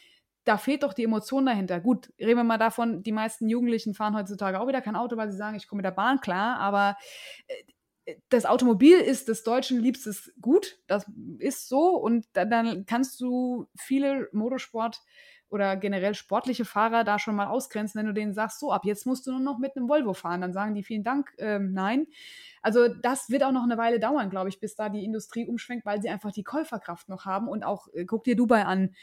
da 0.44 0.56
fehlt 0.56 0.82
doch 0.82 0.94
die 0.94 1.04
Emotion 1.04 1.44
dahinter. 1.44 1.80
Gut, 1.80 2.12
reden 2.18 2.38
wir 2.38 2.44
mal 2.44 2.58
davon, 2.58 3.02
die 3.02 3.12
meisten 3.12 3.48
Jugendlichen 3.48 3.94
fahren 3.94 4.16
heutzutage 4.16 4.60
auch 4.60 4.68
wieder 4.68 4.80
kein 4.80 4.96
Auto, 4.96 5.16
weil 5.16 5.30
sie 5.30 5.36
sagen, 5.36 5.56
ich 5.56 5.68
komme 5.68 5.78
mit 5.78 5.84
der 5.84 5.90
Bahn 5.90 6.20
klar, 6.20 6.58
aber 6.58 6.96
äh, 7.48 8.14
das 8.30 8.46
Automobil 8.46 8.96
ist 8.96 9.28
des 9.28 9.42
Deutschen 9.42 9.80
liebstes 9.80 10.32
Gut, 10.40 10.78
das 10.86 11.04
ist 11.38 11.68
so 11.68 11.90
und 11.90 12.26
dann 12.32 12.86
kannst 12.86 13.20
du 13.20 13.66
viele 13.76 14.30
Motorsport- 14.32 15.02
oder 15.50 15.76
generell 15.76 16.14
sportliche 16.14 16.64
Fahrer 16.64 17.04
da 17.04 17.18
schon 17.18 17.34
mal 17.36 17.46
ausgrenzen, 17.46 17.98
wenn 17.98 18.06
du 18.06 18.12
denen 18.14 18.34
sagst, 18.34 18.60
so 18.60 18.72
ab 18.72 18.84
jetzt 18.84 19.06
musst 19.06 19.26
du 19.26 19.30
nur 19.32 19.40
noch 19.40 19.58
mit 19.58 19.76
einem 19.76 19.88
Volvo 19.88 20.14
fahren, 20.14 20.40
dann 20.40 20.52
sagen 20.52 20.74
die 20.74 20.82
vielen 20.82 21.04
Dank, 21.04 21.32
ähm, 21.38 21.72
nein. 21.72 22.06
Also 22.62 22.88
das 22.88 23.30
wird 23.30 23.42
auch 23.44 23.52
noch 23.52 23.62
eine 23.62 23.78
Weile 23.78 24.00
dauern, 24.00 24.30
glaube 24.30 24.48
ich, 24.48 24.60
bis 24.60 24.74
da 24.74 24.88
die 24.88 25.04
Industrie 25.04 25.46
umschwenkt, 25.46 25.86
weil 25.86 26.02
sie 26.02 26.08
einfach 26.08 26.32
die 26.32 26.42
Käuferkraft 26.44 27.08
noch 27.08 27.24
haben 27.24 27.48
und 27.48 27.64
auch, 27.64 27.88
äh, 27.94 28.04
guck 28.04 28.24
dir 28.24 28.36
Dubai 28.36 28.64
an, 28.64 28.94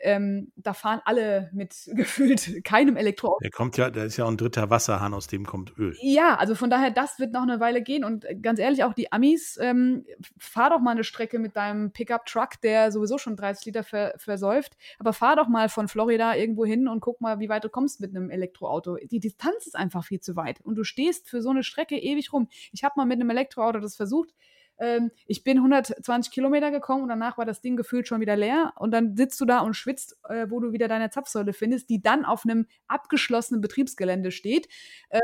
ähm, 0.00 0.52
da 0.56 0.74
fahren 0.74 1.00
alle 1.04 1.50
mit 1.52 1.74
gefühlt 1.94 2.64
keinem 2.64 2.96
Elektroauto. 2.96 3.38
Der 3.42 3.50
kommt 3.50 3.76
ja, 3.76 3.90
da 3.90 4.04
ist 4.04 4.16
ja 4.16 4.24
auch 4.24 4.30
ein 4.30 4.36
dritter 4.36 4.70
Wasserhahn, 4.70 5.14
aus 5.14 5.26
dem 5.26 5.46
kommt 5.46 5.76
Öl. 5.78 5.96
Ja, 6.00 6.36
also 6.36 6.54
von 6.54 6.70
daher, 6.70 6.90
das 6.90 7.18
wird 7.18 7.32
noch 7.32 7.42
eine 7.42 7.60
Weile 7.60 7.82
gehen. 7.82 8.04
Und 8.04 8.26
ganz 8.42 8.58
ehrlich, 8.58 8.84
auch 8.84 8.94
die 8.94 9.12
Amis, 9.12 9.58
ähm, 9.60 10.04
fahr 10.38 10.70
doch 10.70 10.80
mal 10.80 10.92
eine 10.92 11.04
Strecke 11.04 11.38
mit 11.38 11.56
deinem 11.56 11.92
Pickup-Truck, 11.92 12.60
der 12.62 12.92
sowieso 12.92 13.18
schon 13.18 13.36
30 13.36 13.66
Liter 13.66 13.84
ver 13.84 14.14
versäuft. 14.16 14.76
Aber 14.98 15.12
fahr 15.12 15.36
doch 15.36 15.48
mal 15.48 15.68
von 15.68 15.88
Florida 15.88 16.34
irgendwo 16.34 16.64
hin 16.64 16.88
und 16.88 17.00
guck 17.00 17.20
mal, 17.20 17.40
wie 17.40 17.48
weit 17.48 17.64
du 17.64 17.68
kommst 17.68 18.00
mit 18.00 18.14
einem 18.14 18.30
Elektroauto. 18.30 18.96
Die 18.96 19.20
Distanz 19.20 19.66
ist 19.66 19.76
einfach 19.76 20.04
viel 20.04 20.20
zu 20.20 20.36
weit. 20.36 20.60
Und 20.60 20.76
du 20.76 20.84
stehst 20.84 21.28
für 21.28 21.42
so 21.42 21.50
eine 21.50 21.62
Strecke 21.62 21.96
ewig 21.96 22.32
rum. 22.32 22.48
Ich 22.72 22.84
habe 22.84 22.94
mal 22.96 23.06
mit 23.06 23.20
einem 23.20 23.30
Elektroauto 23.30 23.80
das 23.80 23.96
versucht 23.96 24.34
ähm, 24.78 25.10
ich 25.26 25.44
bin 25.44 25.58
120 25.58 26.32
Kilometer 26.32 26.70
gekommen 26.70 27.02
und 27.02 27.08
danach 27.08 27.38
war 27.38 27.44
das 27.44 27.60
Ding 27.60 27.76
gefühlt 27.76 28.08
schon 28.08 28.20
wieder 28.20 28.36
leer. 28.36 28.72
Und 28.76 28.90
dann 28.90 29.16
sitzt 29.16 29.40
du 29.40 29.44
da 29.44 29.60
und 29.60 29.74
schwitzt, 29.74 30.16
äh, 30.28 30.46
wo 30.48 30.60
du 30.60 30.72
wieder 30.72 30.88
deine 30.88 31.10
Zapfsäule 31.10 31.52
findest, 31.52 31.90
die 31.90 32.02
dann 32.02 32.24
auf 32.24 32.44
einem 32.44 32.66
abgeschlossenen 32.88 33.60
Betriebsgelände 33.60 34.30
steht, 34.30 34.68
äh, 35.10 35.20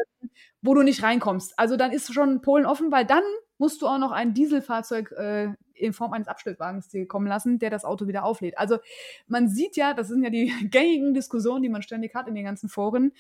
wo 0.63 0.75
du 0.75 0.83
nicht 0.83 1.03
reinkommst. 1.03 1.59
Also 1.59 1.77
dann 1.77 1.93
ist 1.93 2.13
schon 2.13 2.43
Polen 2.43 2.67
offen, 2.67 2.93
weil 2.93 3.05
dann 3.05 3.25
musst 3.59 3.83
du 3.83 3.87
auch 3.87 3.99
noch 3.99 4.13
ein 4.13 4.35
Dieselfahrzeug 4.35 5.13
äh, 5.13 5.49
in 5.75 5.93
Form 5.93 6.13
eines 6.13 6.89
dir 6.89 7.07
kommen 7.07 7.27
lassen, 7.27 7.59
der 7.59 7.71
das 7.71 7.85
Auto 7.85 8.07
wieder 8.07 8.25
auflädt. 8.25 8.59
Also 8.59 8.79
man 9.27 9.49
sieht 9.49 9.77
ja, 9.77 9.95
das 9.95 10.09
sind 10.09 10.23
ja 10.23 10.31
die 10.31 10.53
gängigen 10.71 11.15
Diskussionen, 11.15 11.63
die 11.63 11.69
man 11.69 11.83
ständig 11.83 12.15
hat 12.15 12.29
in 12.29 12.35
den 12.35 12.45
ganzen 12.45 12.69
Foren 12.69 13.13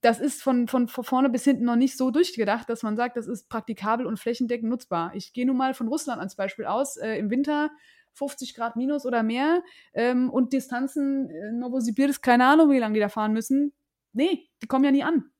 das 0.00 0.20
ist 0.20 0.42
von, 0.42 0.68
von, 0.68 0.88
von 0.88 1.04
vorne 1.04 1.28
bis 1.28 1.44
hinten 1.44 1.64
noch 1.64 1.76
nicht 1.76 1.96
so 1.96 2.10
durchgedacht, 2.10 2.68
dass 2.68 2.82
man 2.82 2.96
sagt, 2.96 3.16
das 3.16 3.26
ist 3.26 3.48
praktikabel 3.48 4.06
und 4.06 4.18
flächendeckend 4.18 4.70
nutzbar. 4.70 5.12
Ich 5.14 5.32
gehe 5.32 5.46
nun 5.46 5.56
mal 5.56 5.74
von 5.74 5.88
Russland 5.88 6.20
als 6.20 6.36
Beispiel 6.36 6.66
aus. 6.66 6.96
Äh, 6.96 7.16
Im 7.18 7.30
Winter 7.30 7.70
50 8.14 8.54
Grad 8.54 8.76
minus 8.76 9.06
oder 9.06 9.22
mehr 9.22 9.62
ähm, 9.94 10.30
und 10.30 10.52
Distanzen, 10.52 11.30
äh, 11.30 11.52
Novosibirsk, 11.52 12.22
keine 12.22 12.46
Ahnung, 12.46 12.70
wie 12.70 12.78
lange 12.78 12.94
die 12.94 13.00
da 13.00 13.08
fahren 13.08 13.32
müssen. 13.32 13.72
Nee, 14.12 14.48
die 14.62 14.66
kommen 14.66 14.84
ja 14.84 14.90
nie 14.90 15.02
an. 15.02 15.30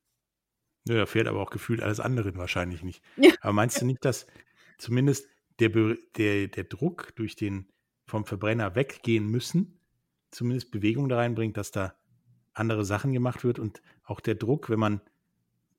Ja, 0.87 0.95
da 0.95 1.05
fährt 1.05 1.27
aber 1.27 1.41
auch 1.41 1.51
gefühlt 1.51 1.81
alles 1.81 1.99
andere 1.99 2.35
wahrscheinlich 2.35 2.83
nicht. 2.83 3.03
Ja. 3.17 3.31
Aber 3.41 3.53
meinst 3.53 3.81
du 3.81 3.85
nicht, 3.85 4.03
dass 4.03 4.27
zumindest 4.77 5.27
der, 5.59 5.69
der, 5.69 6.47
der 6.47 6.63
Druck 6.63 7.15
durch 7.15 7.35
den 7.35 7.69
vom 8.07 8.25
Verbrenner 8.25 8.75
weggehen 8.75 9.27
müssen, 9.27 9.79
zumindest 10.31 10.71
Bewegung 10.71 11.09
da 11.09 11.17
reinbringt, 11.17 11.57
dass 11.57 11.71
da 11.71 11.98
andere 12.59 12.85
Sachen 12.85 13.13
gemacht 13.13 13.43
wird 13.43 13.59
und 13.59 13.81
auch 14.03 14.19
der 14.19 14.35
Druck, 14.35 14.69
wenn 14.69 14.79
man 14.79 15.01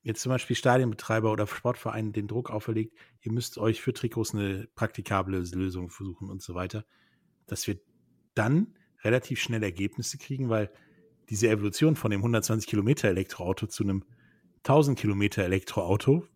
jetzt 0.02 0.22
zum 0.22 0.30
Beispiel 0.30 0.56
Stadienbetreiber 0.56 1.30
oder 1.30 1.46
Sportverein 1.46 2.12
den 2.12 2.26
Druck 2.26 2.50
auferlegt, 2.50 2.96
ihr 3.20 3.32
müsst 3.32 3.58
euch 3.58 3.80
für 3.80 3.92
Trikots 3.92 4.34
eine 4.34 4.66
praktikable 4.74 5.38
Lösung 5.38 5.90
versuchen 5.90 6.30
und 6.30 6.42
so 6.42 6.54
weiter, 6.54 6.84
dass 7.46 7.66
wir 7.66 7.78
dann 8.34 8.74
relativ 9.02 9.40
schnell 9.40 9.62
Ergebnisse 9.62 10.18
kriegen, 10.18 10.48
weil 10.48 10.70
diese 11.28 11.48
Evolution 11.48 11.96
von 11.96 12.10
dem 12.10 12.20
120 12.20 12.68
Kilometer 12.68 13.08
Elektroauto 13.08 13.66
zu 13.66 13.84
einem 13.84 14.04
1000 14.58 14.98
Kilometer 14.98 15.44
Elektroauto 15.44 16.26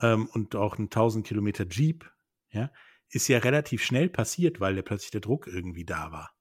ähm, 0.00 0.26
und 0.32 0.54
auch 0.54 0.78
ein 0.78 0.84
1000 0.84 1.26
Kilometer 1.26 1.66
Jeep, 1.68 2.10
ja, 2.50 2.70
ist 3.10 3.28
ja 3.28 3.38
relativ 3.38 3.82
schnell 3.82 4.08
passiert, 4.08 4.60
weil 4.60 4.74
der 4.74 4.82
plötzlich 4.82 5.10
der 5.10 5.20
Druck 5.20 5.46
irgendwie 5.46 5.84
da 5.84 6.12
war. 6.12 6.32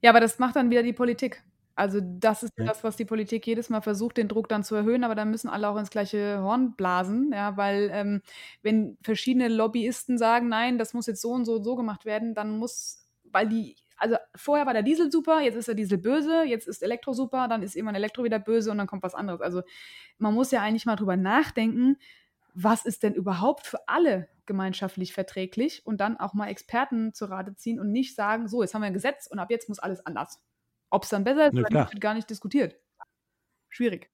Ja, 0.00 0.10
aber 0.10 0.20
das 0.20 0.38
macht 0.38 0.56
dann 0.56 0.70
wieder 0.70 0.82
die 0.82 0.92
Politik. 0.92 1.42
Also 1.74 2.00
das 2.02 2.42
ist 2.42 2.52
ja. 2.58 2.64
das, 2.64 2.84
was 2.84 2.96
die 2.96 3.04
Politik 3.04 3.46
jedes 3.46 3.70
Mal 3.70 3.80
versucht, 3.80 4.16
den 4.16 4.28
Druck 4.28 4.48
dann 4.48 4.64
zu 4.64 4.74
erhöhen, 4.74 5.04
aber 5.04 5.14
dann 5.14 5.30
müssen 5.30 5.48
alle 5.48 5.68
auch 5.68 5.76
ins 5.76 5.90
gleiche 5.90 6.40
Horn 6.42 6.74
blasen, 6.76 7.32
ja, 7.32 7.56
weil 7.56 7.90
ähm, 7.92 8.22
wenn 8.62 8.98
verschiedene 9.02 9.48
Lobbyisten 9.48 10.18
sagen, 10.18 10.48
nein, 10.48 10.78
das 10.78 10.94
muss 10.94 11.06
jetzt 11.06 11.22
so 11.22 11.30
und 11.30 11.44
so 11.44 11.56
und 11.56 11.64
so 11.64 11.76
gemacht 11.76 12.04
werden, 12.04 12.34
dann 12.34 12.58
muss, 12.58 13.08
weil 13.24 13.48
die, 13.48 13.76
also 13.96 14.16
vorher 14.34 14.66
war 14.66 14.74
der 14.74 14.82
Diesel 14.82 15.10
super, 15.10 15.40
jetzt 15.40 15.56
ist 15.56 15.68
der 15.68 15.74
Diesel 15.74 15.98
böse, 15.98 16.42
jetzt 16.44 16.68
ist 16.68 16.82
Elektro 16.82 17.12
super, 17.12 17.48
dann 17.48 17.62
ist 17.62 17.74
irgendwann 17.74 17.94
Elektro 17.94 18.24
wieder 18.24 18.38
böse 18.38 18.70
und 18.70 18.78
dann 18.78 18.86
kommt 18.86 19.02
was 19.02 19.14
anderes. 19.14 19.40
Also 19.40 19.62
man 20.18 20.34
muss 20.34 20.50
ja 20.50 20.60
eigentlich 20.60 20.86
mal 20.86 20.96
drüber 20.96 21.16
nachdenken, 21.16 21.96
was 22.54 22.84
ist 22.84 23.02
denn 23.02 23.14
überhaupt 23.14 23.66
für 23.66 23.88
alle 23.88 24.28
gemeinschaftlich 24.46 25.12
verträglich 25.14 25.86
und 25.86 26.00
dann 26.00 26.18
auch 26.18 26.34
mal 26.34 26.48
Experten 26.48 27.14
zu 27.14 27.26
Rate 27.26 27.54
ziehen 27.54 27.80
und 27.80 27.92
nicht 27.92 28.14
sagen, 28.14 28.48
so, 28.48 28.62
jetzt 28.62 28.74
haben 28.74 28.82
wir 28.82 28.86
ein 28.86 28.92
Gesetz 28.92 29.26
und 29.26 29.38
ab 29.38 29.50
jetzt 29.50 29.68
muss 29.68 29.78
alles 29.78 30.04
anders. 30.04 30.40
Ob 30.92 31.04
es 31.04 31.08
dann 31.08 31.24
besser 31.24 31.48
ist, 31.48 31.54
ja, 31.54 31.62
wird 31.72 32.00
gar 32.02 32.12
nicht 32.12 32.28
diskutiert. 32.28 32.78
Schwierig. 33.70 34.10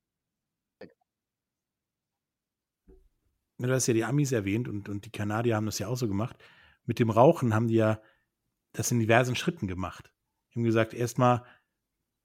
Du 3.59 3.69
hast 3.69 3.89
ja 3.89 3.95
die 3.95 4.05
Amis 4.05 4.31
erwähnt 4.31 4.69
und, 4.69 4.89
und 4.89 5.05
die 5.05 5.11
Kanadier 5.11 5.57
haben 5.57 5.67
das 5.67 5.81
ja 5.81 5.89
auch 5.89 5.97
so 5.97 6.07
gemacht. 6.07 6.37
Mit 6.85 7.01
dem 7.01 7.11
Rauchen 7.11 7.53
haben 7.53 7.67
die 7.67 7.75
ja 7.75 8.01
das 8.73 8.93
in 8.93 9.01
diversen 9.01 9.35
Schritten 9.35 9.67
gemacht. 9.67 10.13
Die 10.51 10.61
haben 10.61 10.65
gesagt, 10.65 10.95
erstmal 10.95 11.45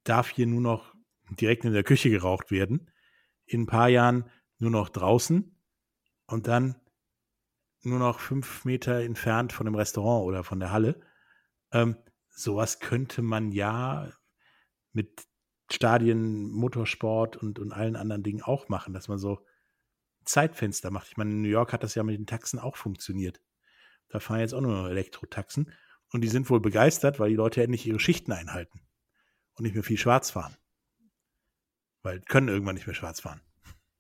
darf 0.04 0.30
hier 0.30 0.46
nur 0.46 0.62
noch 0.62 0.94
direkt 1.32 1.66
in 1.66 1.74
der 1.74 1.84
Küche 1.84 2.12
geraucht 2.12 2.52
werden. 2.52 2.92
In 3.46 3.62
ein 3.62 3.66
paar 3.66 3.90
Jahren 3.90 4.30
nur 4.60 4.70
noch 4.70 4.90
draußen 4.90 5.60
und 6.28 6.46
dann 6.46 6.80
nur 7.82 7.98
noch 7.98 8.20
fünf 8.20 8.66
Meter 8.66 9.02
entfernt 9.02 9.52
von 9.52 9.66
dem 9.66 9.74
Restaurant 9.74 10.28
oder 10.28 10.44
von 10.44 10.60
der 10.60 10.72
Halle. 10.72 11.02
Ähm, 11.72 11.98
sowas 12.30 12.80
könnte 12.80 13.24
man 13.24 13.52
ja 13.52 14.14
mit 14.94 15.28
Stadien, 15.72 16.52
Motorsport 16.52 17.36
und, 17.38 17.60
und 17.60 17.72
allen 17.72 17.96
anderen 17.96 18.24
Dingen 18.24 18.42
auch 18.42 18.70
machen, 18.70 18.94
dass 18.94 19.08
man 19.08 19.18
so 19.18 19.46
Zeitfenster 20.26 20.92
macht. 20.92 21.10
Ich 21.10 21.18
meine, 21.18 21.32
in 21.32 21.42
New 21.42 21.50
York 21.50 21.74
hat 21.74 21.84
das 21.84 21.96
ja 21.96 22.04
mit 22.04 22.18
den 22.18 22.28
Taxen 22.28 22.60
auch 22.60 22.78
funktioniert. 22.78 23.42
Da 24.10 24.20
fahren 24.20 24.40
jetzt 24.40 24.54
auch 24.54 24.62
nur 24.62 24.90
Elektrotaxen 24.90 25.72
und 26.12 26.22
die 26.22 26.28
sind 26.28 26.50
wohl 26.50 26.60
begeistert, 26.60 27.20
weil 27.20 27.30
die 27.30 27.36
Leute 27.36 27.64
endlich 27.64 27.88
ihre 27.88 28.00
Schichten 28.00 28.32
einhalten 28.32 28.82
und 29.56 29.64
nicht 29.64 29.74
mehr 29.74 29.84
viel 29.84 29.98
schwarz 29.98 30.32
fahren. 30.32 30.56
Weil 32.04 32.22
können 32.22 32.50
irgendwann 32.50 32.76
nicht 32.76 32.88
mehr 32.88 32.96
schwarz 32.96 33.22
fahren. 33.22 33.42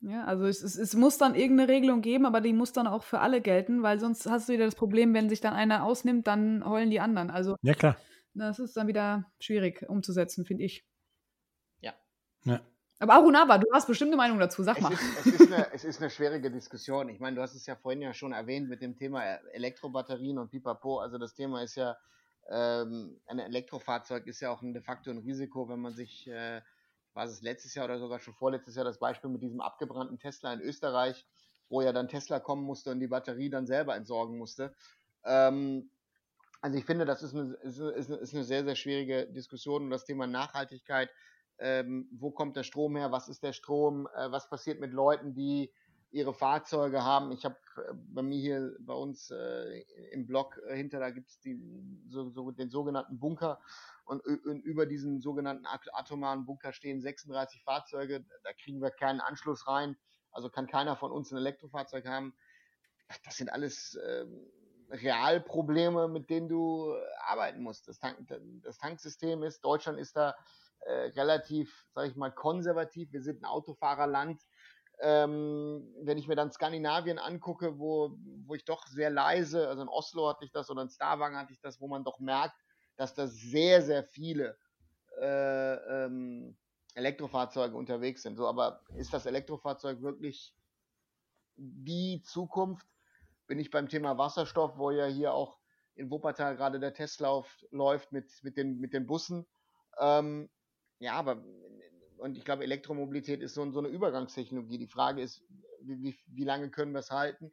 Ja, 0.01 0.25
also 0.25 0.45
es, 0.45 0.61
es, 0.61 0.77
es, 0.77 0.95
muss 0.95 1.17
dann 1.17 1.33
irgendeine 1.33 1.71
Regelung 1.71 2.01
geben, 2.01 2.25
aber 2.25 2.41
die 2.41 2.51
muss 2.51 2.73
dann 2.73 2.87
auch 2.87 3.03
für 3.03 3.21
alle 3.21 3.39
gelten, 3.39 3.83
weil 3.83 4.01
sonst 4.01 4.29
hast 4.29 4.49
du 4.49 4.53
wieder 4.53 4.65
das 4.65 4.75
Problem, 4.75 5.13
wenn 5.13 5.29
sich 5.29 5.39
dann 5.39 5.53
einer 5.53 5.85
ausnimmt, 5.85 6.27
dann 6.27 6.65
heulen 6.65 6.89
die 6.89 6.99
anderen. 6.99 7.29
Also 7.29 7.55
ja, 7.61 7.73
klar. 7.73 7.95
Das 8.33 8.59
ist 8.59 8.75
dann 8.75 8.87
wieder 8.87 9.31
schwierig 9.39 9.87
umzusetzen, 9.87 10.45
finde 10.45 10.63
ich. 10.63 10.85
Ja. 11.81 11.93
ja. 12.45 12.61
Aber 12.99 13.13
Arunaba, 13.15 13.57
du 13.57 13.67
hast 13.73 13.87
bestimmt 13.87 14.09
eine 14.09 14.17
Meinung 14.17 14.39
dazu, 14.39 14.63
sag 14.63 14.77
es 14.77 14.83
mal. 14.83 14.93
Ist, 14.93 15.01
es, 15.19 15.25
ist 15.25 15.53
eine, 15.53 15.67
es 15.73 15.83
ist 15.83 16.01
eine 16.01 16.09
schwierige 16.09 16.49
Diskussion. 16.49 17.09
Ich 17.09 17.19
meine, 17.19 17.35
du 17.35 17.41
hast 17.41 17.53
es 17.53 17.65
ja 17.65 17.75
vorhin 17.75 18.01
ja 18.01 18.13
schon 18.13 18.31
erwähnt 18.31 18.69
mit 18.69 18.81
dem 18.81 18.95
Thema 18.95 19.23
Elektrobatterien 19.51 20.37
und 20.37 20.49
Pipapo. 20.49 20.99
Also 20.99 21.17
das 21.17 21.33
Thema 21.33 21.61
ist 21.63 21.75
ja, 21.75 21.97
ähm, 22.49 23.19
ein 23.27 23.39
Elektrofahrzeug 23.39 24.25
ist 24.27 24.41
ja 24.41 24.51
auch 24.51 24.61
ein, 24.61 24.73
de 24.73 24.81
facto 24.81 25.11
ein 25.11 25.19
Risiko, 25.19 25.69
wenn 25.69 25.79
man 25.79 25.93
sich, 25.93 26.27
äh, 26.27 26.61
war 27.13 27.25
es 27.25 27.41
letztes 27.41 27.75
Jahr 27.75 27.85
oder 27.85 27.99
sogar 27.99 28.19
schon 28.19 28.33
vorletztes 28.33 28.75
Jahr 28.75 28.85
das 28.85 28.99
Beispiel 28.99 29.29
mit 29.29 29.43
diesem 29.43 29.61
abgebrannten 29.61 30.17
Tesla 30.17 30.53
in 30.53 30.61
Österreich, 30.61 31.27
wo 31.69 31.81
ja 31.81 31.91
dann 31.91 32.07
Tesla 32.07 32.39
kommen 32.39 32.63
musste 32.63 32.91
und 32.91 32.99
die 32.99 33.07
Batterie 33.07 33.49
dann 33.49 33.67
selber 33.67 33.95
entsorgen 33.95 34.37
musste. 34.37 34.73
Ähm, 35.25 35.89
also 36.63 36.77
ich 36.77 36.85
finde, 36.85 37.03
das 37.03 37.21
ist 37.21 37.35
eine, 37.35 37.55
ist, 37.55 37.81
eine, 37.81 38.15
ist 38.19 38.33
eine 38.33 38.45
sehr, 38.45 38.63
sehr 38.63 38.75
schwierige 38.77 39.27
Diskussion 39.27 39.83
und 39.83 39.89
das 39.89 40.05
Thema 40.05 40.27
Nachhaltigkeit. 40.27 41.09
Ähm, 41.59 42.07
wo 42.13 42.31
kommt 42.31 42.55
der 42.55 42.63
Strom 42.63 42.95
her? 42.95 43.11
Was 43.11 43.27
ist 43.27 43.43
der 43.43 43.51
Strom? 43.51 44.07
Äh, 44.15 44.31
was 44.31 44.49
passiert 44.49 44.79
mit 44.79 44.93
Leuten, 44.93 45.33
die 45.33 45.73
ihre 46.11 46.33
Fahrzeuge 46.33 47.03
haben? 47.03 47.33
Ich 47.33 47.43
habe 47.43 47.57
äh, 47.75 47.93
bei 47.93 48.21
mir 48.21 48.39
hier 48.39 48.77
bei 48.79 48.93
uns 48.93 49.29
äh, 49.29 49.81
im 50.13 50.25
Blog 50.25 50.57
äh, 50.69 50.77
hinter, 50.77 51.01
da 51.01 51.09
gibt 51.09 51.27
es 51.27 51.41
so, 52.07 52.29
so, 52.29 52.51
den 52.51 52.69
sogenannten 52.69 53.19
Bunker 53.19 53.59
und, 54.05 54.25
und, 54.25 54.61
über 54.61 54.85
diesen 54.85 55.19
sogenannten 55.19 55.65
atomaren 55.65 56.45
Bunker 56.45 56.71
stehen 56.71 57.01
36 57.01 57.61
Fahrzeuge. 57.61 58.23
Da 58.45 58.53
kriegen 58.53 58.81
wir 58.81 58.89
keinen 58.89 59.19
Anschluss 59.19 59.67
rein. 59.67 59.97
Also 60.31 60.49
kann 60.49 60.67
keiner 60.67 60.95
von 60.95 61.11
uns 61.11 61.29
ein 61.29 61.37
Elektrofahrzeug 61.37 62.07
haben. 62.07 62.33
Das 63.25 63.35
sind 63.35 63.49
alles 63.49 63.99
ähm, 64.07 64.49
Realprobleme, 64.93 66.07
mit 66.07 66.29
denen 66.29 66.47
du 66.47 66.93
arbeiten 67.25 67.61
musst. 67.61 67.87
Das, 67.87 67.99
Tank, 67.99 68.17
das 68.63 68.77
Tanksystem 68.77 69.43
ist, 69.43 69.61
Deutschland 69.65 69.99
ist 69.99 70.15
da 70.15 70.35
äh, 70.81 71.07
relativ, 71.15 71.85
sage 71.93 72.09
ich 72.09 72.15
mal, 72.15 72.31
konservativ. 72.31 73.11
Wir 73.11 73.21
sind 73.21 73.41
ein 73.41 73.45
Autofahrerland. 73.45 74.41
Ähm, 74.99 75.91
wenn 76.01 76.17
ich 76.17 76.27
mir 76.27 76.35
dann 76.35 76.51
Skandinavien 76.51 77.17
angucke, 77.17 77.79
wo, 77.79 78.15
wo 78.45 78.53
ich 78.53 78.63
doch 78.63 78.85
sehr 78.85 79.09
leise, 79.09 79.67
also 79.67 79.81
in 79.81 79.89
Oslo 79.89 80.29
hatte 80.29 80.45
ich 80.45 80.51
das 80.51 80.69
oder 80.69 80.83
in 80.83 80.89
Stavanger 80.89 81.39
hatte 81.39 81.53
ich 81.53 81.59
das, 81.59 81.81
wo 81.81 81.87
man 81.87 82.03
doch 82.03 82.19
merkt, 82.19 82.55
dass 82.95 83.15
da 83.15 83.27
sehr, 83.27 83.81
sehr 83.81 84.03
viele 84.03 84.57
äh, 85.19 86.05
ähm, 86.05 86.55
Elektrofahrzeuge 86.93 87.75
unterwegs 87.75 88.21
sind. 88.21 88.35
So, 88.37 88.47
aber 88.47 88.81
ist 88.95 89.13
das 89.13 89.25
Elektrofahrzeug 89.25 90.01
wirklich 90.01 90.53
die 91.55 92.21
Zukunft? 92.23 92.87
Bin 93.47 93.59
ich 93.59 93.71
beim 93.71 93.89
Thema 93.89 94.17
Wasserstoff, 94.17 94.77
wo 94.77 94.91
ja 94.91 95.05
hier 95.05 95.33
auch 95.33 95.59
in 95.95 96.09
Wuppertal 96.09 96.55
gerade 96.55 96.79
der 96.79 96.93
Testlauf 96.93 97.63
läuft 97.71 98.11
mit, 98.11 98.31
mit, 98.43 98.57
den, 98.57 98.79
mit 98.79 98.93
den 98.93 99.05
Bussen. 99.05 99.45
Ähm, 99.99 100.49
ja, 100.99 101.13
aber 101.13 101.43
und 102.17 102.37
ich 102.37 102.45
glaube, 102.45 102.63
Elektromobilität 102.63 103.41
ist 103.41 103.53
so, 103.53 103.69
so 103.71 103.79
eine 103.79 103.89
Übergangstechnologie. 103.89 104.77
Die 104.77 104.87
Frage 104.87 105.21
ist, 105.21 105.43
wie, 105.81 106.01
wie, 106.01 106.17
wie 106.27 106.45
lange 106.45 106.69
können 106.69 106.93
wir 106.93 106.99
es 106.99 107.11
halten? 107.11 107.51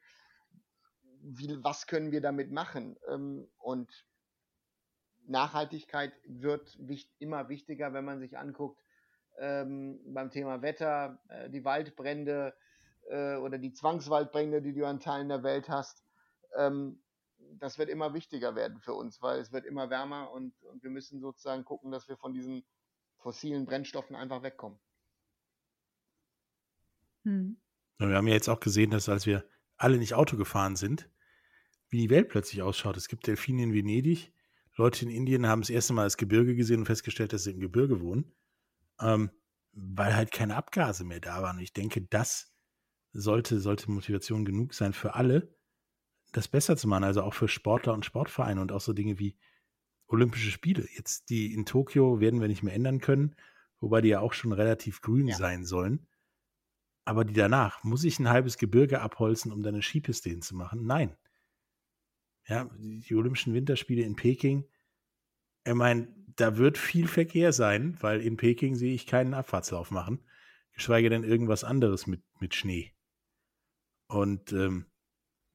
Wie, 1.23 1.63
was 1.63 1.87
können 1.87 2.13
wir 2.13 2.21
damit 2.21 2.53
machen? 2.53 2.97
Ähm, 3.09 3.51
und 3.59 4.07
Nachhaltigkeit 5.27 6.13
wird 6.25 6.77
wicht, 6.79 7.11
immer 7.19 7.49
wichtiger, 7.49 7.93
wenn 7.93 8.05
man 8.05 8.21
sich 8.21 8.39
anguckt 8.39 8.81
ähm, 9.39 10.01
beim 10.07 10.31
Thema 10.31 10.63
Wetter, 10.63 11.21
äh, 11.29 11.51
die 11.51 11.65
Waldbrände 11.65 12.55
äh, 13.11 13.37
oder 13.37 13.59
die 13.59 13.73
Zwangswaldbrände, 13.73 14.63
die 14.63 14.73
du 14.73 14.87
an 14.87 15.01
Teilen 15.01 15.29
der 15.29 15.43
Welt 15.43 15.69
hast. 15.69 16.05
Ähm, 16.57 17.03
das 17.59 17.79
wird 17.79 17.89
immer 17.89 18.15
wichtiger 18.15 18.55
werden 18.55 18.81
für 18.81 18.95
uns, 18.95 19.21
weil 19.21 19.41
es 19.41 19.53
wird 19.53 19.67
immer 19.67 19.91
wärmer 19.91 20.31
und, 20.31 20.55
und 20.63 20.83
wir 20.83 20.91
müssen 20.91 21.21
sozusagen 21.21 21.65
gucken, 21.65 21.91
dass 21.91 22.09
wir 22.09 22.17
von 22.17 22.33
diesen 22.33 22.65
fossilen 23.19 23.67
Brennstoffen 23.67 24.17
einfach 24.17 24.43
wegkommen. 24.43 24.79
Hm. 27.25 27.61
Wir 27.99 28.17
haben 28.17 28.29
ja 28.29 28.35
jetzt 28.35 28.49
auch 28.49 28.61
gesehen, 28.61 28.91
dass 28.91 29.09
als 29.09 29.27
wir 29.27 29.45
alle 29.77 29.99
nicht 29.99 30.15
Auto 30.15 30.37
gefahren 30.37 30.77
sind, 30.77 31.11
wie 31.89 31.99
die 31.99 32.11
Welt 32.11 32.29
plötzlich 32.29 32.63
ausschaut. 32.63 32.97
Es 32.97 33.09
gibt 33.09 33.27
Delfine 33.27 33.63
in 33.63 33.75
Venedig. 33.75 34.33
Leute 34.77 35.05
in 35.05 35.11
Indien 35.11 35.47
haben 35.47 35.61
das 35.61 35.71
erste 35.71 35.93
Mal 35.93 36.05
das 36.05 36.17
Gebirge 36.17 36.55
gesehen 36.55 36.81
und 36.81 36.87
festgestellt, 36.87 37.33
dass 37.33 37.45
sie 37.45 37.51
im 37.51 37.61
Gebirge 37.61 38.01
wohnen, 38.01 38.33
ähm, 39.01 39.31
weil 39.73 40.15
halt 40.15 40.31
keine 40.31 40.57
Abgase 40.57 41.05
mehr 41.05 41.21
da 41.21 41.43
waren. 41.43 41.57
Und 41.57 41.63
ich 41.63 41.75
denke, 41.75 42.01
das 42.03 42.50
sollte, 43.13 43.61
sollte 43.61 43.91
Motivation 43.91 44.45
genug 44.45 44.75
sein 44.75 44.93
für 44.93 45.15
alle, 45.15 45.55
das 46.33 46.49
besser 46.49 46.77
zu 46.77 46.89
machen. 46.89 47.05
Also 47.05 47.23
auch 47.23 47.35
für 47.35 47.49
Sportler 47.49 47.95
und 47.95 48.05
Sportvereine 48.05 48.61
und 48.61 48.73
auch 48.73 48.81
so 48.81 48.93
Dinge 48.93 49.19
wie 49.19 49.37
Olympische 50.07 50.51
Spiele. 50.51 50.87
Jetzt 50.95 51.31
die 51.31 51.53
in 51.55 51.67
Tokio 51.67 52.21
werden 52.21 52.41
wir 52.41 52.49
nicht 52.49 52.63
mehr 52.63 52.75
ändern 52.75 53.01
können, 53.01 53.37
wobei 53.81 54.01
die 54.01 54.09
ja 54.09 54.21
auch 54.21 54.33
schon 54.33 54.53
relativ 54.53 55.01
grün 55.03 55.29
ja. 55.29 55.37
sein 55.37 55.65
sollen. 55.65 56.07
Aber 57.05 57.25
die 57.25 57.35
danach, 57.35 57.83
muss 57.83 58.05
ich 58.05 58.19
ein 58.19 58.29
halbes 58.29 58.59
Gebirge 58.59 59.01
abholzen, 59.01 59.53
um 59.53 59.63
dann 59.63 59.75
eine 59.75 59.83
Skipiste 59.83 60.31
hinzumachen? 60.31 60.85
Nein. 60.85 61.17
Ja, 62.47 62.71
die 62.79 63.15
Olympischen 63.15 63.55
Winterspiele 63.55 64.03
in 64.03 64.17
Peking, 64.17 64.65
ich 65.65 65.75
meine, 65.75 66.09
da 66.37 66.57
wird 66.57 66.79
viel 66.79 67.07
Verkehr 67.07 67.53
sein, 67.53 67.97
weil 68.01 68.21
in 68.21 68.37
Peking 68.37 68.75
sehe 68.75 68.95
ich 68.95 69.07
keinen 69.07 69.35
Abfahrtslauf 69.35 69.91
machen, 69.91 70.25
geschweige 70.73 71.11
denn 71.11 71.25
irgendwas 71.25 71.65
anderes 71.65 72.07
mit, 72.07 72.23
mit 72.41 72.55
Schnee. 72.55 72.93
Und 74.11 74.53
ähm, 74.53 74.87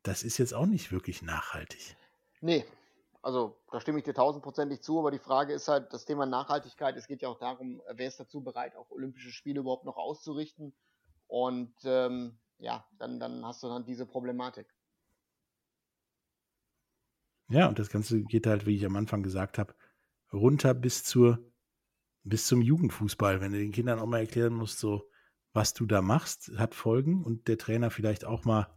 das 0.03 0.23
ist 0.23 0.37
jetzt 0.37 0.53
auch 0.53 0.65
nicht 0.65 0.91
wirklich 0.93 1.21
nachhaltig. 1.21 1.97
Nee, 2.39 2.65
also 3.21 3.59
da 3.69 3.81
stimme 3.81 3.97
ich 3.97 4.05
dir 4.05 4.13
tausendprozentig 4.13 4.81
zu, 4.81 4.97
aber 4.97 5.11
die 5.11 5.19
Frage 5.19 5.53
ist 5.53 5.67
halt 5.67 5.91
das 5.91 6.05
Thema 6.05 6.25
Nachhaltigkeit. 6.25 6.95
Es 6.95 7.07
geht 7.07 7.21
ja 7.21 7.27
auch 7.27 7.37
darum, 7.37 7.81
wer 7.91 8.07
ist 8.07 8.19
dazu 8.19 8.41
bereit, 8.41 8.75
auch 8.77 8.89
Olympische 8.91 9.31
Spiele 9.31 9.59
überhaupt 9.59 9.83
noch 9.83 9.97
auszurichten. 9.97 10.73
Und 11.27 11.73
ähm, 11.83 12.39
ja, 12.57 12.87
dann, 12.97 13.19
dann 13.19 13.45
hast 13.45 13.61
du 13.61 13.67
dann 13.67 13.83
diese 13.83 14.05
Problematik. 14.05 14.67
Ja, 17.49 17.67
und 17.67 17.77
das 17.77 17.89
Ganze 17.89 18.23
geht 18.23 18.47
halt, 18.47 18.65
wie 18.65 18.77
ich 18.77 18.85
am 18.85 18.95
Anfang 18.95 19.21
gesagt 19.21 19.57
habe, 19.57 19.75
runter 20.31 20.73
bis 20.73 21.03
zur 21.03 21.39
bis 22.23 22.47
zum 22.47 22.61
Jugendfußball, 22.61 23.41
wenn 23.41 23.51
du 23.51 23.59
den 23.59 23.71
Kindern 23.71 23.99
auch 23.99 24.07
mal 24.07 24.19
erklären 24.19 24.53
musst, 24.53 24.79
so 24.79 25.07
was 25.55 25.73
du 25.73 25.85
da 25.85 26.01
machst, 26.01 26.51
hat 26.57 26.75
Folgen 26.75 27.23
und 27.23 27.47
der 27.47 27.57
Trainer 27.57 27.89
vielleicht 27.89 28.25
auch 28.25 28.43
mal 28.43 28.67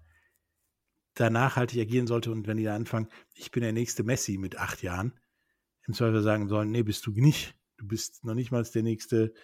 da 1.14 1.28
nachhaltig 1.28 1.80
agieren 1.80 2.06
sollte 2.06 2.30
und 2.30 2.46
wenn 2.46 2.56
die 2.56 2.64
da 2.64 2.76
anfangen, 2.76 3.08
ich 3.34 3.50
bin 3.50 3.64
der 3.64 3.72
nächste 3.72 4.04
Messi 4.04 4.38
mit 4.38 4.56
acht 4.56 4.82
Jahren, 4.82 5.18
im 5.86 5.94
Zweifel 5.94 6.22
sagen 6.22 6.48
sollen, 6.48 6.70
nee, 6.70 6.84
bist 6.84 7.04
du 7.06 7.10
nicht. 7.10 7.56
Du 7.78 7.86
bist 7.88 8.24
noch 8.24 8.34
nicht 8.34 8.52
mal 8.52 8.62
der 8.62 8.82
nächste, 8.82 9.34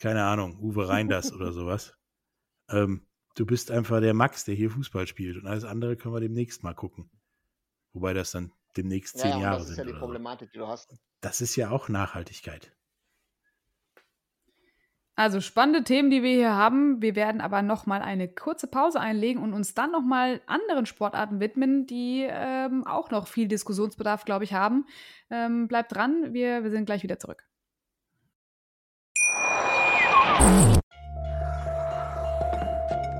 keine 0.00 0.24
Ahnung, 0.24 0.58
Uwe 0.58 0.88
Reinders 0.88 1.32
oder 1.34 1.52
sowas. 1.52 1.94
Ähm, 2.68 3.06
du 3.36 3.46
bist 3.46 3.70
einfach 3.70 4.00
der 4.00 4.14
Max, 4.14 4.44
der 4.44 4.56
hier 4.56 4.70
Fußball 4.70 5.06
spielt 5.06 5.36
und 5.36 5.46
alles 5.46 5.64
andere 5.64 5.96
können 5.96 6.14
wir 6.14 6.20
demnächst 6.20 6.64
mal 6.64 6.74
gucken. 6.74 7.10
Wobei 7.92 8.12
das 8.12 8.32
dann 8.32 8.52
demnächst 8.76 9.18
zehn 9.18 9.30
ja, 9.30 9.40
Jahre 9.40 9.64
sind. 9.64 9.78
Das 9.78 9.86
ist 9.86 9.86
ja 9.86 9.92
die 9.92 9.98
Problematik, 9.98 10.48
so. 10.48 10.52
die 10.52 10.58
du 10.58 10.66
hast. 10.66 10.92
Das 11.20 11.40
ist 11.40 11.54
ja 11.54 11.70
auch 11.70 11.88
Nachhaltigkeit. 11.88 12.76
Also 15.18 15.40
spannende 15.40 15.82
Themen, 15.82 16.10
die 16.10 16.22
wir 16.22 16.30
hier 16.30 16.54
haben. 16.54 17.02
Wir 17.02 17.16
werden 17.16 17.40
aber 17.40 17.60
noch 17.60 17.86
mal 17.86 18.02
eine 18.02 18.28
kurze 18.28 18.68
Pause 18.68 19.00
einlegen 19.00 19.42
und 19.42 19.52
uns 19.52 19.74
dann 19.74 19.90
noch 19.90 20.04
mal 20.04 20.40
anderen 20.46 20.86
Sportarten 20.86 21.40
widmen, 21.40 21.88
die 21.88 22.24
ähm, 22.30 22.86
auch 22.86 23.10
noch 23.10 23.26
viel 23.26 23.48
Diskussionsbedarf, 23.48 24.24
glaube 24.24 24.44
ich, 24.44 24.52
haben. 24.52 24.86
Ähm, 25.28 25.66
bleibt 25.66 25.92
dran, 25.92 26.32
wir, 26.34 26.62
wir 26.62 26.70
sind 26.70 26.84
gleich 26.84 27.02
wieder 27.02 27.18
zurück. 27.18 27.42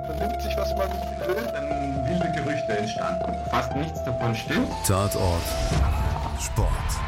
Vernimmt 0.06 0.40
sich, 0.40 0.56
was 0.56 0.76
man 0.76 0.88
will, 1.26 1.48
dann 1.52 2.06
wilde 2.06 2.32
Gerüchte 2.32 2.78
entstanden. 2.78 3.34
Fast 3.50 3.74
nichts 3.74 4.04
davon 4.04 4.32
stimmt. 4.36 4.68
Tatort. 4.86 5.42
Sport. 6.38 7.07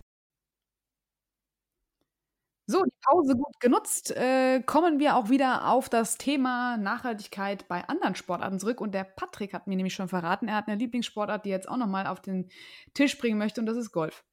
So, 2.67 2.83
die 2.83 2.91
Pause 3.01 3.35
gut 3.35 3.59
genutzt. 3.59 4.11
Äh, 4.11 4.61
kommen 4.61 4.99
wir 4.99 5.15
auch 5.15 5.29
wieder 5.29 5.67
auf 5.67 5.89
das 5.89 6.17
Thema 6.17 6.77
Nachhaltigkeit 6.77 7.67
bei 7.67 7.87
anderen 7.87 8.15
Sportarten 8.15 8.59
zurück. 8.59 8.79
Und 8.79 8.93
der 8.93 9.03
Patrick 9.03 9.53
hat 9.53 9.67
mir 9.67 9.75
nämlich 9.75 9.93
schon 9.93 10.07
verraten, 10.07 10.47
er 10.47 10.55
hat 10.55 10.67
eine 10.67 10.77
Lieblingssportart, 10.77 11.45
die 11.45 11.49
er 11.49 11.57
jetzt 11.57 11.69
auch 11.69 11.77
nochmal 11.77 12.07
auf 12.07 12.21
den 12.21 12.49
Tisch 12.93 13.17
bringen 13.17 13.37
möchte, 13.37 13.59
und 13.59 13.65
das 13.65 13.77
ist 13.77 13.91
Golf. 13.91 14.23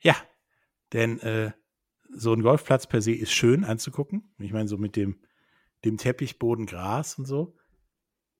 Ja, 0.00 0.16
denn 0.92 1.20
äh, 1.20 1.52
so 2.10 2.32
ein 2.32 2.42
Golfplatz 2.42 2.86
per 2.86 3.02
se 3.02 3.12
ist 3.12 3.32
schön 3.32 3.64
anzugucken. 3.64 4.34
Ich 4.38 4.52
meine, 4.52 4.68
so 4.68 4.78
mit 4.78 4.96
dem, 4.96 5.20
dem 5.84 5.98
Teppichboden 5.98 6.66
Gras 6.66 7.18
und 7.18 7.26
so. 7.26 7.56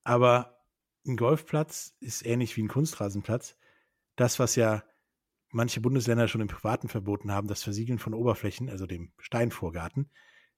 Aber 0.05 0.65
ein 1.07 1.17
Golfplatz 1.17 1.97
ist 2.01 2.25
ähnlich 2.25 2.57
wie 2.57 2.63
ein 2.63 2.69
Kunstrasenplatz. 2.69 3.57
Das, 4.17 4.39
was 4.39 4.57
ja 4.57 4.85
manche 5.55 5.81
Bundesländer 5.81 6.29
schon 6.29 6.41
im 6.41 6.49
Privaten 6.49 6.89
verboten 6.89 7.33
haben, 7.33 7.49
das 7.49 7.63
Versiegeln 7.63 7.99
von 7.99 8.15
Oberflächen, 8.15 8.69
also 8.69 8.87
dem 8.87 9.13
Steinvorgarten. 9.19 10.11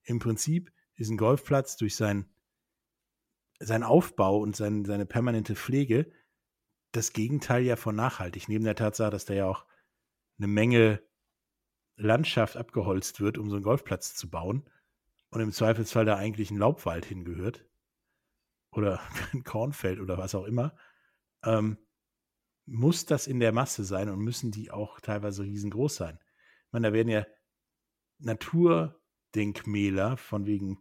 Im 0.02 0.18
Prinzip 0.18 0.72
ist 0.94 1.10
ein 1.10 1.18
Golfplatz 1.18 1.76
durch 1.76 1.96
sein, 1.96 2.28
seinen 3.58 3.84
Aufbau 3.84 4.38
und 4.38 4.56
sein, 4.56 4.84
seine 4.84 5.06
permanente 5.06 5.54
Pflege 5.54 6.10
das 6.92 7.12
Gegenteil 7.12 7.62
ja 7.62 7.76
von 7.76 7.94
nachhaltig. 7.94 8.48
Neben 8.48 8.64
der 8.64 8.74
Tatsache, 8.74 9.10
dass 9.10 9.26
da 9.26 9.34
ja 9.34 9.46
auch 9.46 9.66
eine 10.38 10.46
Menge 10.46 11.02
Landschaft 11.96 12.56
abgeholzt 12.56 13.20
wird, 13.20 13.38
um 13.38 13.48
so 13.48 13.56
einen 13.56 13.64
Golfplatz 13.64 14.14
zu 14.14 14.30
bauen 14.30 14.68
und 15.30 15.40
im 15.40 15.52
Zweifelsfall 15.52 16.04
da 16.04 16.16
eigentlich 16.16 16.50
ein 16.50 16.58
Laubwald 16.58 17.04
hingehört 17.04 17.66
oder 18.70 19.00
ein 19.32 19.44
Kornfeld 19.44 20.00
oder 20.00 20.18
was 20.18 20.34
auch 20.34 20.44
immer, 20.44 20.74
ähm, 21.44 21.78
muss 22.66 23.06
das 23.06 23.26
in 23.26 23.40
der 23.40 23.52
Masse 23.52 23.84
sein 23.84 24.08
und 24.08 24.20
müssen 24.20 24.50
die 24.50 24.70
auch 24.70 25.00
teilweise 25.00 25.44
riesengroß 25.44 25.96
sein. 25.96 26.18
Ich 26.66 26.72
meine, 26.72 26.88
da 26.88 26.92
werden 26.92 27.08
ja 27.08 27.26
Naturdenkmäler 28.18 30.16
von 30.16 30.46
wegen 30.46 30.80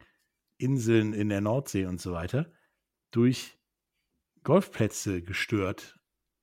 Inseln 0.57 1.13
in 1.13 1.29
der 1.29 1.41
Nordsee 1.41 1.85
und 1.85 2.01
so 2.01 2.13
weiter 2.13 2.51
durch 3.11 3.57
Golfplätze 4.43 5.21
gestört, 5.21 5.99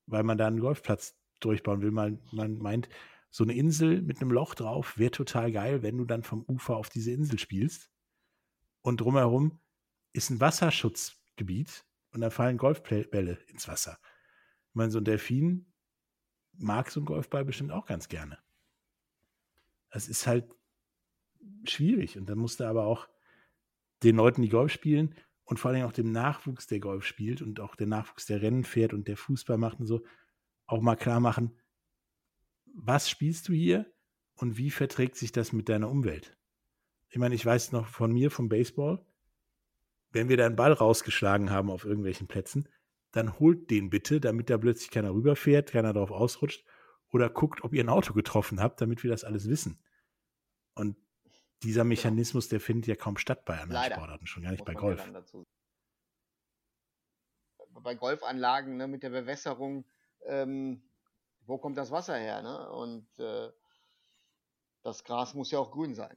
weil 0.07 0.23
man 0.23 0.39
da 0.39 0.47
einen 0.47 0.61
Golfplatz 0.61 1.19
durchbauen 1.41 1.83
will. 1.83 1.91
Man, 1.91 2.23
man 2.33 2.59
meint, 2.59 2.89
so 3.31 3.45
eine 3.45 3.55
Insel 3.55 4.03
mit 4.03 4.21
einem 4.21 4.31
Loch 4.31 4.55
drauf 4.55 4.99
wäre 4.99 5.11
total 5.11 5.53
geil, 5.53 5.83
wenn 5.83 5.97
du 5.97 6.05
dann 6.05 6.23
vom 6.23 6.45
Ufer 6.45 6.77
auf 6.77 6.91
diese 6.91 7.13
Insel 7.13 7.39
spielst. 7.39 7.91
Und 8.83 9.01
drumherum 9.01 9.61
ist 10.13 10.31
ein 10.31 10.41
Wasserschutzgebiet 10.41 11.87
und 12.11 12.21
da 12.21 12.31
fallen 12.31 12.59
Golfbälle 12.59 13.39
ins 13.49 13.69
Wasser. 13.69 13.99
Ich 14.73 14.77
meine, 14.77 14.91
so 14.91 15.01
ein 15.01 15.05
Delfin 15.05 15.67
mag 16.55 16.91
so 16.91 17.01
ein 17.01 17.05
Golfball 17.05 17.45
bestimmt 17.45 17.73
auch 17.73 17.85
ganz 17.85 18.09
gerne. 18.09 18.39
Es 19.91 20.09
ist 20.09 20.27
halt 20.27 20.57
schwierig 21.65 22.17
und 22.17 22.27
dann 22.27 22.39
musst 22.39 22.59
du 22.59 22.65
aber 22.65 22.87
auch 22.87 23.07
den 24.03 24.17
Leuten, 24.17 24.41
die 24.41 24.49
Golf 24.49 24.73
spielen 24.73 25.15
und 25.45 25.61
vor 25.61 25.71
allem 25.71 25.85
auch 25.85 25.93
dem 25.93 26.11
Nachwuchs, 26.11 26.67
der 26.67 26.81
Golf 26.81 27.05
spielt 27.05 27.43
und 27.43 27.61
auch 27.61 27.77
der 27.77 27.87
Nachwuchs, 27.87 28.25
der 28.25 28.41
Rennen 28.41 28.65
fährt 28.65 28.95
und 28.95 29.09
der 29.09 29.19
Fußball 29.19 29.59
macht 29.59 29.79
und 29.79 29.87
so, 29.87 30.03
auch 30.67 30.81
mal 30.81 30.97
klar 30.97 31.21
machen, 31.21 31.55
was 32.75 33.11
spielst 33.11 33.49
du 33.49 33.53
hier 33.53 33.93
und 34.37 34.57
wie 34.57 34.71
verträgt 34.71 35.17
sich 35.17 35.33
das 35.33 35.53
mit 35.53 35.69
deiner 35.69 35.91
Umwelt? 35.91 36.35
Ich 37.11 37.19
meine, 37.19 37.35
ich 37.35 37.45
weiß 37.45 37.73
noch 37.73 37.89
von 37.89 38.11
mir 38.11 38.31
vom 38.31 38.49
Baseball, 38.49 39.05
wenn 40.13 40.31
wir 40.31 40.39
da 40.39 40.47
einen 40.47 40.57
Ball 40.57 40.73
rausgeschlagen 40.73 41.51
haben 41.51 41.71
auf 41.71 41.85
irgendwelchen 41.85 42.27
Plätzen, 42.27 42.67
dann 43.13 43.39
holt 43.39 43.71
den 43.71 43.91
bitte, 43.91 44.21
damit 44.21 44.51
da 44.51 44.59
plötzlich 44.59 44.91
keiner 44.91 45.15
rüberfährt, 45.15 45.71
keiner 45.71 45.93
darauf 45.93 46.11
ausrutscht 46.11 46.65
oder 47.11 47.29
guckt, 47.29 47.63
ob 47.63 47.75
ihr 47.75 47.85
ein 47.85 47.89
Auto 47.89 48.15
getroffen 48.15 48.61
habt, 48.61 48.81
damit 48.81 49.03
wir 49.03 49.11
das 49.11 49.25
alles 49.25 49.49
wissen. 49.49 49.79
Und 50.75 50.97
dieser 51.63 51.85
Mechanismus, 51.85 52.49
der 52.49 52.61
findet 52.61 52.87
ja 52.87 52.97
kaum 52.97 53.17
statt 53.19 53.45
bei 53.45 53.55
anderen 53.55 53.83
Leider. 53.83 53.95
Sportarten, 53.97 54.27
schon 54.27 54.43
gar 54.43 54.51
nicht 54.51 54.65
bei 54.65 54.75
Golf. 54.75 55.03
bei 57.71 57.95
Golfanlagen 57.95 58.77
ne, 58.77 58.87
mit 58.89 59.03
der 59.03 59.11
Bewässerung, 59.11 59.85
ähm, 60.27 60.83
wo 61.47 61.59
kommt 61.59 61.77
das 61.77 61.91
Wasser 61.91 62.17
her? 62.17 62.43
Ne? 62.43 62.71
Und 62.71 63.07
äh, 63.19 63.51
das 64.83 65.05
Gras 65.05 65.35
muss 65.35 65.51
ja 65.51 65.59
auch 65.59 65.71
grün 65.71 65.95
sein. 65.95 66.17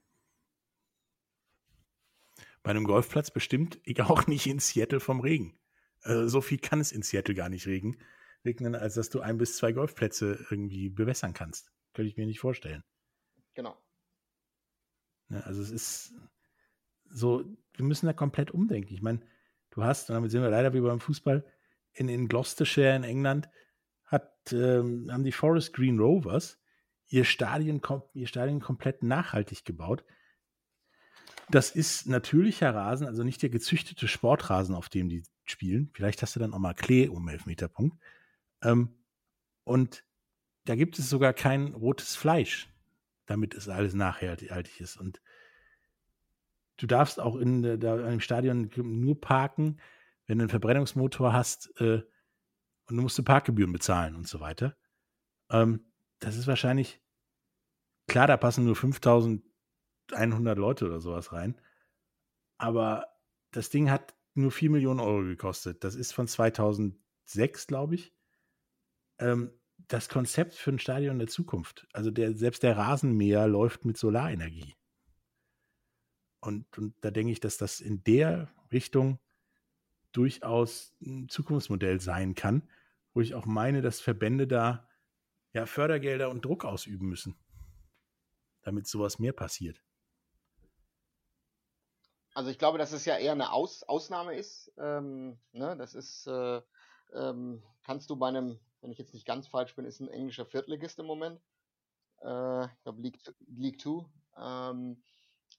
Bei 2.64 2.72
einem 2.72 2.86
Golfplatz 2.86 3.32
bestimmt 3.32 3.80
ich 3.84 4.02
auch 4.02 4.28
nicht 4.28 4.48
in 4.48 4.60
Seattle 4.60 5.00
vom 5.00 5.20
Regen. 5.20 5.58
Also 6.06 6.28
so 6.28 6.41
viel 6.41 6.60
kann 6.60 6.80
es 6.80 6.91
in 6.91 7.01
Seattle 7.01 7.36
gar 7.36 7.49
nicht 7.49 7.68
regen, 7.68 7.97
regnen, 8.45 8.76
als 8.76 8.93
dass 8.93 9.10
du 9.10 9.22
ein 9.22 9.38
bis 9.38 9.58
zwei 9.58 9.72
Golfplätze 9.72 10.45
irgendwie 10.49 10.89
bewässern 10.89 11.34
kannst. 11.34 11.72
Könnte 11.93 12.10
ich 12.10 12.18
mir 12.18 12.26
nicht 12.26 12.39
vorstellen. 12.39 12.84
Genau. 13.56 13.76
Ja, 15.30 15.39
also 15.41 15.62
es 15.62 15.72
ist 15.72 16.14
so, 17.06 17.43
wir 17.74 17.86
müssen 17.86 18.06
da 18.06 18.14
komplett 18.14 18.51
umdenken. 18.51 18.93
Ich 18.93 19.01
meine, 19.01 19.22
du 19.72 19.84
hast, 19.84 20.10
und 20.10 20.14
damit 20.14 20.32
sind 20.32 20.43
wir 20.43 20.49
leider 20.49 20.74
wie 20.74 20.82
beim 20.82 20.99
Fußball, 20.99 21.43
in, 21.93 22.10
in 22.10 22.28
Gloucestershire 22.28 22.95
in 22.95 23.03
England 23.03 23.49
hat, 24.03 24.32
ähm, 24.51 25.10
haben 25.12 25.24
die 25.24 25.32
Forest 25.32 25.74
Green 25.74 25.99
Rovers 25.99 26.60
ihr 27.08 27.26
Stadion, 27.26 27.82
ihr 28.14 28.28
Stadion 28.28 28.60
komplett 28.60 29.03
nachhaltig 29.03 29.66
gebaut. 29.66 30.03
Das 31.50 31.72
ist 31.72 32.08
natürlicher 32.08 32.74
Rasen, 32.74 33.08
also 33.08 33.24
nicht 33.24 33.41
der 33.41 33.50
gezüchtete 33.50 34.08
Sportrasen, 34.08 34.74
auf 34.76 34.89
dem 34.89 35.10
die 35.10 35.24
spielen. 35.43 35.91
Vielleicht 35.93 36.22
hast 36.22 36.36
du 36.36 36.39
dann 36.39 36.54
auch 36.54 36.60
mal 36.60 36.74
Klee 36.74 37.08
um 37.08 37.28
Elfmeterpunkt. 37.28 37.98
Ähm, 38.64 38.98
und 39.64 40.04
da 40.66 40.76
gibt 40.76 40.98
es 40.98 41.10
sogar 41.10 41.34
kein 41.34 41.74
rotes 41.74 42.16
Fleisch, 42.16 42.70
damit 43.28 43.54
es 43.54 43.70
alles 43.70 43.93
nachhaltig 43.93 44.80
ist. 44.80 44.98
Und 44.98 45.22
du 46.78 46.88
darfst 46.88 47.20
auch 47.20 47.36
in, 47.36 47.80
da, 47.80 47.96
einem 47.96 48.20
Stadion 48.20 48.72
nur 48.76 49.20
parken, 49.22 49.80
wenn 50.26 50.39
du 50.39 50.43
einen 50.43 50.50
Verbrennungsmotor 50.50 51.34
hast 51.34 51.80
äh, 51.80 52.02
und 52.88 52.98
du 52.98 53.02
musst 53.02 53.24
Parkgebühren 53.24 53.72
bezahlen 53.72 54.16
und 54.16 54.28
so 54.28 54.39
weiter. 54.39 54.76
Ähm, 55.50 55.91
das 56.20 56.38
ist 56.38 56.48
wahrscheinlich, 56.48 57.02
klar, 58.08 58.28
da 58.28 58.38
passen 58.38 58.66
nur 58.66 58.76
5100 60.10 60.58
Leute 60.58 60.86
oder 60.86 60.99
sowas 60.99 61.32
rein, 61.34 61.60
aber 62.58 63.08
das 63.51 63.70
Ding 63.70 63.89
hat 63.89 64.16
nur 64.34 64.51
4 64.51 64.70
Millionen 64.70 64.99
Euro 64.99 65.24
gekostet. 65.24 65.84
Das 65.84 65.95
ist 65.95 66.12
von 66.12 66.28
2006, 66.28 67.68
glaube 67.68 67.95
ich. 67.95 68.14
Ähm, 69.20 69.51
das 69.88 70.10
Konzept 70.10 70.56
für 70.56 70.72
ein 70.72 70.80
Stadion 70.80 71.20
der 71.20 71.28
Zukunft. 71.28 71.88
Also 71.93 72.12
der, 72.12 72.36
selbst 72.36 72.64
der 72.64 72.78
Rasenmäher 72.78 73.47
läuft 73.47 73.86
mit 73.86 73.97
Solarenergie. 73.97 74.74
Und, 76.39 76.78
und 76.78 76.95
da 77.01 77.12
denke 77.12 77.32
ich, 77.32 77.39
dass 77.39 77.58
das 77.58 77.82
in 77.82 78.03
der 78.03 78.49
Richtung 78.72 79.20
durchaus 80.12 80.93
ein 81.01 81.28
Zukunftsmodell 81.28 81.99
sein 81.99 82.36
kann, 82.36 82.70
wo 83.14 83.22
ich 83.22 83.36
auch 83.36 83.45
meine, 83.45 83.82
dass 83.82 83.99
Verbände 83.99 84.47
da 84.47 84.88
ja 85.53 85.66
Fördergelder 85.66 86.30
und 86.30 86.45
Druck 86.45 86.66
ausüben 86.66 87.08
müssen, 87.08 87.36
damit 88.62 88.88
sowas 88.88 89.20
mehr 89.20 89.34
passiert. 89.34 89.82
Also 92.36 92.49
ich 92.49 92.59
glaube, 92.59 92.77
dass 92.77 92.91
es 92.91 93.05
ja 93.05 93.17
eher 93.17 93.31
eine 93.31 93.53
Aus 93.53 93.83
Ausnahme 93.83 94.36
ist. 94.36 94.69
Ähm, 94.77 95.39
ne? 95.53 95.77
Das 95.77 95.95
ist, 95.95 96.27
äh, 96.27 96.61
ähm, 97.13 97.63
kannst 97.83 98.09
du 98.09 98.17
bei 98.17 98.27
einem, 98.27 98.59
wenn 98.81 98.91
ich 98.91 98.97
jetzt 98.97 99.13
nicht 99.13 99.25
ganz 99.25 99.47
falsch 99.47 99.73
bin, 99.73 99.86
ist 99.86 100.01
ein 100.01 100.09
englischer 100.09 100.45
Viertligist 100.45 100.99
im 100.99 101.05
Moment. 101.05 101.39
Äh, 102.21 102.65
ich 102.65 102.83
glaube 102.83 103.01
League, 103.01 103.19
League 103.47 103.79
2. 103.79 104.05
Ähm, 104.38 105.01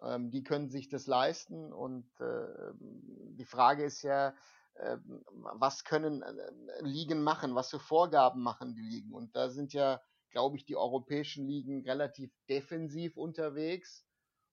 ähm, 0.03 0.31
die 0.31 0.43
können 0.43 0.69
sich 0.69 0.91
das 0.91 1.07
leisten 1.07 1.73
und 1.73 2.11
äh, 2.21 2.75
die 2.79 3.47
Frage 3.47 3.83
ist 3.83 4.03
ja, 4.03 4.35
äh, 4.75 4.99
was 5.31 5.83
können 5.83 6.21
äh, 6.21 6.53
Ligen 6.83 7.23
machen, 7.23 7.55
was 7.55 7.71
für 7.71 7.81
Vorgaben 7.81 8.43
machen 8.43 8.75
die 8.75 8.83
Ligen 8.83 9.15
und 9.15 9.35
da 9.35 9.49
sind 9.49 9.73
ja, 9.73 10.03
glaube 10.29 10.59
ich, 10.59 10.67
die 10.67 10.77
europäischen 10.77 11.47
Ligen 11.47 11.83
relativ 11.87 12.31
defensiv 12.51 13.17
unterwegs 13.17 14.07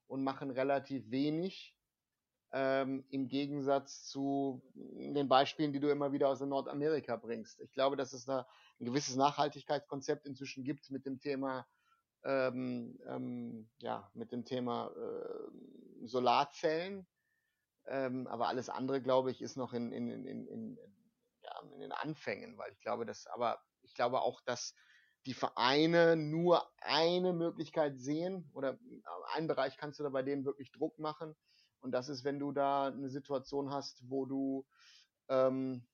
und 0.07 0.23
machen 0.23 0.51
relativ 0.51 1.11
wenig 1.11 1.75
ähm, 2.53 3.03
im 3.09 3.27
Gegensatz 3.27 4.05
zu 4.05 4.61
den 4.75 5.27
Beispielen, 5.27 5.73
die 5.73 5.79
du 5.79 5.89
immer 5.89 6.11
wieder 6.11 6.29
aus 6.29 6.39
Nordamerika 6.39 7.15
bringst. 7.15 7.59
Ich 7.61 7.73
glaube, 7.73 7.97
dass 7.97 8.13
es 8.13 8.25
da 8.25 8.47
ein 8.79 8.85
gewisses 8.85 9.15
Nachhaltigkeitskonzept 9.15 10.27
inzwischen 10.27 10.63
gibt 10.63 10.91
mit 10.91 11.05
dem 11.07 11.19
Thema 11.19 11.65
ähm, 12.23 12.99
ähm, 13.07 13.69
ja, 13.79 14.09
mit 14.13 14.31
dem 14.31 14.45
Thema 14.45 14.91
äh, 14.95 16.05
Solarzellen. 16.07 17.07
Ähm, 17.87 18.27
aber 18.27 18.47
alles 18.47 18.69
andere, 18.69 19.01
glaube 19.01 19.31
ich, 19.31 19.41
ist 19.41 19.57
noch 19.57 19.73
in, 19.73 19.91
in, 19.91 20.09
in, 20.09 20.47
in, 20.47 20.77
ja, 21.41 21.59
in 21.73 21.79
den 21.81 21.91
Anfängen, 21.91 22.57
weil 22.57 22.71
ich 22.71 22.79
glaube, 22.81 23.05
dass, 23.05 23.25
aber 23.27 23.61
ich 23.81 23.95
glaube 23.95 24.21
auch, 24.21 24.41
dass 24.41 24.75
die 25.25 25.33
Vereine 25.33 26.15
nur 26.15 26.69
eine 26.81 27.33
Möglichkeit 27.33 27.97
sehen 27.99 28.49
oder 28.53 28.77
einen 29.33 29.47
Bereich 29.47 29.75
kannst 29.77 29.99
du 29.99 30.03
da 30.03 30.09
bei 30.09 30.21
denen 30.21 30.45
wirklich 30.45 30.71
Druck 30.71 30.99
machen 30.99 31.35
und 31.83 31.91
das 31.91 32.07
ist, 32.07 32.23
wenn 32.23 32.39
du 32.39 32.53
da 32.53 32.87
eine 32.87 33.09
Situation 33.09 33.69
hast, 33.69 34.09
wo 34.09 34.25
du, 34.25 34.65
ähm, 35.27 35.85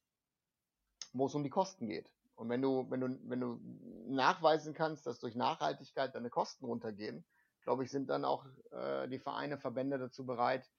wo 1.13 1.25
es 1.25 1.33
um 1.33 1.43
die 1.43 1.49
Kosten 1.49 1.87
geht. 1.87 2.11
Und 2.35 2.47
wenn 2.49 2.61
du, 2.61 2.89
wenn 2.89 3.01
du, 3.01 3.19
wenn 3.27 3.39
du 3.39 3.59
nachweisen 4.07 4.73
kannst, 4.73 5.07
dass 5.07 5.19
durch 5.19 5.35
Nachhaltigkeit 5.35 6.13
deine 6.13 6.29
Kosten 6.29 6.65
runtergehen, 6.65 7.25
glaube 7.63 7.83
ich, 7.83 7.91
sind 7.91 8.09
dann 8.09 8.23
auch 8.23 8.45
äh, 8.71 9.07
die 9.09 9.19
Vereine, 9.19 9.57
Verbände 9.57 9.97
dazu 9.97 10.25
bereit, 10.25 10.69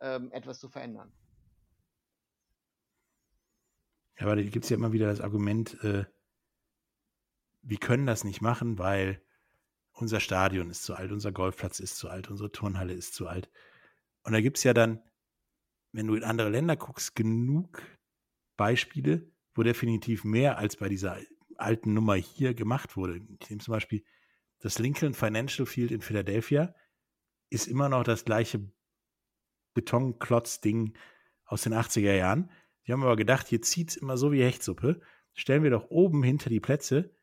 ähm, 0.00 0.32
etwas 0.32 0.58
zu 0.58 0.68
verändern. 0.70 1.12
Ja, 4.18 4.26
aber 4.26 4.36
da 4.36 4.42
gibt 4.42 4.64
es 4.64 4.70
ja 4.70 4.76
immer 4.76 4.92
wieder 4.92 5.08
das 5.08 5.20
Argument, 5.20 5.74
äh, 5.84 6.06
wir 7.60 7.78
können 7.78 8.06
das 8.06 8.24
nicht 8.24 8.40
machen, 8.40 8.78
weil 8.78 9.20
unser 9.92 10.20
Stadion 10.20 10.70
ist 10.70 10.82
zu 10.84 10.94
alt, 10.94 11.12
unser 11.12 11.30
Golfplatz 11.30 11.78
ist 11.78 11.98
zu 11.98 12.08
alt, 12.08 12.30
unsere 12.30 12.50
Turnhalle 12.50 12.94
ist 12.94 13.14
zu 13.14 13.28
alt. 13.28 13.50
Und 14.26 14.32
da 14.32 14.40
gibt 14.40 14.56
es 14.56 14.64
ja 14.64 14.74
dann, 14.74 15.00
wenn 15.92 16.08
du 16.08 16.16
in 16.16 16.24
andere 16.24 16.48
Länder 16.48 16.74
guckst, 16.74 17.14
genug 17.14 17.80
Beispiele, 18.56 19.30
wo 19.54 19.62
definitiv 19.62 20.24
mehr 20.24 20.58
als 20.58 20.76
bei 20.76 20.88
dieser 20.88 21.16
alten 21.58 21.94
Nummer 21.94 22.16
hier 22.16 22.52
gemacht 22.52 22.96
wurde. 22.96 23.20
Ich 23.40 23.48
nehme 23.48 23.62
zum 23.62 23.70
Beispiel 23.70 24.04
das 24.58 24.80
Lincoln 24.80 25.14
Financial 25.14 25.64
Field 25.64 25.92
in 25.92 26.00
Philadelphia, 26.00 26.74
ist 27.50 27.68
immer 27.68 27.88
noch 27.88 28.02
das 28.02 28.24
gleiche 28.24 28.68
Betonklotz-Ding 29.74 30.98
aus 31.44 31.62
den 31.62 31.72
80er 31.72 32.16
Jahren. 32.16 32.50
Die 32.84 32.92
haben 32.92 33.04
aber 33.04 33.14
gedacht, 33.14 33.46
hier 33.46 33.62
zieht 33.62 33.90
es 33.90 33.96
immer 33.96 34.16
so 34.16 34.32
wie 34.32 34.42
Hechtsuppe. 34.42 35.00
Stellen 35.34 35.62
wir 35.62 35.70
doch 35.70 35.88
oben 35.88 36.24
hinter 36.24 36.50
die 36.50 36.60
Plätze 36.60 37.14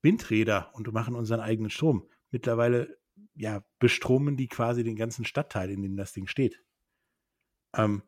Windräder 0.00 0.72
und 0.74 0.92
machen 0.92 1.16
unseren 1.16 1.40
eigenen 1.40 1.70
Strom. 1.70 2.08
Mittlerweile 2.30 3.00
ja, 3.36 3.62
bestromen 3.78 4.36
die 4.36 4.48
quasi 4.48 4.82
den 4.82 4.96
ganzen 4.96 5.24
Stadtteil, 5.24 5.70
in 5.70 5.82
dem 5.82 5.96
das 5.96 6.12
Ding 6.12 6.26
steht. 6.26 6.62
Ähm, 7.74 8.02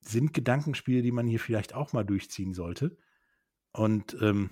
sind 0.00 0.34
Gedankenspiele, 0.34 1.02
die 1.02 1.12
man 1.12 1.26
hier 1.26 1.40
vielleicht 1.40 1.74
auch 1.74 1.92
mal 1.92 2.04
durchziehen 2.04 2.52
sollte. 2.52 2.96
Und 3.72 4.16
ähm, 4.20 4.50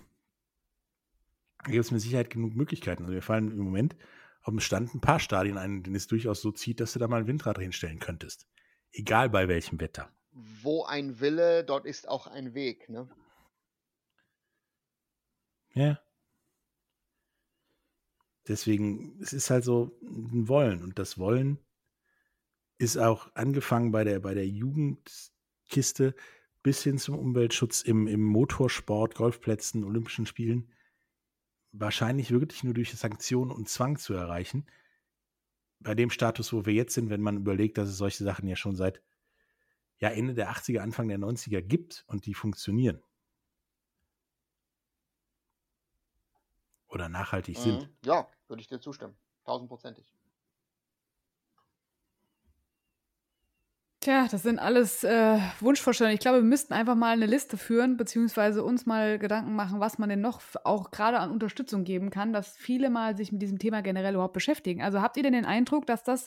da 1.65 1.73
gibt 1.73 1.85
es 1.85 1.91
mit 1.91 2.01
Sicherheit 2.01 2.31
genug 2.31 2.55
Möglichkeiten. 2.55 3.03
Also 3.03 3.15
wir 3.15 3.23
fallen 3.23 3.51
im 3.51 3.59
Moment 3.59 3.97
auf 4.43 4.53
dem 4.53 4.61
Stand 4.61 4.95
ein 4.95 5.01
paar 5.01 5.21
Stadien 5.21 5.59
ein, 5.59 5.77
in 5.77 5.83
denen 5.83 5.97
es 5.97 6.07
durchaus 6.07 6.41
so 6.41 6.51
zieht, 6.51 6.81
dass 6.81 6.93
du 6.93 6.99
da 6.99 7.07
mal 7.07 7.21
ein 7.21 7.27
Windrad 7.27 7.59
hinstellen 7.59 7.99
könntest. 7.99 8.49
Egal 8.93 9.31
bei 9.31 9.49
welchem 9.49 9.81
Wetter. 9.81 10.11
Wo 10.33 10.85
ein 10.85 11.21
Wille, 11.21 11.65
dort 11.65 11.85
ist 11.85 12.09
auch 12.09 12.27
ein 12.27 12.55
Weg, 12.55 12.89
ne? 12.89 13.09
Ja. 15.75 16.01
Deswegen, 18.49 19.19
es 19.21 19.33
ist 19.33 19.51
halt 19.51 19.65
so 19.65 19.97
ein 20.03 20.49
Wollen. 20.49 20.83
Und 20.83 20.99
das 20.99 21.19
Wollen 21.19 21.59
ist 22.79 22.97
auch 22.97 23.35
angefangen 23.35 23.93
bei 23.93 24.05
der, 24.05 24.21
bei 24.21 24.35
der 24.35 24.47
Jugendkiste 24.47 26.15
bis 26.63 26.83
hin 26.83 26.99
zum 26.99 27.19
Umweltschutz 27.19 27.83
im, 27.83 28.07
im 28.07 28.23
Motorsport, 28.23 29.15
Golfplätzen, 29.15 29.85
Olympischen 29.85 30.27
Spielen 30.27 30.73
wahrscheinlich 31.73 32.31
wirklich 32.31 32.63
nur 32.65 32.75
durch 32.75 32.93
Sanktionen 32.93 33.51
und 33.51 33.69
Zwang 33.69 33.97
zu 33.97 34.15
erreichen. 34.15 34.67
Bei 35.81 35.95
dem 35.95 36.11
Status, 36.11 36.53
wo 36.53 36.65
wir 36.67 36.75
jetzt 36.75 36.95
sind, 36.95 37.11
wenn 37.11 37.23
man 37.23 37.39
überlegt, 37.39 37.79
dass 37.79 37.89
es 37.89 37.97
solche 37.97 38.23
Sachen 38.23 38.47
ja 38.47 38.57
schon 38.57 38.77
seit 38.77 39.03
ja, 39.99 40.11
Ende 40.11 40.35
der 40.35 40.51
80er, 40.53 40.79
Anfang 40.79 41.09
der 41.09 41.19
90er 41.19 41.61
gibt 41.61 42.05
und 42.07 42.27
die 42.27 42.35
funktionieren. 42.35 43.03
Oder 46.93 47.09
nachhaltig 47.09 47.59
mhm. 47.59 47.63
sind. 47.63 47.89
Ja, 48.05 48.29
würde 48.49 48.61
ich 48.61 48.69
dir 48.69 48.81
zustimmen. 48.81 49.17
Tausendprozentig. 49.45 50.13
Tja, 54.01 54.27
das 54.29 54.43
sind 54.43 54.59
alles 54.59 55.05
äh, 55.05 55.39
Wunschvorstellungen. 55.61 56.15
Ich 56.15 56.21
glaube, 56.21 56.39
wir 56.39 56.45
müssten 56.45 56.75
einfach 56.75 56.97
mal 56.97 57.13
eine 57.13 57.27
Liste 57.27 57.57
führen, 57.57 57.97
beziehungsweise 57.97 58.65
uns 58.65 58.85
mal 58.85 59.17
Gedanken 59.17 59.55
machen, 59.55 59.79
was 59.79 59.97
man 59.97 60.09
denn 60.09 60.21
noch 60.21 60.43
auch 60.65 60.91
gerade 60.91 61.21
an 61.21 61.31
Unterstützung 61.31 61.85
geben 61.85 62.11
kann, 62.11 62.33
dass 62.33 62.57
viele 62.57 62.91
mal 62.91 63.17
sich 63.17 63.31
mit 63.31 63.41
diesem 63.43 63.61
Thema 63.61 63.81
generell 63.81 64.15
überhaupt 64.15 64.33
beschäftigen. 64.33 64.83
Also 64.83 65.01
habt 65.01 65.17
ihr 65.17 65.23
denn 65.23 65.35
den 65.35 65.45
Eindruck, 65.45 65.87
dass 65.87 66.03
das 66.03 66.27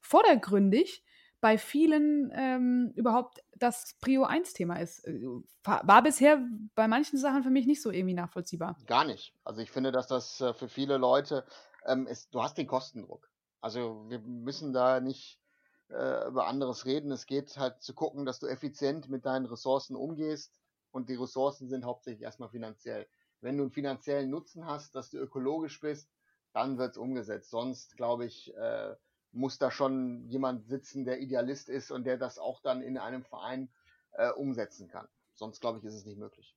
vordergründig 0.00 1.02
bei 1.40 1.58
vielen 1.58 2.32
ähm, 2.34 2.92
überhaupt 2.94 3.42
das 3.56 3.96
Prio 4.00 4.24
1-Thema 4.24 4.76
ist. 4.80 5.06
Äh, 5.06 5.20
war 5.62 6.02
bisher 6.02 6.42
bei 6.74 6.88
manchen 6.88 7.18
Sachen 7.18 7.42
für 7.42 7.50
mich 7.50 7.66
nicht 7.66 7.82
so 7.82 7.90
irgendwie 7.90 8.14
nachvollziehbar. 8.14 8.76
Gar 8.86 9.04
nicht. 9.04 9.34
Also 9.44 9.60
ich 9.60 9.70
finde, 9.70 9.92
dass 9.92 10.06
das 10.06 10.40
äh, 10.40 10.54
für 10.54 10.68
viele 10.68 10.96
Leute 10.96 11.44
ähm, 11.86 12.06
ist, 12.06 12.34
du 12.34 12.42
hast 12.42 12.58
den 12.58 12.66
Kostendruck. 12.66 13.30
Also 13.60 14.04
wir 14.08 14.20
müssen 14.20 14.72
da 14.72 15.00
nicht 15.00 15.40
äh, 15.88 16.26
über 16.28 16.46
anderes 16.46 16.86
reden. 16.86 17.10
Es 17.10 17.26
geht 17.26 17.56
halt 17.58 17.82
zu 17.82 17.94
gucken, 17.94 18.26
dass 18.26 18.38
du 18.38 18.46
effizient 18.46 19.08
mit 19.08 19.26
deinen 19.26 19.46
Ressourcen 19.46 19.96
umgehst 19.96 20.58
und 20.90 21.08
die 21.08 21.14
Ressourcen 21.14 21.68
sind 21.68 21.84
hauptsächlich 21.84 22.22
erstmal 22.22 22.48
finanziell. 22.48 23.06
Wenn 23.40 23.56
du 23.56 23.64
einen 23.64 23.72
finanziellen 23.72 24.30
Nutzen 24.30 24.66
hast, 24.66 24.94
dass 24.94 25.10
du 25.10 25.18
ökologisch 25.18 25.80
bist, 25.80 26.10
dann 26.52 26.78
wird 26.78 26.92
es 26.92 26.96
umgesetzt. 26.96 27.50
Sonst, 27.50 27.96
glaube 27.96 28.24
ich, 28.24 28.54
äh, 28.56 28.94
muss 29.36 29.58
da 29.58 29.70
schon 29.70 30.26
jemand 30.28 30.66
sitzen, 30.66 31.04
der 31.04 31.20
Idealist 31.20 31.68
ist 31.68 31.90
und 31.90 32.04
der 32.04 32.16
das 32.16 32.38
auch 32.38 32.60
dann 32.60 32.82
in 32.82 32.98
einem 32.98 33.22
Verein 33.22 33.68
äh, 34.12 34.30
umsetzen 34.30 34.88
kann. 34.88 35.06
Sonst, 35.34 35.60
glaube 35.60 35.78
ich, 35.78 35.84
ist 35.84 35.94
es 35.94 36.06
nicht 36.06 36.18
möglich. 36.18 36.56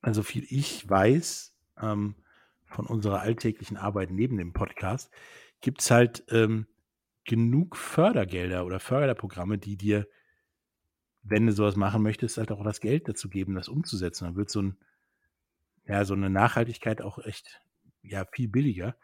Also 0.00 0.22
viel 0.22 0.44
ich 0.48 0.88
weiß 0.88 1.54
ähm, 1.80 2.16
von 2.66 2.86
unserer 2.86 3.20
alltäglichen 3.20 3.76
Arbeit 3.76 4.10
neben 4.10 4.36
dem 4.36 4.52
Podcast, 4.52 5.10
gibt 5.60 5.80
es 5.80 5.90
halt 5.90 6.24
ähm, 6.30 6.66
genug 7.24 7.76
Fördergelder 7.76 8.66
oder 8.66 8.80
Förderprogramme, 8.80 9.58
die 9.58 9.76
dir, 9.76 10.08
wenn 11.22 11.46
du 11.46 11.52
sowas 11.52 11.76
machen 11.76 12.02
möchtest, 12.02 12.38
halt 12.38 12.50
auch 12.50 12.64
das 12.64 12.80
Geld 12.80 13.08
dazu 13.08 13.28
geben, 13.28 13.54
das 13.54 13.68
umzusetzen. 13.68 14.24
Dann 14.24 14.36
wird 14.36 14.50
so 14.50 14.62
ein, 14.62 14.78
ja, 15.86 16.04
so 16.04 16.14
eine 16.14 16.30
Nachhaltigkeit 16.30 17.00
auch 17.02 17.18
echt, 17.18 17.60
ja, 18.02 18.24
viel 18.32 18.48
billiger. 18.48 18.96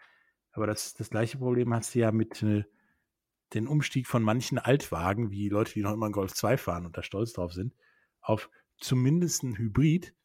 Aber 0.58 0.66
das, 0.66 0.92
das 0.92 1.10
gleiche 1.10 1.38
Problem 1.38 1.72
hast 1.72 1.94
du 1.94 2.00
ja 2.00 2.10
mit 2.10 2.42
äh, 2.42 2.64
den 3.54 3.68
Umstieg 3.68 4.08
von 4.08 4.24
manchen 4.24 4.58
Altwagen, 4.58 5.30
wie 5.30 5.48
Leute, 5.48 5.72
die 5.72 5.82
noch 5.82 5.92
immer 5.92 6.06
einen 6.06 6.12
Golf 6.12 6.34
2 6.34 6.56
fahren 6.56 6.84
und 6.84 6.96
da 6.96 7.04
stolz 7.04 7.32
drauf 7.32 7.52
sind, 7.52 7.76
auf 8.20 8.50
zumindest 8.76 9.44
ein 9.44 9.56
Hybrid, 9.56 10.16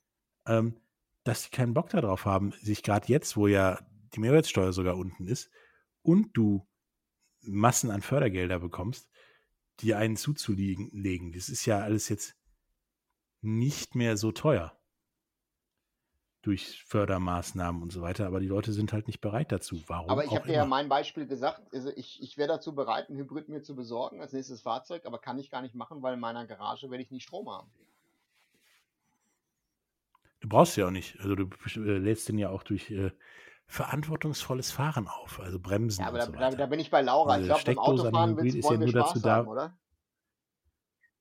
ähm, 0.47 0.81
dass 1.23 1.43
sie 1.43 1.51
keinen 1.51 1.75
Bock 1.75 1.89
darauf 1.89 2.25
haben, 2.25 2.51
sich 2.63 2.81
gerade 2.81 3.09
jetzt, 3.09 3.37
wo 3.37 3.45
ja 3.45 3.79
die 4.15 4.21
Mehrwertsteuer 4.21 4.73
sogar 4.73 4.97
unten 4.97 5.27
ist, 5.27 5.51
und 6.01 6.35
du 6.35 6.67
Massen 7.41 7.91
an 7.91 8.01
Fördergelder 8.01 8.57
bekommst, 8.57 9.11
die 9.81 9.93
einen 9.93 10.17
zuzulegen. 10.17 11.31
Das 11.31 11.47
ist 11.47 11.67
ja 11.67 11.81
alles 11.81 12.09
jetzt 12.09 12.35
nicht 13.41 13.93
mehr 13.93 14.17
so 14.17 14.31
teuer 14.31 14.81
durch 16.43 16.83
Fördermaßnahmen 16.83 17.81
und 17.81 17.91
so 17.91 18.01
weiter, 18.01 18.27
aber 18.27 18.41
die 18.41 18.47
Leute 18.47 18.73
sind 18.73 18.91
halt 18.91 19.07
nicht 19.07 19.21
bereit 19.21 19.53
dazu. 19.53 19.81
Warum? 19.87 20.09
Aber 20.09 20.25
ich 20.25 20.35
habe 20.35 20.45
dir 20.45 20.55
ja 20.55 20.65
mein 20.65 20.89
Beispiel 20.89 21.25
gesagt, 21.25 21.61
also 21.73 21.89
ich, 21.95 22.21
ich 22.21 22.37
wäre 22.37 22.49
dazu 22.49 22.75
bereit, 22.75 23.09
ein 23.09 23.15
Hybrid 23.15 23.47
mir 23.47 23.63
zu 23.63 23.75
besorgen 23.75 24.19
als 24.19 24.33
nächstes 24.33 24.61
Fahrzeug, 24.61 25.05
aber 25.05 25.19
kann 25.19 25.39
ich 25.39 25.49
gar 25.49 25.61
nicht 25.61 25.73
machen, 25.73 26.03
weil 26.03 26.15
in 26.15 26.19
meiner 26.19 26.45
Garage 26.45 26.91
werde 26.91 27.01
ich 27.01 27.11
nie 27.11 27.21
Strom 27.21 27.49
haben. 27.49 27.71
Du 30.41 30.49
brauchst 30.49 30.75
ja 30.75 30.87
auch 30.87 30.91
nicht. 30.91 31.17
Also 31.21 31.35
du 31.35 31.49
äh, 31.77 31.97
lädst 31.97 32.27
den 32.27 32.37
ja 32.37 32.49
auch 32.49 32.63
durch 32.63 32.91
äh, 32.91 33.11
verantwortungsvolles 33.65 34.69
Fahren 34.69 35.07
auf, 35.07 35.39
also 35.39 35.61
Bremsen. 35.61 36.01
Ja, 36.01 36.09
aber 36.09 36.17
da, 36.17 36.25
so 36.25 36.33
da, 36.33 36.51
da, 36.51 36.65
bin 36.65 36.81
ich 36.81 36.91
bei 36.91 37.01
Laura. 37.01 37.39
Ich 37.39 37.45
glaube, 37.45 37.63
beim 37.65 37.79
Autofahren 37.79 38.35
willst, 38.35 38.57
ist 38.57 38.69
ja 38.69 38.77
nur 38.77 38.91
dazu 38.91 39.21
da, 39.21 39.35
haben, 39.37 39.47
oder? 39.47 39.77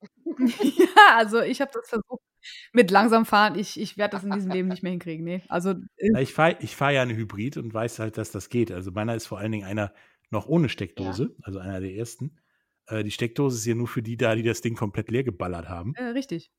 ja, 0.25 1.15
also 1.15 1.39
ich 1.39 1.61
habe 1.61 1.71
das 1.73 1.87
versucht 1.87 2.21
mit 2.71 2.91
langsam 2.91 3.25
fahren. 3.25 3.57
Ich, 3.57 3.79
ich 3.79 3.97
werde 3.97 4.15
das 4.15 4.23
in 4.23 4.31
diesem 4.31 4.51
Leben 4.51 4.67
nicht 4.67 4.83
mehr 4.83 4.91
hinkriegen. 4.91 5.23
Nee. 5.23 5.41
Also, 5.49 5.73
Na, 5.99 6.21
ich 6.21 6.33
fahre 6.33 6.57
ich 6.59 6.75
fahr 6.75 6.91
ja 6.91 7.01
eine 7.01 7.15
Hybrid 7.15 7.57
und 7.57 7.73
weiß 7.73 7.99
halt, 7.99 8.17
dass 8.17 8.31
das 8.31 8.49
geht. 8.49 8.71
Also 8.71 8.91
meiner 8.91 9.15
ist 9.15 9.27
vor 9.27 9.39
allen 9.39 9.51
Dingen 9.51 9.65
einer 9.65 9.93
noch 10.29 10.47
ohne 10.47 10.69
Steckdose, 10.69 11.23
ja. 11.23 11.43
also 11.43 11.59
einer 11.59 11.79
der 11.79 11.93
ersten. 11.93 12.37
Äh, 12.87 13.03
die 13.03 13.11
Steckdose 13.11 13.57
ist 13.57 13.65
ja 13.65 13.75
nur 13.75 13.87
für 13.87 14.01
die 14.01 14.17
da, 14.17 14.35
die 14.35 14.43
das 14.43 14.61
Ding 14.61 14.75
komplett 14.75 15.09
leer 15.09 15.23
geballert 15.23 15.69
haben. 15.69 15.93
Äh, 15.95 16.05
richtig. 16.05 16.51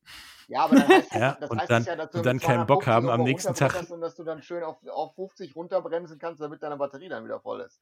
Ja, 0.47 0.65
aber 0.65 0.75
dann 0.75 0.87
heißt, 0.87 1.13
ja, 1.13 1.37
das 1.39 1.49
und 1.49 1.59
heißt 1.59 1.71
dann, 1.71 1.83
ja, 1.83 1.95
dass 1.95 2.11
du 2.11 2.17
und 2.17 2.25
dann 2.25 2.39
keinen 2.39 2.65
Bock 2.65 2.87
haben 2.87 3.09
am 3.09 3.23
nächsten 3.23 3.53
Tag. 3.53 3.89
Und 3.89 4.01
dass 4.01 4.15
du 4.15 4.23
dann 4.23 4.41
schön 4.41 4.63
auf, 4.63 4.77
auf 4.87 5.15
50 5.15 5.55
runterbremsen 5.55 6.17
kannst, 6.17 6.41
damit 6.41 6.63
deine 6.63 6.77
Batterie 6.77 7.09
dann 7.09 7.23
wieder 7.25 7.39
voll 7.39 7.61
ist. 7.61 7.81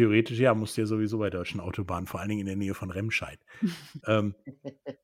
Theoretisch 0.00 0.38
ja, 0.38 0.54
musst 0.54 0.78
du 0.78 0.80
ja 0.80 0.86
sowieso 0.86 1.18
bei 1.18 1.28
deutschen 1.28 1.60
Autobahnen, 1.60 2.06
vor 2.06 2.20
allen 2.20 2.30
Dingen 2.30 2.40
in 2.40 2.46
der 2.46 2.56
Nähe 2.56 2.72
von 2.72 2.90
Remscheid. 2.90 3.38
ähm, 4.06 4.34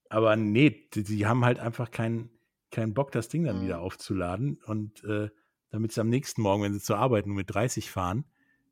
aber 0.08 0.36
nee, 0.36 0.88
die, 0.94 1.04
die, 1.04 1.26
haben 1.26 1.44
halt 1.44 1.58
einfach 1.58 1.90
keinen 1.90 2.30
keinen 2.70 2.94
Bock, 2.94 3.12
das 3.12 3.28
Ding 3.28 3.44
dann 3.44 3.58
mhm. 3.58 3.64
wieder 3.64 3.80
aufzuladen 3.80 4.58
und 4.64 5.04
äh, 5.04 5.28
damit 5.68 5.92
sie 5.92 6.00
am 6.00 6.08
nächsten 6.08 6.40
Morgen, 6.40 6.62
wenn 6.62 6.72
sie 6.72 6.80
zur 6.80 6.96
Arbeit 6.96 7.26
nur 7.26 7.36
mit 7.36 7.52
30 7.54 7.90
fahren, 7.90 8.24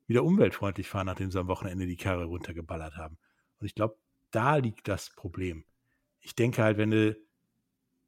wieder 0.07 0.23
umweltfreundlich 0.23 0.89
fahren, 0.89 1.05
nachdem 1.05 1.29
sie 1.29 1.39
am 1.39 1.47
Wochenende 1.47 1.85
die 1.85 1.95
Karre 1.95 2.25
runtergeballert 2.25 2.97
haben. 2.97 3.19
Und 3.59 3.67
ich 3.67 3.75
glaube, 3.75 3.95
da 4.31 4.55
liegt 4.55 4.87
das 4.87 5.11
Problem. 5.11 5.63
Ich 6.21 6.33
denke 6.33 6.63
halt, 6.63 6.79
wenn 6.79 6.89
du 6.89 7.15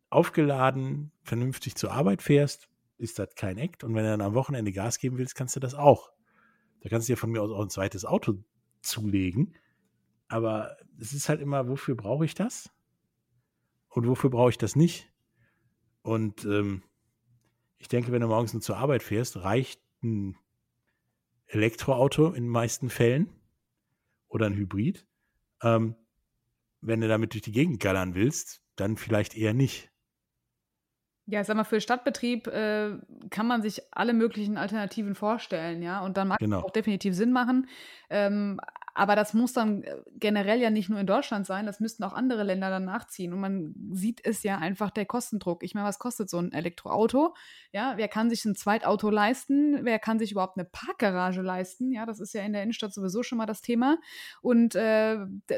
aufgeladen 0.09 1.11
vernünftig 1.21 1.75
zur 1.75 1.91
Arbeit 1.91 2.23
fährst, 2.23 2.67
ist 2.97 3.19
das 3.19 3.35
kein 3.35 3.59
Act. 3.59 3.83
Und 3.83 3.93
wenn 3.93 4.05
du 4.05 4.09
dann 4.09 4.21
am 4.21 4.33
Wochenende 4.33 4.71
Gas 4.71 4.97
geben 4.97 5.19
willst, 5.19 5.35
kannst 5.35 5.55
du 5.55 5.59
das 5.59 5.75
auch. 5.75 6.09
Da 6.87 6.91
kannst 6.91 7.09
du 7.09 7.11
dir 7.11 7.17
von 7.17 7.31
mir 7.31 7.41
aus 7.41 7.51
auch 7.51 7.59
ein 7.59 7.69
zweites 7.69 8.05
Auto 8.05 8.35
zulegen. 8.79 9.53
Aber 10.29 10.77
es 10.97 11.11
ist 11.11 11.27
halt 11.27 11.41
immer, 11.41 11.67
wofür 11.67 11.95
brauche 11.95 12.23
ich 12.23 12.33
das? 12.33 12.69
Und 13.89 14.07
wofür 14.07 14.29
brauche 14.29 14.51
ich 14.51 14.57
das 14.57 14.77
nicht? 14.77 15.11
Und 16.01 16.45
ähm, 16.45 16.83
ich 17.77 17.89
denke, 17.89 18.13
wenn 18.13 18.21
du 18.21 18.27
morgens 18.27 18.53
nur 18.53 18.61
zur 18.61 18.77
Arbeit 18.77 19.03
fährst, 19.03 19.35
reicht 19.43 19.81
ein 20.01 20.37
Elektroauto 21.47 22.27
in 22.27 22.45
den 22.45 22.51
meisten 22.51 22.89
Fällen 22.89 23.33
oder 24.29 24.45
ein 24.45 24.55
Hybrid. 24.55 25.05
Ähm, 25.61 25.97
wenn 26.79 27.01
du 27.01 27.09
damit 27.09 27.33
durch 27.33 27.41
die 27.41 27.51
Gegend 27.51 27.81
gallern 27.81 28.15
willst, 28.15 28.61
dann 28.77 28.95
vielleicht 28.95 29.35
eher 29.35 29.53
nicht. 29.53 29.91
Ja, 31.29 31.41
ich 31.41 31.47
sag 31.47 31.57
mal, 31.57 31.65
für 31.65 31.81
Stadtbetrieb 31.81 32.47
äh, 32.47 32.91
kann 33.29 33.47
man 33.47 33.61
sich 33.61 33.81
alle 33.91 34.13
möglichen 34.13 34.57
Alternativen 34.57 35.13
vorstellen, 35.13 35.81
ja. 35.81 35.99
Und 35.99 36.15
dann 36.15 36.29
mag 36.29 36.39
genau. 36.39 36.59
es 36.59 36.63
auch 36.63 36.71
definitiv 36.71 37.15
Sinn 37.15 37.33
machen. 37.33 37.67
Ähm, 38.09 38.61
aber 38.97 39.15
das 39.15 39.35
muss 39.35 39.53
dann 39.53 39.83
äh, 39.83 39.95
generell 40.15 40.59
ja 40.59 40.71
nicht 40.71 40.89
nur 40.89 40.99
in 40.99 41.05
Deutschland 41.05 41.45
sein, 41.45 41.67
das 41.67 41.79
müssten 41.79 42.03
auch 42.03 42.13
andere 42.13 42.41
Länder 42.41 42.71
dann 42.71 42.85
nachziehen. 42.85 43.31
Und 43.31 43.39
man 43.39 43.75
sieht 43.91 44.25
es 44.25 44.41
ja 44.41 44.57
einfach 44.57 44.89
der 44.89 45.05
Kostendruck. 45.05 45.63
Ich 45.63 45.75
meine, 45.75 45.87
was 45.87 45.99
kostet 45.99 46.31
so 46.31 46.39
ein 46.39 46.51
Elektroauto? 46.51 47.35
Ja, 47.71 47.93
wer 47.97 48.07
kann 48.07 48.31
sich 48.31 48.43
ein 48.45 48.55
Zweitauto 48.55 49.11
leisten? 49.11 49.85
Wer 49.85 49.99
kann 49.99 50.17
sich 50.17 50.31
überhaupt 50.31 50.57
eine 50.57 50.65
Parkgarage 50.65 51.43
leisten? 51.43 51.91
Ja, 51.91 52.07
das 52.07 52.19
ist 52.19 52.33
ja 52.33 52.41
in 52.41 52.53
der 52.53 52.63
Innenstadt 52.63 52.91
sowieso 52.91 53.21
schon 53.21 53.37
mal 53.37 53.45
das 53.45 53.61
Thema. 53.61 53.99
Und 54.41 54.73
äh, 54.73 55.17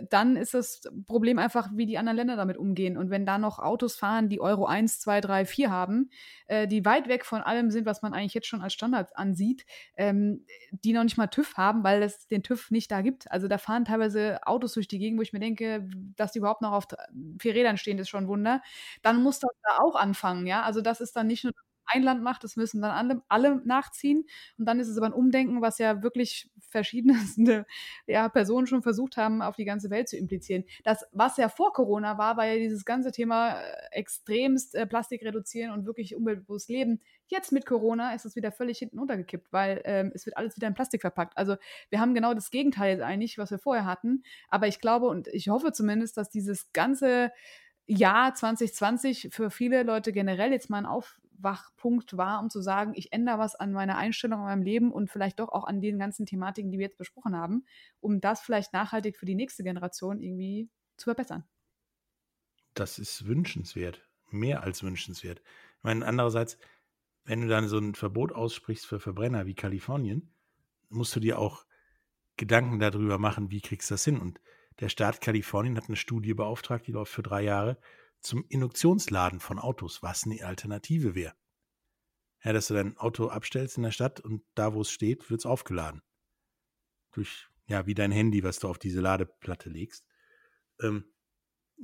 dann 0.10 0.36
ist 0.36 0.54
das 0.54 0.82
Problem 1.08 1.40
einfach, 1.40 1.70
wie 1.74 1.86
die 1.86 1.98
anderen 1.98 2.18
Länder 2.18 2.36
damit 2.36 2.58
umgehen. 2.58 2.98
Und 2.98 3.10
wenn 3.10 3.26
da 3.26 3.38
noch 3.38 3.60
Autos 3.60 3.96
fahren, 3.96 4.28
die 4.28 4.42
Euro 4.42 4.66
1, 4.66 5.00
2, 5.00 5.22
3, 5.22 5.46
4 5.46 5.72
haben, 5.72 6.10
äh, 6.48 6.68
die 6.68 6.84
weit 6.84 7.08
weg 7.08 7.24
von 7.24 7.40
allem 7.40 7.72
sind, 7.72 7.86
was 7.86 8.02
man 8.02 8.14
eigentlich 8.14 8.34
jetzt 8.34 8.48
schon 8.48 8.62
als 8.62 8.74
Standard 8.74 9.16
ansieht, 9.16 9.66
ähm, 9.96 10.46
die 10.72 10.92
noch 10.92 11.04
nicht 11.04 11.18
mal 11.18 11.28
TÜV 11.28 11.56
haben, 11.56 11.86
weil 11.86 12.04
es 12.04 12.28
den 12.28 12.44
TÜV 12.44 12.70
nicht 12.70 12.92
da 12.92 13.00
gibt. 13.02 13.29
Also 13.30 13.48
da 13.48 13.58
fahren 13.58 13.86
teilweise 13.86 14.40
Autos 14.48 14.74
durch 14.74 14.88
die 14.88 15.00
Gegend, 15.00 15.18
wo 15.20 15.24
ich 15.24 15.34
mir 15.34 15.40
denke, 15.40 15.88
dass 16.16 16.32
die 16.34 16.40
überhaupt 16.40 16.62
noch 16.62 16.72
auf 16.74 16.88
vier 17.40 17.54
Rädern 17.56 17.78
stehen, 17.78 17.98
ist 18.00 18.10
schon 18.10 18.26
ein 18.26 18.28
Wunder. 18.28 18.62
Dann 19.04 19.22
muss 19.24 19.40
das 19.40 19.52
da 19.64 19.78
auch 19.84 19.96
anfangen, 19.96 20.48
ja. 20.48 20.64
Also 20.64 20.82
das 20.82 21.02
ist 21.02 21.16
dann 21.16 21.28
nicht 21.28 21.44
nur 21.44 21.54
ein 21.94 22.04
Land 22.04 22.24
macht, 22.24 22.44
das 22.44 22.56
müssen 22.56 22.82
dann 22.82 22.92
alle, 22.92 23.22
alle 23.28 23.62
nachziehen. 23.66 24.26
Und 24.58 24.66
dann 24.66 24.80
ist 24.80 24.88
es 24.88 24.98
aber 24.98 25.08
ein 25.08 25.14
Umdenken, 25.14 25.62
was 25.62 25.78
ja 25.78 26.04
wirklich 26.04 26.50
verschiedene 26.60 27.16
ja, 28.08 28.30
Personen 28.30 28.68
schon 28.68 28.84
versucht 28.84 29.18
haben, 29.18 29.42
auf 29.42 29.56
die 29.56 29.66
ganze 29.66 29.90
Welt 29.90 30.10
zu 30.10 30.18
implizieren. 30.18 30.64
Das, 30.84 31.06
was 31.12 31.38
ja 31.38 31.50
vor 31.50 31.74
Corona 31.74 32.18
war, 32.18 32.38
war 32.38 32.46
ja 32.46 32.56
dieses 32.56 32.86
ganze 32.86 33.12
Thema 33.12 33.60
äh, 33.60 33.64
extremst 33.92 34.76
äh, 34.76 34.86
Plastik 34.86 35.24
reduzieren 35.24 35.72
und 35.72 35.86
wirklich 35.86 36.16
umweltbewusst 36.16 36.70
leben. 36.70 37.02
Jetzt 37.28 37.52
mit 37.52 37.66
Corona 37.66 38.14
ist 38.14 38.26
es 38.26 38.36
wieder 38.36 38.52
völlig 38.52 38.80
hinten 38.80 39.00
untergekippt, 39.00 39.52
weil 39.52 39.82
ähm, 39.86 40.12
es 40.14 40.26
wird 40.26 40.38
alles 40.38 40.56
wieder 40.56 40.68
in 40.68 40.74
Plastik 40.74 41.02
verpackt. 41.02 41.38
Also 41.38 41.58
wir 41.90 42.00
haben 42.00 42.14
genau 42.14 42.34
das 42.34 42.52
Gegenteil 42.52 43.04
eigentlich, 43.04 43.38
was 43.38 43.52
wir 43.52 43.60
vorher 43.60 43.86
hatten. 43.86 44.24
Aber 44.50 44.68
ich 44.68 44.80
glaube 44.80 45.08
und 45.08 45.28
ich 45.28 45.50
hoffe 45.50 45.72
zumindest, 45.72 46.18
dass 46.18 46.30
dieses 46.30 46.72
ganze 46.74 47.32
Jahr 47.86 48.36
2020 48.36 49.30
für 49.32 49.50
viele 49.50 49.84
Leute 49.84 50.12
generell 50.12 50.52
jetzt 50.52 50.70
mal 50.70 50.78
ein 50.78 50.86
Auf 50.86 51.20
Wachpunkt 51.42 52.18
war, 52.18 52.42
um 52.42 52.50
zu 52.50 52.62
sagen, 52.62 52.94
ich 52.96 53.12
ändere 53.14 53.40
was 53.40 53.56
an 53.56 53.72
meiner 53.72 53.98
Einstellung, 53.98 54.40
an 54.40 54.46
meinem 54.46 54.62
Leben 54.62 54.92
und 54.92 55.10
vielleicht 55.10 55.40
doch 55.40 55.50
auch 55.50 55.66
an 55.66 55.82
den 55.82 56.00
ganzen 56.00 56.26
Thematiken, 56.26 56.72
die 56.72 56.78
wir 56.78 56.86
jetzt 56.86 56.98
besprochen 56.98 57.36
haben, 57.36 57.66
um 58.00 58.22
das 58.22 58.42
vielleicht 58.42 58.74
nachhaltig 58.74 59.18
für 59.18 59.26
die 59.26 59.36
nächste 59.36 59.64
Generation 59.64 60.20
irgendwie 60.20 60.70
zu 60.98 61.06
verbessern. 61.06 61.44
Das 62.74 63.00
ist 63.00 63.26
wünschenswert, 63.26 64.08
mehr 64.30 64.64
als 64.64 64.84
wünschenswert. 64.84 65.42
Ich 65.78 65.84
meine, 65.84 66.06
andererseits, 66.06 66.58
wenn 67.26 67.42
du 67.42 67.48
dann 67.48 67.68
so 67.68 67.78
ein 67.78 67.96
Verbot 67.96 68.32
aussprichst 68.32 68.86
für 68.86 69.00
Verbrenner 69.00 69.46
wie 69.46 69.56
Kalifornien, 69.56 70.34
musst 70.90 71.16
du 71.16 71.20
dir 71.20 71.40
auch 71.40 71.66
Gedanken 72.38 72.80
darüber 72.80 73.18
machen, 73.18 73.52
wie 73.52 73.62
kriegst 73.62 73.90
du 73.90 73.96
das 73.96 74.06
hin? 74.06 74.20
Und 74.20 74.40
der 74.80 74.90
Staat 74.90 75.22
Kalifornien 75.22 75.76
hat 75.78 75.88
eine 75.88 75.98
Studie 75.98 76.34
beauftragt, 76.34 76.88
die 76.88 76.94
läuft 76.94 77.12
für 77.12 77.24
drei 77.24 77.44
Jahre, 77.44 77.78
zum 78.22 78.46
Induktionsladen 78.48 79.40
von 79.40 79.60
Autos, 79.60 80.02
was 80.04 80.26
eine 80.26 80.44
Alternative 80.46 81.16
wäre. 81.16 81.36
Ja, 82.44 82.54
dass 82.54 82.68
du 82.68 82.74
dein 82.74 82.98
Auto 82.98 83.28
abstellst 83.28 83.78
in 83.78 83.84
der 83.84 83.92
Stadt 83.92 84.20
und 84.20 84.44
da, 84.56 84.74
wo 84.74 84.82
es 84.82 84.92
steht, 84.92 85.30
wird 85.30 85.42
es 85.42 85.46
aufgeladen. 85.46 86.02
Durch 87.12 87.50
ja, 87.68 87.86
wie 87.86 87.94
dein 87.94 88.12
Handy, 88.12 88.44
was 88.44 88.60
du 88.60 88.68
auf 88.68 88.80
diese 88.80 89.00
Ladeplatte 89.00 89.70
legst, 89.70 90.06
ähm, 90.82 91.06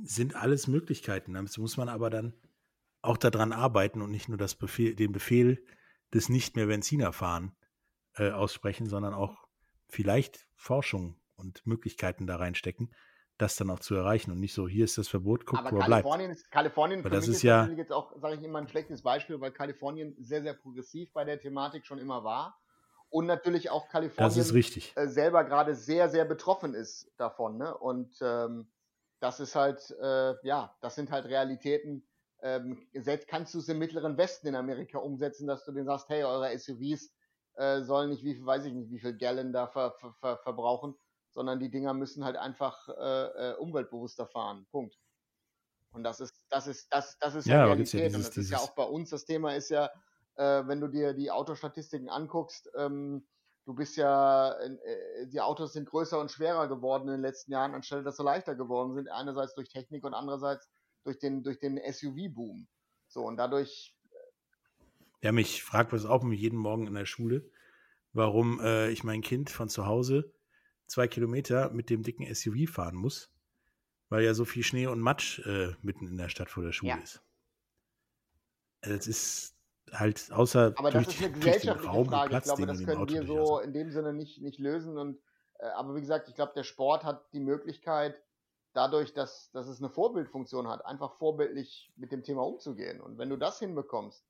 sind 0.02 0.34
alles 0.34 0.66
Möglichkeiten. 0.66 1.34
Da 1.34 1.42
muss 1.42 1.76
man 1.76 1.88
aber 1.88 2.10
dann 2.10 2.34
auch 3.02 3.16
daran 3.16 3.52
arbeiten 3.52 4.02
und 4.02 4.10
nicht 4.10 4.28
nur 4.28 4.38
das 4.38 4.56
Befehl, 4.56 4.94
den 4.96 5.12
Befehl 5.12 5.64
des 6.12 6.28
nicht 6.28 6.56
mehr 6.56 6.66
Benziner 6.66 7.12
fahren 7.12 7.56
äh, 8.14 8.30
aussprechen, 8.30 8.86
sondern 8.86 9.14
auch 9.14 9.46
vielleicht 9.88 10.48
Forschung 10.56 11.20
und 11.36 11.64
Möglichkeiten 11.66 12.26
da 12.26 12.36
reinstecken, 12.36 12.92
das 13.38 13.56
dann 13.56 13.70
auch 13.70 13.80
zu 13.80 13.94
erreichen 13.94 14.30
und 14.30 14.40
nicht 14.40 14.54
so, 14.54 14.66
hier 14.68 14.84
ist 14.84 14.98
das 14.98 15.08
Verbot, 15.08 15.46
guck, 15.46 15.58
Aber 15.58 15.72
wo 15.72 15.76
er 15.76 15.82
Kalifornien 15.86 16.28
bleibt. 16.28 16.40
ist, 16.40 16.50
Kalifornien 16.50 17.00
Aber 17.00 17.10
das 17.10 17.28
ist 17.28 17.42
ja- 17.42 17.58
natürlich 17.58 17.78
jetzt 17.78 17.92
auch, 17.92 18.12
sage 18.20 18.36
ich 18.36 18.42
immer, 18.42 18.58
ein 18.58 18.68
schlechtes 18.68 19.02
Beispiel, 19.02 19.40
weil 19.40 19.52
Kalifornien 19.52 20.16
sehr, 20.18 20.42
sehr 20.42 20.54
progressiv 20.54 21.12
bei 21.12 21.24
der 21.24 21.38
Thematik 21.38 21.86
schon 21.86 21.98
immer 21.98 22.24
war. 22.24 22.58
Und 23.08 23.26
natürlich 23.26 23.70
auch 23.70 23.82
Das 23.82 23.88
ist 23.92 23.92
Kalifornien 23.92 24.50
richtig. 24.50 24.92
äh, 24.96 25.06
selber 25.06 25.44
gerade 25.44 25.74
sehr, 25.74 26.08
sehr 26.08 26.24
betroffen 26.24 26.74
ist 26.74 27.12
davon. 27.18 27.56
Ne? 27.58 27.76
Und 27.76 28.16
ähm, 28.20 28.72
das 29.20 29.38
ist 29.40 29.54
halt, 29.54 29.90
äh, 30.02 30.34
ja, 30.42 30.76
das 30.80 30.94
sind 30.96 31.10
halt 31.10 31.26
Realitäten. 31.26 32.06
Ähm, 32.42 32.86
selbst 32.92 33.28
kannst 33.28 33.54
du 33.54 33.58
es 33.58 33.68
im 33.68 33.78
mittleren 33.78 34.16
Westen 34.18 34.48
in 34.48 34.54
Amerika 34.56 34.98
umsetzen, 34.98 35.46
dass 35.46 35.64
du 35.64 35.72
denen 35.72 35.86
sagst, 35.86 36.08
hey, 36.08 36.24
eure 36.24 36.50
SUVs 36.58 37.12
äh, 37.54 37.80
sollen 37.82 38.10
nicht, 38.10 38.24
wie 38.24 38.34
viel, 38.34 38.44
weiß 38.44 38.64
ich 38.66 38.74
nicht, 38.74 38.90
wie 38.90 38.98
viel 38.98 39.16
Gallon 39.16 39.52
da 39.52 39.66
ver, 39.68 39.92
ver, 39.98 40.12
ver, 40.20 40.36
verbrauchen, 40.38 40.94
sondern 41.36 41.60
die 41.60 41.70
Dinger 41.70 41.94
müssen 41.94 42.24
halt 42.24 42.36
einfach 42.36 42.88
äh, 42.88 43.52
äh, 43.52 43.56
umweltbewusster 43.58 44.26
fahren. 44.26 44.66
Punkt. 44.72 44.98
Und 45.92 46.02
das 46.02 46.20
ist, 46.20 46.42
das 46.50 46.66
ist, 46.66 46.88
das, 46.92 47.18
das 47.18 47.34
ist 47.34 47.46
Ja, 47.46 47.64
Realität. 47.66 48.00
ja 48.00 48.06
und 48.06 48.12
dieses- 48.14 48.28
das 48.30 48.36
ist 48.38 48.50
ja 48.50 48.58
auch 48.58 48.74
bei 48.74 48.84
uns, 48.84 49.10
das 49.10 49.24
Thema 49.26 49.54
ist 49.54 49.68
ja, 49.70 49.90
äh, 50.36 50.66
wenn 50.66 50.80
du 50.80 50.88
dir 50.88 51.14
die 51.14 51.30
Autostatistiken 51.30 52.08
anguckst, 52.08 52.70
ähm, 52.76 53.26
du 53.66 53.74
bist 53.74 53.96
ja, 53.96 54.52
äh, 54.60 55.26
die 55.28 55.40
Autos 55.40 55.72
sind 55.74 55.88
größer 55.88 56.18
und 56.20 56.30
schwerer 56.30 56.68
geworden 56.68 57.08
in 57.08 57.14
den 57.16 57.20
letzten 57.22 57.52
Jahren, 57.52 57.74
anstelle 57.74 58.02
dass 58.02 58.16
sie 58.16 58.24
leichter 58.24 58.54
geworden 58.54 58.94
sind. 58.94 59.08
Einerseits 59.08 59.54
durch 59.54 59.68
Technik 59.68 60.04
und 60.04 60.14
andererseits 60.14 60.70
durch 61.04 61.18
den, 61.18 61.42
durch 61.42 61.58
den 61.58 61.78
SUV-Boom. 61.78 62.66
So, 63.08 63.22
und 63.24 63.36
dadurch, 63.36 63.94
Ja, 65.22 65.32
mich 65.32 65.62
fragt 65.62 65.92
was 65.92 66.06
auch 66.06 66.24
jeden 66.30 66.58
Morgen 66.58 66.86
in 66.86 66.94
der 66.94 67.06
Schule, 67.06 67.48
warum 68.12 68.60
äh, 68.60 68.90
ich 68.90 69.04
mein 69.04 69.22
Kind 69.22 69.50
von 69.50 69.68
zu 69.68 69.86
Hause 69.86 70.32
zwei 70.86 71.08
Kilometer 71.08 71.70
mit 71.70 71.90
dem 71.90 72.02
dicken 72.02 72.32
SUV 72.32 72.68
fahren 72.70 72.96
muss, 72.96 73.30
weil 74.08 74.24
ja 74.24 74.34
so 74.34 74.44
viel 74.44 74.62
Schnee 74.62 74.86
und 74.86 75.00
Matsch 75.00 75.40
äh, 75.46 75.74
mitten 75.82 76.06
in 76.06 76.16
der 76.16 76.28
Stadt 76.28 76.50
vor 76.50 76.62
der 76.62 76.72
Schule 76.72 76.92
Ja. 76.92 76.98
ist. 76.98 77.22
Es 78.80 79.06
ist 79.06 79.56
halt 79.92 80.30
außer 80.32 80.74
aber 80.76 80.90
durch, 80.90 81.06
das 81.06 81.14
ist 81.14 81.22
eine 81.22 81.32
gesellschaftliche 81.32 81.88
Raum 81.88 81.98
und 81.98 82.08
Frage. 82.08 82.24
Ich 82.24 82.30
Platz, 82.30 82.44
glaube, 82.44 82.62
den 82.62 82.68
das 82.68 82.84
können 82.84 83.08
wir 83.08 83.26
so 83.26 83.60
in 83.60 83.72
dem 83.72 83.90
Sinne 83.90 84.12
nicht, 84.12 84.40
nicht 84.42 84.58
lösen. 84.58 84.98
Und, 84.98 85.18
äh, 85.58 85.66
aber 85.66 85.94
wie 85.94 86.00
gesagt, 86.00 86.28
ich 86.28 86.34
glaube, 86.34 86.52
der 86.54 86.64
Sport 86.64 87.04
hat 87.04 87.32
die 87.32 87.40
Möglichkeit, 87.40 88.20
dadurch, 88.72 89.14
dass, 89.14 89.50
dass 89.52 89.68
es 89.68 89.80
eine 89.80 89.90
Vorbildfunktion 89.90 90.68
hat, 90.68 90.84
einfach 90.84 91.16
vorbildlich 91.18 91.92
mit 91.96 92.12
dem 92.12 92.22
Thema 92.22 92.44
umzugehen. 92.44 93.00
Und 93.00 93.18
wenn 93.18 93.30
du 93.30 93.36
das 93.36 93.58
hinbekommst, 93.58 94.24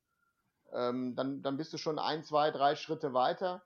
ähm, 0.73 1.15
dann, 1.15 1.41
dann 1.41 1.57
bist 1.57 1.73
du 1.73 1.77
schon 1.77 1.99
ein, 1.99 2.23
zwei, 2.23 2.51
drei 2.51 2.75
Schritte 2.75 3.13
weiter 3.13 3.65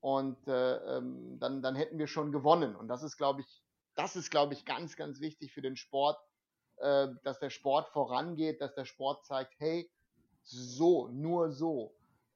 und 0.00 0.48
äh, 0.48 0.76
ähm, 0.96 1.38
dann, 1.38 1.62
dann 1.62 1.74
hätten 1.74 1.98
wir 1.98 2.06
schon 2.06 2.32
gewonnen. 2.32 2.74
Und 2.74 2.88
das 2.88 3.02
ist, 3.02 3.16
glaube 3.16 3.42
ich, 3.42 3.62
das 3.94 4.16
ist, 4.16 4.30
glaube 4.30 4.54
ich, 4.54 4.64
ganz, 4.64 4.96
ganz 4.96 5.20
wichtig 5.20 5.52
für 5.52 5.62
den 5.62 5.76
Sport, 5.76 6.18
äh, 6.78 7.08
dass 7.22 7.38
der 7.38 7.50
Sport 7.50 7.88
vorangeht, 7.90 8.60
dass 8.60 8.74
der 8.74 8.86
Sport 8.86 9.26
zeigt, 9.26 9.54
hey, 9.58 9.90
so, 10.42 11.08
nur 11.08 11.50
so 11.50 11.94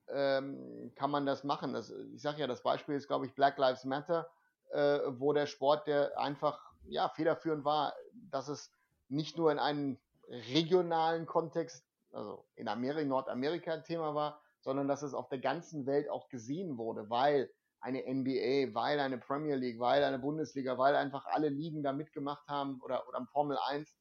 ähm, 0.08 0.92
kann 0.94 1.10
man 1.10 1.24
das 1.26 1.44
machen. 1.44 1.72
Das, 1.72 1.90
ich 1.90 2.20
sage 2.20 2.40
ja, 2.40 2.46
das 2.46 2.62
Beispiel 2.62 2.94
ist, 2.96 3.06
glaube 3.06 3.26
ich, 3.26 3.34
Black 3.34 3.56
Lives 3.58 3.84
Matter, 3.84 4.28
äh, 4.72 5.00
wo 5.08 5.32
der 5.32 5.46
Sport, 5.46 5.86
der 5.86 6.18
einfach 6.18 6.60
ja, 6.86 7.08
federführend 7.08 7.64
war, 7.64 7.94
dass 8.30 8.48
es 8.48 8.70
nicht 9.08 9.38
nur 9.38 9.50
in 9.50 9.58
einem 9.58 9.98
regionalen 10.28 11.26
Kontext, 11.26 11.86
also 12.12 12.44
in 12.56 12.68
Amerika, 12.68 13.04
Nordamerika 13.04 13.72
ein 13.72 13.84
Thema 13.84 14.14
war, 14.14 14.42
sondern 14.64 14.88
dass 14.88 15.02
es 15.02 15.14
auf 15.14 15.28
der 15.28 15.38
ganzen 15.38 15.86
Welt 15.86 16.08
auch 16.10 16.28
gesehen 16.30 16.78
wurde, 16.78 17.08
weil 17.10 17.50
eine 17.80 18.02
NBA, 18.02 18.74
weil 18.74 18.98
eine 18.98 19.18
Premier 19.18 19.56
League, 19.56 19.78
weil 19.78 20.02
eine 20.02 20.18
Bundesliga, 20.18 20.78
weil 20.78 20.96
einfach 20.96 21.26
alle 21.26 21.50
Ligen 21.50 21.82
da 21.82 21.92
mitgemacht 21.92 22.48
haben 22.48 22.80
oder, 22.80 23.06
oder 23.06 23.24
Formel 23.30 23.58
1 23.68 23.94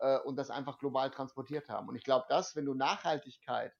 äh, 0.00 0.18
und 0.20 0.36
das 0.36 0.50
einfach 0.50 0.78
global 0.78 1.10
transportiert 1.10 1.70
haben. 1.70 1.88
Und 1.88 1.96
ich 1.96 2.04
glaube, 2.04 2.26
dass, 2.28 2.54
wenn 2.54 2.66
du 2.66 2.74
Nachhaltigkeit 2.74 3.72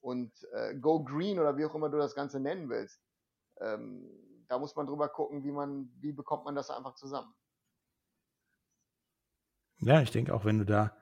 und 0.00 0.32
äh, 0.52 0.76
Go 0.76 1.02
Green 1.02 1.40
oder 1.40 1.56
wie 1.56 1.64
auch 1.64 1.74
immer 1.74 1.90
du 1.90 1.98
das 1.98 2.14
Ganze 2.14 2.38
nennen 2.38 2.68
willst, 2.68 3.02
ähm, 3.60 4.08
da 4.46 4.60
muss 4.60 4.76
man 4.76 4.86
drüber 4.86 5.08
gucken, 5.08 5.42
wie 5.42 5.50
man, 5.50 5.90
wie 5.98 6.12
bekommt 6.12 6.44
man 6.44 6.54
das 6.54 6.70
einfach 6.70 6.94
zusammen. 6.94 7.34
Ja, 9.78 10.00
ich 10.00 10.12
denke 10.12 10.32
auch, 10.32 10.44
wenn 10.44 10.58
du 10.58 10.64
da 10.64 10.96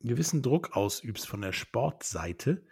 gewissen 0.00 0.42
Druck 0.42 0.76
ausübst 0.76 1.26
von 1.26 1.40
der 1.40 1.52
Sportseite, 1.52 2.66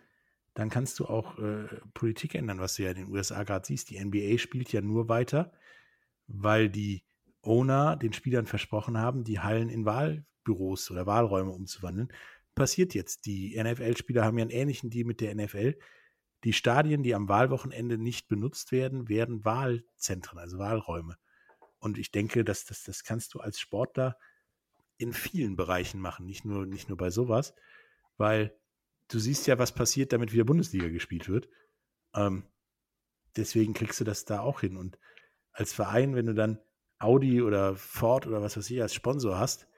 dann 0.57 0.71
kannst 0.71 0.99
du 0.99 1.05
auch 1.05 1.39
äh, 1.39 1.67
Politik 1.93 2.35
ändern, 2.35 2.61
was 2.61 2.77
du 2.77 2.85
ja 2.85 2.91
in 2.91 2.97
den 2.97 3.09
USA 3.09 3.45
gerade 3.45 3.67
siehst. 3.67 3.91
Die 3.91 4.03
NBA 4.03 4.39
spielt 4.39 4.73
ja 4.73 4.81
nur 4.81 5.11
weiter, 5.11 5.53
weil 6.29 6.71
die 6.71 7.05
Owner 7.43 7.95
den 7.97 8.15
Spielern 8.15 8.47
versprochen 8.47 8.97
haben, 8.97 9.23
die 9.23 9.39
Hallen 9.39 9.69
in 9.69 9.85
Wahlbüros 9.85 10.91
oder 10.91 11.05
Wahlräume 11.05 11.51
umzuwandeln. 11.51 12.11
Passiert 12.55 12.95
jetzt. 12.95 13.27
Die 13.27 13.63
NFL-Spieler 13.63 14.25
haben 14.25 14.39
ja 14.39 14.45
einen 14.45 14.51
ähnlichen 14.51 14.89
Deal 14.89 15.05
mit 15.05 15.21
der 15.21 15.35
NFL. 15.35 15.79
Die 16.43 16.55
Stadien, 16.55 17.03
die 17.03 17.15
am 17.15 17.29
Wahlwochenende 17.29 17.99
nicht 17.99 18.27
benutzt 18.27 18.73
werden, 18.73 19.11
werden 19.11 19.45
Wahlzentren, 19.45 20.39
also 20.39 20.57
Wahlräume. 20.57 21.19
Und 21.81 21.99
ich 21.99 22.13
denke, 22.13 22.45
dass 22.45 22.65
das, 22.65 22.83
das 22.83 23.05
kannst 23.05 23.35
du 23.35 23.41
als 23.41 23.61
Sportler 23.61 24.17
in 24.97 25.13
vielen 25.13 25.55
Bereichen 25.55 26.01
machen, 26.01 26.25
nicht 26.25 26.47
nur, 26.47 26.65
nicht 26.65 26.89
nur 26.89 26.97
bei 26.97 27.11
sowas, 27.11 27.55
weil 28.17 28.57
du 29.09 29.19
siehst 29.19 29.47
ja, 29.47 29.59
was 29.59 29.73
passiert, 29.73 30.13
damit 30.13 30.33
wieder 30.33 30.45
Bundesliga 30.45 30.89
gespielt 30.89 31.29
wird. 31.29 31.49
Ähm, 32.15 32.45
deswegen 33.37 33.75
kriegst 33.75 34.01
du 34.01 34.05
das 34.05 34.25
da 34.25 34.41
auch 34.41 34.61
hin. 34.61 34.77
Und 34.77 34.99
als 35.53 35.73
Verein, 35.73 36.15
wenn 36.15 36.27
du 36.27 36.35
dann 36.35 36.59
Audi 36.99 37.43
oder 37.43 37.77
Ford 37.77 38.27
oder 38.27 38.43
was 38.43 38.57
weiß 38.57 38.71
ich 38.71 38.81
als 38.81 38.95
Sponsor 38.95 39.39
hast, 39.39 39.69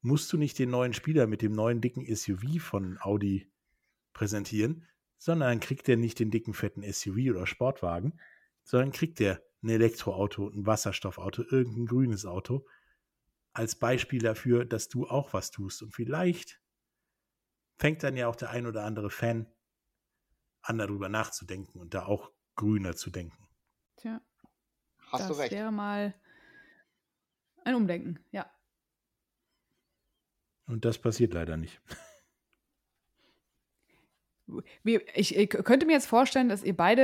musst 0.00 0.32
du 0.32 0.36
nicht 0.36 0.58
den 0.58 0.70
neuen 0.70 0.92
Spieler 0.92 1.26
mit 1.26 1.42
dem 1.42 1.52
neuen 1.52 1.80
dicken 1.80 2.04
SUV 2.14 2.60
von 2.60 2.98
Audi 3.00 3.52
präsentieren, 4.12 4.86
sondern 5.18 5.60
kriegt 5.60 5.86
der 5.86 5.96
nicht 5.96 6.18
den 6.18 6.30
dicken, 6.30 6.54
fetten 6.54 6.82
SUV 6.82 7.30
oder 7.30 7.46
Sportwagen, 7.46 8.18
sondern 8.64 8.92
kriegt 8.92 9.20
der 9.20 9.42
ein 9.62 9.68
Elektroauto, 9.68 10.48
ein 10.48 10.66
Wasserstoffauto, 10.66 11.44
irgendein 11.48 11.86
grünes 11.86 12.26
Auto 12.26 12.66
als 13.52 13.76
Beispiel 13.76 14.20
dafür, 14.20 14.64
dass 14.64 14.88
du 14.88 15.06
auch 15.06 15.32
was 15.32 15.50
tust. 15.50 15.82
Und 15.82 15.94
vielleicht 15.94 16.61
fängt 17.78 18.02
dann 18.02 18.16
ja 18.16 18.28
auch 18.28 18.36
der 18.36 18.50
ein 18.50 18.66
oder 18.66 18.84
andere 18.84 19.10
Fan 19.10 19.46
an, 20.62 20.78
darüber 20.78 21.08
nachzudenken 21.08 21.80
und 21.80 21.94
da 21.94 22.06
auch 22.06 22.30
grüner 22.54 22.94
zu 22.94 23.10
denken. 23.10 23.48
Tja, 23.96 24.20
Hast 25.08 25.22
das 25.22 25.28
du 25.28 25.34
recht. 25.34 25.52
wäre 25.52 25.72
mal 25.72 26.14
ein 27.64 27.74
Umdenken, 27.74 28.24
ja. 28.30 28.50
Und 30.66 30.84
das 30.84 30.98
passiert 30.98 31.34
leider 31.34 31.56
nicht. 31.56 31.80
Ich, 34.84 35.36
ich 35.36 35.48
könnte 35.48 35.86
mir 35.86 35.92
jetzt 35.92 36.06
vorstellen, 36.06 36.48
dass 36.48 36.62
ihr 36.62 36.76
beide 36.76 37.02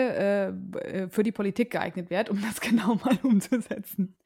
äh, 0.75 0.79
äh, 0.79 1.09
für 1.09 1.23
die 1.23 1.33
Politik 1.33 1.71
geeignet 1.71 2.11
wärt, 2.11 2.31
um 2.31 2.41
das 2.41 2.61
genau 2.63 2.97
mal 2.97 3.19
umzusetzen. 3.23 4.17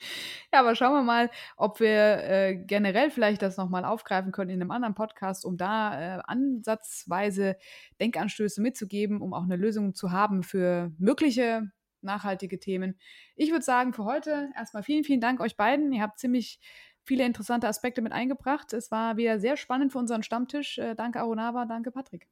Ja, 0.52 0.60
aber 0.60 0.74
schauen 0.74 0.92
wir 0.92 1.02
mal, 1.02 1.30
ob 1.56 1.80
wir 1.80 2.24
äh, 2.24 2.56
generell 2.56 3.10
vielleicht 3.10 3.42
das 3.42 3.56
nochmal 3.56 3.84
aufgreifen 3.84 4.32
können 4.32 4.50
in 4.50 4.60
einem 4.60 4.70
anderen 4.70 4.94
Podcast, 4.94 5.44
um 5.44 5.56
da 5.56 6.18
äh, 6.18 6.22
ansatzweise 6.26 7.56
Denkanstöße 8.00 8.60
mitzugeben, 8.60 9.20
um 9.20 9.34
auch 9.34 9.44
eine 9.44 9.56
Lösung 9.56 9.94
zu 9.94 10.12
haben 10.12 10.42
für 10.42 10.92
mögliche 10.98 11.70
nachhaltige 12.02 12.58
Themen. 12.58 12.98
Ich 13.36 13.50
würde 13.50 13.64
sagen, 13.64 13.92
für 13.92 14.04
heute 14.04 14.50
erstmal 14.56 14.82
vielen, 14.82 15.04
vielen 15.04 15.20
Dank 15.20 15.40
euch 15.40 15.56
beiden. 15.56 15.92
Ihr 15.92 16.02
habt 16.02 16.18
ziemlich 16.18 16.58
viele 17.04 17.24
interessante 17.24 17.68
Aspekte 17.68 18.02
mit 18.02 18.12
eingebracht. 18.12 18.72
Es 18.72 18.90
war 18.90 19.16
wieder 19.16 19.38
sehr 19.38 19.56
spannend 19.56 19.92
für 19.92 19.98
unseren 19.98 20.22
Stammtisch. 20.22 20.78
Äh, 20.78 20.94
danke, 20.94 21.20
Arunava, 21.20 21.64
danke, 21.64 21.90
Patrick. 21.90 22.28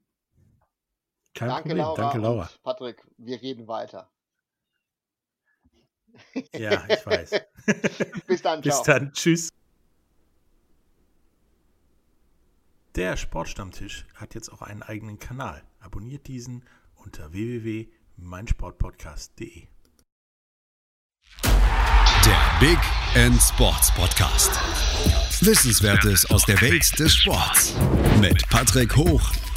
Kein 1.41 1.49
Danke, 1.49 1.71
Problem. 1.71 1.79
Laura. 1.79 2.03
Danke, 2.03 2.19
Laura. 2.19 2.43
Und 2.43 2.63
Patrick, 2.63 3.03
wir 3.17 3.41
reden 3.41 3.67
weiter. 3.67 4.11
Ja, 6.53 6.85
ich 6.87 7.07
weiß. 7.07 7.31
Bis 8.27 8.43
dann, 8.43 8.61
Bis 8.61 8.75
ciao. 8.75 8.85
dann. 8.85 9.11
Tschüss. 9.15 9.49
Der 12.95 13.17
Sportstammtisch 13.17 14.05
hat 14.17 14.35
jetzt 14.35 14.53
auch 14.53 14.61
einen 14.61 14.83
eigenen 14.83 15.19
Kanal. 15.19 15.63
Abonniert 15.79 16.29
diesen 16.29 16.63
unter 16.95 17.33
www.meinsportpodcast.de. 17.33 19.67
Der 21.43 22.59
Big 22.61 22.79
End 23.15 23.41
Sports 23.41 23.91
Podcast. 23.95 24.51
Wissenswertes 25.43 26.31
aus 26.31 26.45
der 26.45 26.61
Welt 26.61 26.99
des 26.99 27.15
Sports. 27.15 27.75
Mit 28.21 28.47
Patrick 28.51 28.95
Hoch 28.95 29.33